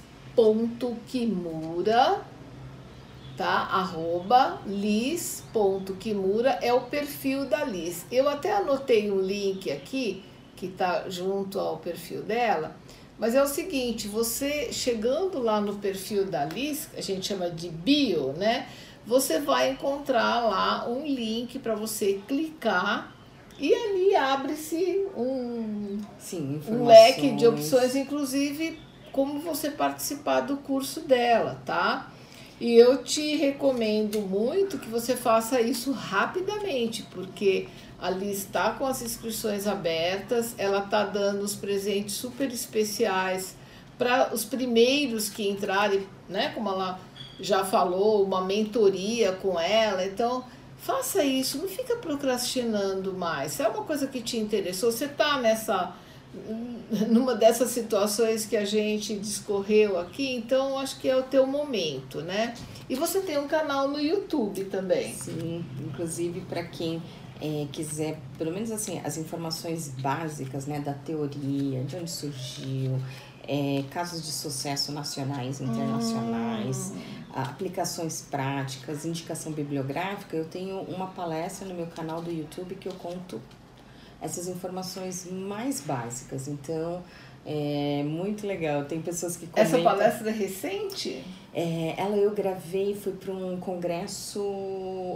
tá? 3.36 3.68
Arroba 3.70 4.60
liz.kimura 4.66 6.58
é 6.62 6.72
o 6.72 6.82
perfil 6.82 7.46
da 7.46 7.64
Liz. 7.64 8.06
Eu 8.10 8.28
até 8.28 8.52
anotei 8.52 9.10
um 9.10 9.20
link 9.20 9.70
aqui 9.70 10.22
que 10.56 10.68
tá 10.68 11.08
junto 11.08 11.58
ao 11.58 11.78
perfil 11.78 12.22
dela, 12.22 12.76
mas 13.18 13.34
é 13.34 13.42
o 13.42 13.46
seguinte, 13.46 14.06
você 14.06 14.72
chegando 14.72 15.40
lá 15.40 15.60
no 15.60 15.76
perfil 15.76 16.24
da 16.26 16.44
Liz, 16.44 16.88
a 16.96 17.00
gente 17.00 17.26
chama 17.26 17.50
de 17.50 17.68
bio, 17.68 18.32
né? 18.34 18.68
Você 19.04 19.40
vai 19.40 19.70
encontrar 19.70 20.40
lá 20.40 20.88
um 20.88 21.04
link 21.04 21.58
para 21.58 21.74
você 21.74 22.20
clicar 22.28 23.12
e 23.58 23.74
ali 23.74 24.14
abre-se 24.14 25.06
um, 25.16 26.00
Sim, 26.18 26.60
um 26.68 26.86
leque 26.86 27.32
de 27.32 27.46
opções, 27.46 27.96
inclusive 27.96 28.78
como 29.10 29.40
você 29.40 29.70
participar 29.70 30.40
do 30.40 30.56
curso 30.58 31.00
dela, 31.00 31.60
tá? 31.66 32.11
E 32.62 32.76
eu 32.76 33.02
te 33.02 33.34
recomendo 33.34 34.20
muito 34.20 34.78
que 34.78 34.88
você 34.88 35.16
faça 35.16 35.60
isso 35.60 35.90
rapidamente, 35.90 37.02
porque 37.10 37.66
ali 38.00 38.30
está 38.30 38.70
com 38.70 38.86
as 38.86 39.02
inscrições 39.02 39.66
abertas, 39.66 40.54
ela 40.56 40.84
está 40.84 41.02
dando 41.02 41.42
os 41.42 41.56
presentes 41.56 42.14
super 42.14 42.48
especiais 42.52 43.56
para 43.98 44.32
os 44.32 44.44
primeiros 44.44 45.28
que 45.28 45.48
entrarem, 45.48 46.06
né? 46.28 46.50
Como 46.50 46.68
ela 46.68 47.00
já 47.40 47.64
falou, 47.64 48.22
uma 48.22 48.42
mentoria 48.42 49.32
com 49.32 49.58
ela. 49.58 50.06
Então, 50.06 50.44
faça 50.78 51.24
isso, 51.24 51.58
não 51.58 51.66
fica 51.66 51.96
procrastinando 51.96 53.12
mais. 53.12 53.54
Se 53.54 53.62
é 53.64 53.68
uma 53.68 53.82
coisa 53.82 54.06
que 54.06 54.22
te 54.22 54.36
interessou, 54.36 54.92
você 54.92 55.06
está 55.06 55.36
nessa 55.38 55.96
numa 57.08 57.34
dessas 57.34 57.70
situações 57.70 58.46
que 58.46 58.56
a 58.56 58.64
gente 58.64 59.16
discorreu 59.18 59.98
aqui, 59.98 60.34
então 60.34 60.78
acho 60.78 60.98
que 60.98 61.08
é 61.08 61.16
o 61.16 61.22
teu 61.22 61.46
momento, 61.46 62.22
né? 62.22 62.54
E 62.88 62.94
você 62.94 63.20
tem 63.20 63.38
um 63.38 63.46
canal 63.46 63.88
no 63.88 64.00
YouTube 64.00 64.64
também. 64.64 65.14
Sim, 65.14 65.64
inclusive 65.80 66.40
para 66.42 66.64
quem 66.64 67.02
é, 67.40 67.66
quiser, 67.72 68.20
pelo 68.38 68.52
menos 68.52 68.70
assim, 68.70 69.00
as 69.04 69.16
informações 69.16 69.88
básicas, 69.88 70.66
né, 70.66 70.80
da 70.80 70.94
teoria, 70.94 71.82
de 71.84 71.96
onde 71.96 72.10
surgiu, 72.10 72.98
é, 73.46 73.82
casos 73.90 74.22
de 74.22 74.30
sucesso 74.30 74.92
nacionais 74.92 75.60
e 75.60 75.64
internacionais, 75.64 76.92
hum. 76.94 77.00
aplicações 77.34 78.22
práticas, 78.30 79.04
indicação 79.04 79.52
bibliográfica, 79.52 80.36
eu 80.36 80.44
tenho 80.44 80.80
uma 80.82 81.08
palestra 81.08 81.66
no 81.66 81.74
meu 81.74 81.88
canal 81.88 82.22
do 82.22 82.30
YouTube 82.30 82.76
que 82.76 82.88
eu 82.88 82.94
conto 82.94 83.40
essas 84.22 84.48
informações 84.48 85.26
mais 85.30 85.80
básicas. 85.80 86.48
Então, 86.48 87.02
é 87.44 88.02
muito 88.04 88.46
legal. 88.46 88.84
Tem 88.84 89.02
pessoas 89.02 89.36
que 89.36 89.46
comentam... 89.46 89.80
Essa 89.80 89.82
palestra 89.82 90.30
é 90.30 90.32
recente? 90.32 91.24
É, 91.52 91.94
ela 91.98 92.16
eu 92.16 92.30
gravei, 92.30 92.94
fui 92.94 93.12
para 93.12 93.32
um 93.32 93.58
congresso 93.58 94.40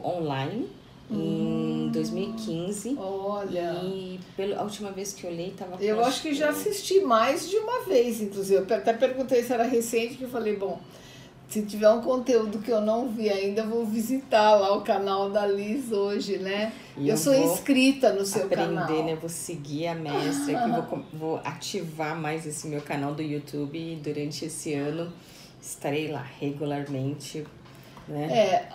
online 0.04 0.68
em 1.10 1.88
2015. 1.92 2.96
Olha. 2.98 3.80
E 3.84 4.18
pela, 4.36 4.58
a 4.58 4.62
última 4.64 4.90
vez 4.90 5.12
que 5.12 5.24
eu 5.24 5.30
olhei 5.30 5.52
tava 5.56 5.82
Eu 5.82 6.04
acho 6.04 6.20
que 6.20 6.34
já 6.34 6.50
assisti 6.50 7.00
mais 7.00 7.48
de 7.48 7.56
uma 7.56 7.84
vez, 7.84 8.20
inclusive. 8.20 8.60
Eu 8.68 8.76
até 8.76 8.92
perguntei 8.92 9.42
se 9.42 9.52
era 9.52 9.64
recente, 9.64 10.14
que 10.14 10.24
eu 10.24 10.28
falei, 10.28 10.56
bom, 10.56 10.80
se 11.48 11.62
tiver 11.62 11.88
um 11.90 12.00
conteúdo 12.02 12.58
que 12.58 12.70
eu 12.70 12.80
não 12.80 13.08
vi 13.08 13.28
ainda, 13.30 13.62
eu 13.62 13.68
vou 13.68 13.86
visitar 13.86 14.54
lá 14.56 14.76
o 14.76 14.80
canal 14.82 15.30
da 15.30 15.46
Liz 15.46 15.92
hoje, 15.92 16.38
né? 16.38 16.72
Eu, 16.96 17.06
eu 17.06 17.16
sou 17.16 17.32
vou 17.34 17.54
inscrita 17.54 18.12
no 18.12 18.24
seu 18.26 18.44
aprender, 18.44 18.64
canal. 18.74 19.04
né? 19.04 19.14
Vou 19.14 19.28
seguir 19.30 19.86
a 19.86 19.94
mestra 19.94 20.58
aqui, 20.58 20.70
vou, 20.72 20.82
com- 20.82 21.02
vou 21.12 21.40
ativar 21.44 22.16
mais 22.16 22.44
esse 22.46 22.66
meu 22.66 22.80
canal 22.82 23.14
do 23.14 23.22
YouTube 23.22 23.78
e 23.78 23.94
durante 23.96 24.44
esse 24.44 24.74
ano 24.74 25.12
estarei 25.62 26.08
lá 26.08 26.26
regularmente, 26.40 27.44
né? 28.08 28.26
É, 28.30 28.68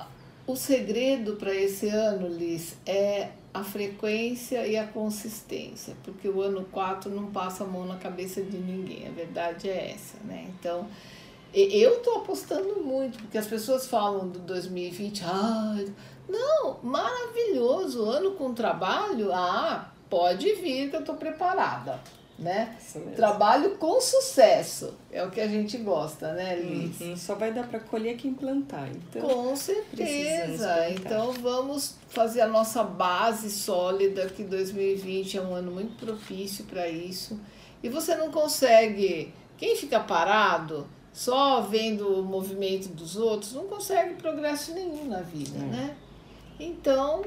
o 0.48 0.56
segredo 0.56 1.34
para 1.36 1.54
esse 1.54 1.88
ano, 1.90 2.28
Liz, 2.28 2.76
é 2.86 3.30
a 3.54 3.64
frequência 3.64 4.66
e 4.66 4.78
a 4.78 4.86
consistência, 4.88 5.94
porque 6.04 6.28
o 6.30 6.42
ano 6.42 6.66
4 6.72 7.12
não 7.12 7.28
passa 7.28 7.66
a 7.66 7.68
mão 7.68 7.86
na 7.86 7.98
cabeça 7.98 8.42
de 8.42 8.58
ninguém, 8.58 9.08
a 9.08 9.12
verdade 9.12 9.70
é 9.70 9.92
essa, 9.94 10.16
né? 10.26 10.46
Então, 10.58 10.88
eu 11.54 12.00
tô 12.00 12.18
apostando 12.18 12.82
muito, 12.82 13.20
porque 13.20 13.38
as 13.38 13.48
pessoas 13.48 13.88
falam 13.88 14.28
do 14.30 14.40
2020, 14.40 15.24
ah, 15.26 15.84
não, 16.30 16.80
maravilhoso, 16.82 18.04
ano 18.06 18.32
com 18.32 18.54
trabalho, 18.54 19.32
ah, 19.34 19.92
pode 20.10 20.54
vir 20.56 20.90
que 20.90 20.96
eu 20.96 21.04
tô 21.04 21.16
preparada, 21.16 22.00
né? 22.40 22.78
Trabalho 23.16 23.72
com 23.72 24.00
sucesso, 24.00 24.94
é 25.12 25.24
o 25.24 25.30
que 25.30 25.42
a 25.42 25.48
gente 25.48 25.78
gosta, 25.78 26.32
né, 26.34 26.56
Liz? 26.56 27.00
Uhum, 27.02 27.18
Só 27.18 27.36
vai 27.36 27.52
dar 27.52 27.68
para 27.68 27.82
colher 27.82 28.16
quem 28.16 28.34
plantar, 28.34 28.90
então. 28.90 29.22
Com 29.22 29.56
certeza. 29.56 30.90
Então 30.90 31.34
vamos 31.34 31.96
fazer 32.08 32.42
a 32.42 32.48
nossa 32.48 32.82
base 32.82 33.52
sólida, 33.52 34.28
que 34.28 34.44
2020 34.44 35.38
é 35.38 35.42
um 35.42 35.54
ano 35.54 35.72
muito 35.72 35.98
propício 36.04 36.64
para 36.66 36.88
isso. 36.88 37.40
E 37.84 37.90
você 37.90 38.16
não 38.16 38.32
consegue, 38.32 39.34
quem 39.58 39.76
fica 39.76 40.00
parado 40.00 40.88
só 41.14 41.62
vendo 41.62 42.20
o 42.20 42.24
movimento 42.24 42.90
dos 42.90 43.16
outros, 43.16 43.54
não 43.54 43.66
consegue 43.66 44.16
progresso 44.16 44.74
nenhum 44.74 45.06
na 45.06 45.22
vida, 45.22 45.58
É. 45.58 45.62
né? 45.62 45.96
Então, 46.60 47.24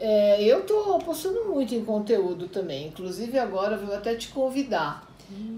é, 0.00 0.42
eu 0.42 0.60
estou 0.60 0.96
apostando 0.96 1.44
muito 1.44 1.74
em 1.74 1.84
conteúdo 1.84 2.48
também. 2.48 2.88
Inclusive 2.88 3.38
agora 3.38 3.76
vou 3.76 3.94
até 3.94 4.14
te 4.14 4.28
convidar. 4.28 5.08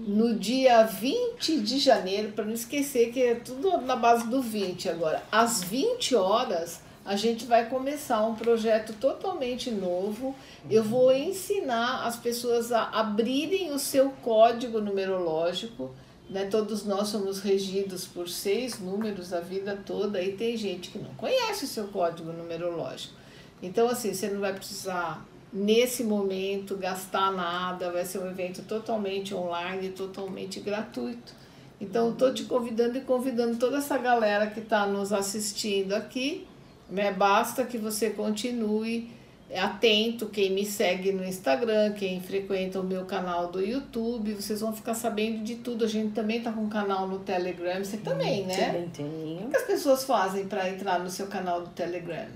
No 0.07 0.35
dia 0.35 0.83
20 0.83 1.59
de 1.59 1.79
janeiro, 1.79 2.31
para 2.31 2.45
não 2.45 2.53
esquecer 2.53 3.11
que 3.11 3.21
é 3.21 3.35
tudo 3.35 3.81
na 3.81 3.97
base 3.97 4.25
do 4.27 4.41
20 4.41 4.87
agora, 4.87 5.21
às 5.29 5.63
20 5.65 6.15
horas, 6.15 6.79
a 7.03 7.17
gente 7.17 7.45
vai 7.45 7.67
começar 7.67 8.25
um 8.25 8.35
projeto 8.35 8.93
totalmente 8.93 9.69
novo. 9.69 10.33
Eu 10.69 10.81
vou 10.81 11.11
ensinar 11.13 12.05
as 12.07 12.15
pessoas 12.15 12.71
a 12.71 12.83
abrirem 12.83 13.71
o 13.73 13.79
seu 13.79 14.11
código 14.23 14.79
numerológico. 14.79 15.91
Né? 16.29 16.45
Todos 16.45 16.85
nós 16.85 17.09
somos 17.09 17.39
regidos 17.39 18.05
por 18.05 18.27
seis 18.27 18.79
números 18.79 19.31
a 19.31 19.39
vida 19.39 19.77
toda 19.85 20.21
e 20.21 20.33
tem 20.33 20.57
gente 20.57 20.89
que 20.89 20.97
não 20.97 21.13
conhece 21.15 21.65
o 21.65 21.67
seu 21.67 21.87
código 21.87 22.31
numerológico. 22.31 23.13
Então, 23.61 23.87
assim, 23.87 24.13
você 24.13 24.29
não 24.29 24.39
vai 24.41 24.53
precisar, 24.53 25.25
nesse 25.51 26.03
momento, 26.03 26.75
gastar 26.75 27.31
nada, 27.31 27.91
vai 27.91 28.05
ser 28.05 28.19
um 28.19 28.29
evento 28.29 28.63
totalmente 28.63 29.33
online, 29.33 29.89
totalmente 29.89 30.59
gratuito. 30.59 31.33
Então, 31.79 32.11
estou 32.11 32.33
te 32.33 32.43
convidando 32.43 32.97
e 32.97 33.01
convidando 33.01 33.57
toda 33.57 33.77
essa 33.77 33.97
galera 33.97 34.47
que 34.47 34.59
está 34.59 34.85
nos 34.85 35.13
assistindo 35.13 35.93
aqui. 35.93 36.47
Né? 36.89 37.11
Basta 37.11 37.63
que 37.65 37.77
você 37.77 38.09
continue 38.09 39.09
atento, 39.53 40.27
quem 40.27 40.51
me 40.51 40.65
segue 40.65 41.11
no 41.11 41.23
Instagram, 41.23 41.93
quem 41.93 42.19
frequenta 42.19 42.79
o 42.79 42.83
meu 42.83 43.05
canal 43.05 43.51
do 43.51 43.61
YouTube, 43.61 44.33
vocês 44.33 44.61
vão 44.61 44.73
ficar 44.73 44.95
sabendo 44.95 45.43
de 45.43 45.55
tudo. 45.55 45.85
A 45.85 45.87
gente 45.87 46.13
também 46.13 46.41
tá 46.41 46.51
com 46.51 46.61
um 46.61 46.69
canal 46.69 47.07
no 47.07 47.19
Telegram, 47.19 47.83
você 47.83 47.97
também, 47.97 48.45
né? 48.45 48.65
Também 48.65 48.89
tenho. 48.89 49.45
O 49.45 49.49
que 49.49 49.57
as 49.57 49.63
pessoas 49.63 50.03
fazem 50.03 50.45
para 50.47 50.69
entrar 50.69 50.99
no 50.99 51.09
seu 51.09 51.27
canal 51.27 51.61
do 51.61 51.69
Telegram? 51.69 52.27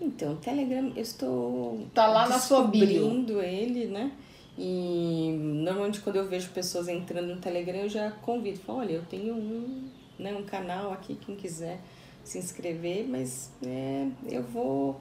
Então, 0.00 0.32
o 0.32 0.36
Telegram, 0.36 0.92
eu 0.94 1.02
estou 1.02 1.86
Tá 1.94 2.06
lá 2.06 2.28
na 2.28 2.38
sua 2.38 2.64
bio. 2.64 3.40
ele, 3.40 3.86
né? 3.86 4.12
E 4.58 5.34
normalmente 5.38 6.00
quando 6.00 6.16
eu 6.16 6.28
vejo 6.28 6.50
pessoas 6.50 6.88
entrando 6.88 7.34
no 7.34 7.40
Telegram, 7.40 7.78
eu 7.78 7.88
já 7.88 8.10
convido. 8.10 8.58
Falo, 8.60 8.80
olha, 8.80 8.92
eu 8.92 9.02
tenho 9.04 9.34
um, 9.34 9.88
né, 10.18 10.34
um 10.34 10.42
canal 10.42 10.92
aqui, 10.92 11.14
quem 11.14 11.34
quiser 11.34 11.80
se 12.22 12.38
inscrever, 12.38 13.06
mas 13.08 13.50
é, 13.64 14.06
eu 14.28 14.42
vou 14.42 15.00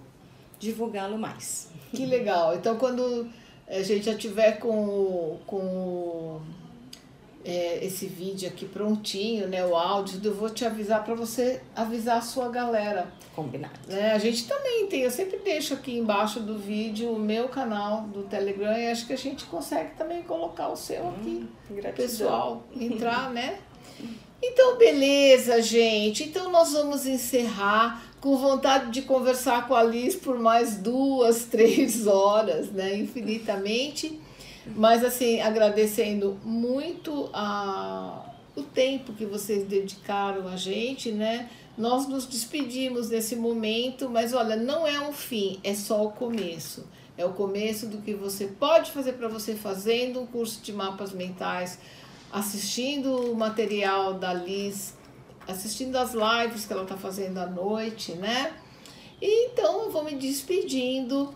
divulgá-lo 0.62 1.18
mais. 1.18 1.68
Que 1.92 2.06
legal. 2.06 2.56
Então, 2.56 2.78
quando 2.78 3.28
a 3.68 3.82
gente 3.82 4.06
já 4.06 4.16
tiver 4.16 4.60
com, 4.60 5.40
com 5.46 6.40
é, 7.44 7.84
esse 7.84 8.06
vídeo 8.06 8.48
aqui 8.48 8.66
prontinho, 8.66 9.48
né, 9.48 9.66
o 9.66 9.76
áudio, 9.76 10.22
eu 10.24 10.34
vou 10.34 10.50
te 10.50 10.64
avisar 10.64 11.04
para 11.04 11.16
você 11.16 11.62
avisar 11.76 12.20
a 12.20 12.22
sua 12.22 12.48
galera. 12.50 13.12
Combinado. 13.36 13.74
né? 13.88 14.12
a 14.12 14.20
gente 14.20 14.46
também 14.46 14.88
tem, 14.88 15.02
eu 15.02 15.12
sempre 15.12 15.38
deixo 15.38 15.74
aqui 15.74 15.98
embaixo 15.98 16.42
do 16.42 16.60
vídeo 16.60 17.12
o 17.14 17.20
meu 17.20 17.48
canal 17.48 18.02
do 18.04 18.24
Telegram 18.24 18.78
e 18.78 18.88
acho 18.88 19.08
que 19.08 19.14
a 19.14 19.18
gente 19.18 19.46
consegue 19.46 19.96
também 19.96 20.22
colocar 20.22 20.68
o 20.68 20.76
seu 20.76 21.10
aqui, 21.10 21.50
Gratidão. 21.70 21.94
pessoal, 21.94 22.64
entrar, 22.76 23.32
né? 23.32 23.60
Então, 24.44 24.78
beleza, 24.78 25.62
gente. 25.62 26.24
Então, 26.24 26.52
nós 26.52 26.74
vamos 26.74 27.06
encerrar 27.06 28.11
com 28.22 28.38
vontade 28.38 28.92
de 28.92 29.02
conversar 29.02 29.68
com 29.68 29.74
a 29.74 29.84
Liz 29.84 30.16
por 30.16 30.40
mais 30.40 30.78
duas, 30.78 31.46
três 31.50 32.06
horas, 32.06 32.72
né? 32.72 32.96
Infinitamente. 32.96 34.22
Mas, 34.76 35.04
assim, 35.04 35.42
agradecendo 35.42 36.40
muito 36.46 37.30
a, 37.34 38.24
o 38.56 38.62
tempo 38.62 39.12
que 39.14 39.26
vocês 39.26 39.68
dedicaram 39.68 40.48
a 40.48 40.56
gente, 40.56 41.12
né? 41.12 41.50
Nós 41.76 42.08
nos 42.08 42.28
despedimos 42.28 43.10
nesse 43.10 43.36
momento, 43.36 44.08
mas 44.08 44.34
olha, 44.34 44.56
não 44.56 44.86
é 44.86 45.00
um 45.00 45.12
fim, 45.12 45.60
é 45.64 45.74
só 45.74 46.06
o 46.06 46.12
começo. 46.12 46.86
É 47.18 47.26
o 47.26 47.34
começo 47.34 47.88
do 47.88 47.98
que 48.00 48.14
você 48.14 48.46
pode 48.46 48.92
fazer 48.92 49.14
para 49.14 49.28
você 49.28 49.56
fazendo 49.56 50.22
um 50.22 50.28
curso 50.28 50.62
de 50.62 50.72
mapas 50.72 51.12
mentais, 51.12 51.80
assistindo 52.32 53.32
o 53.32 53.36
material 53.36 54.14
da 54.14 54.34
Liz, 54.34 54.94
assistindo 55.52 55.96
as 55.98 56.14
lives 56.14 56.66
que 56.66 56.74
ela 56.74 56.84
está 56.84 56.98
fazendo 56.98 57.38
à 57.38 57.46
noite, 57.46 58.14
né? 58.14 58.52
E 59.22 59.48
então 59.48 59.84
eu 59.84 59.92
vou 59.92 60.04
me 60.04 60.16
despedindo. 60.16 61.34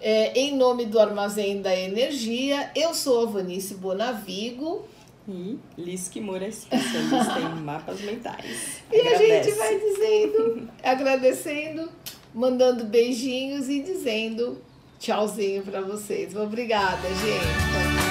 É, 0.00 0.32
em 0.38 0.56
nome 0.56 0.86
do 0.86 1.00
Armazém 1.00 1.60
da 1.60 1.74
Energia, 1.76 2.70
eu 2.76 2.94
sou 2.94 3.26
a 3.26 3.30
Vanice 3.32 3.74
Bonavigo 3.74 4.86
E 5.26 5.58
Liz 5.76 6.06
Kimura, 6.06 6.46
especialista 6.46 7.40
em 7.40 7.54
mapas 7.60 8.00
mentais. 8.02 8.80
e 8.92 8.96
a 9.00 9.18
gente 9.18 9.50
Agradece. 9.50 9.58
vai 9.58 9.78
dizendo, 9.80 10.68
agradecendo, 10.84 11.90
mandando 12.32 12.84
beijinhos 12.84 13.68
e 13.68 13.82
dizendo 13.82 14.62
tchauzinho 15.00 15.64
para 15.64 15.80
vocês. 15.80 16.36
Obrigada, 16.36 17.08
gente. 17.08 18.07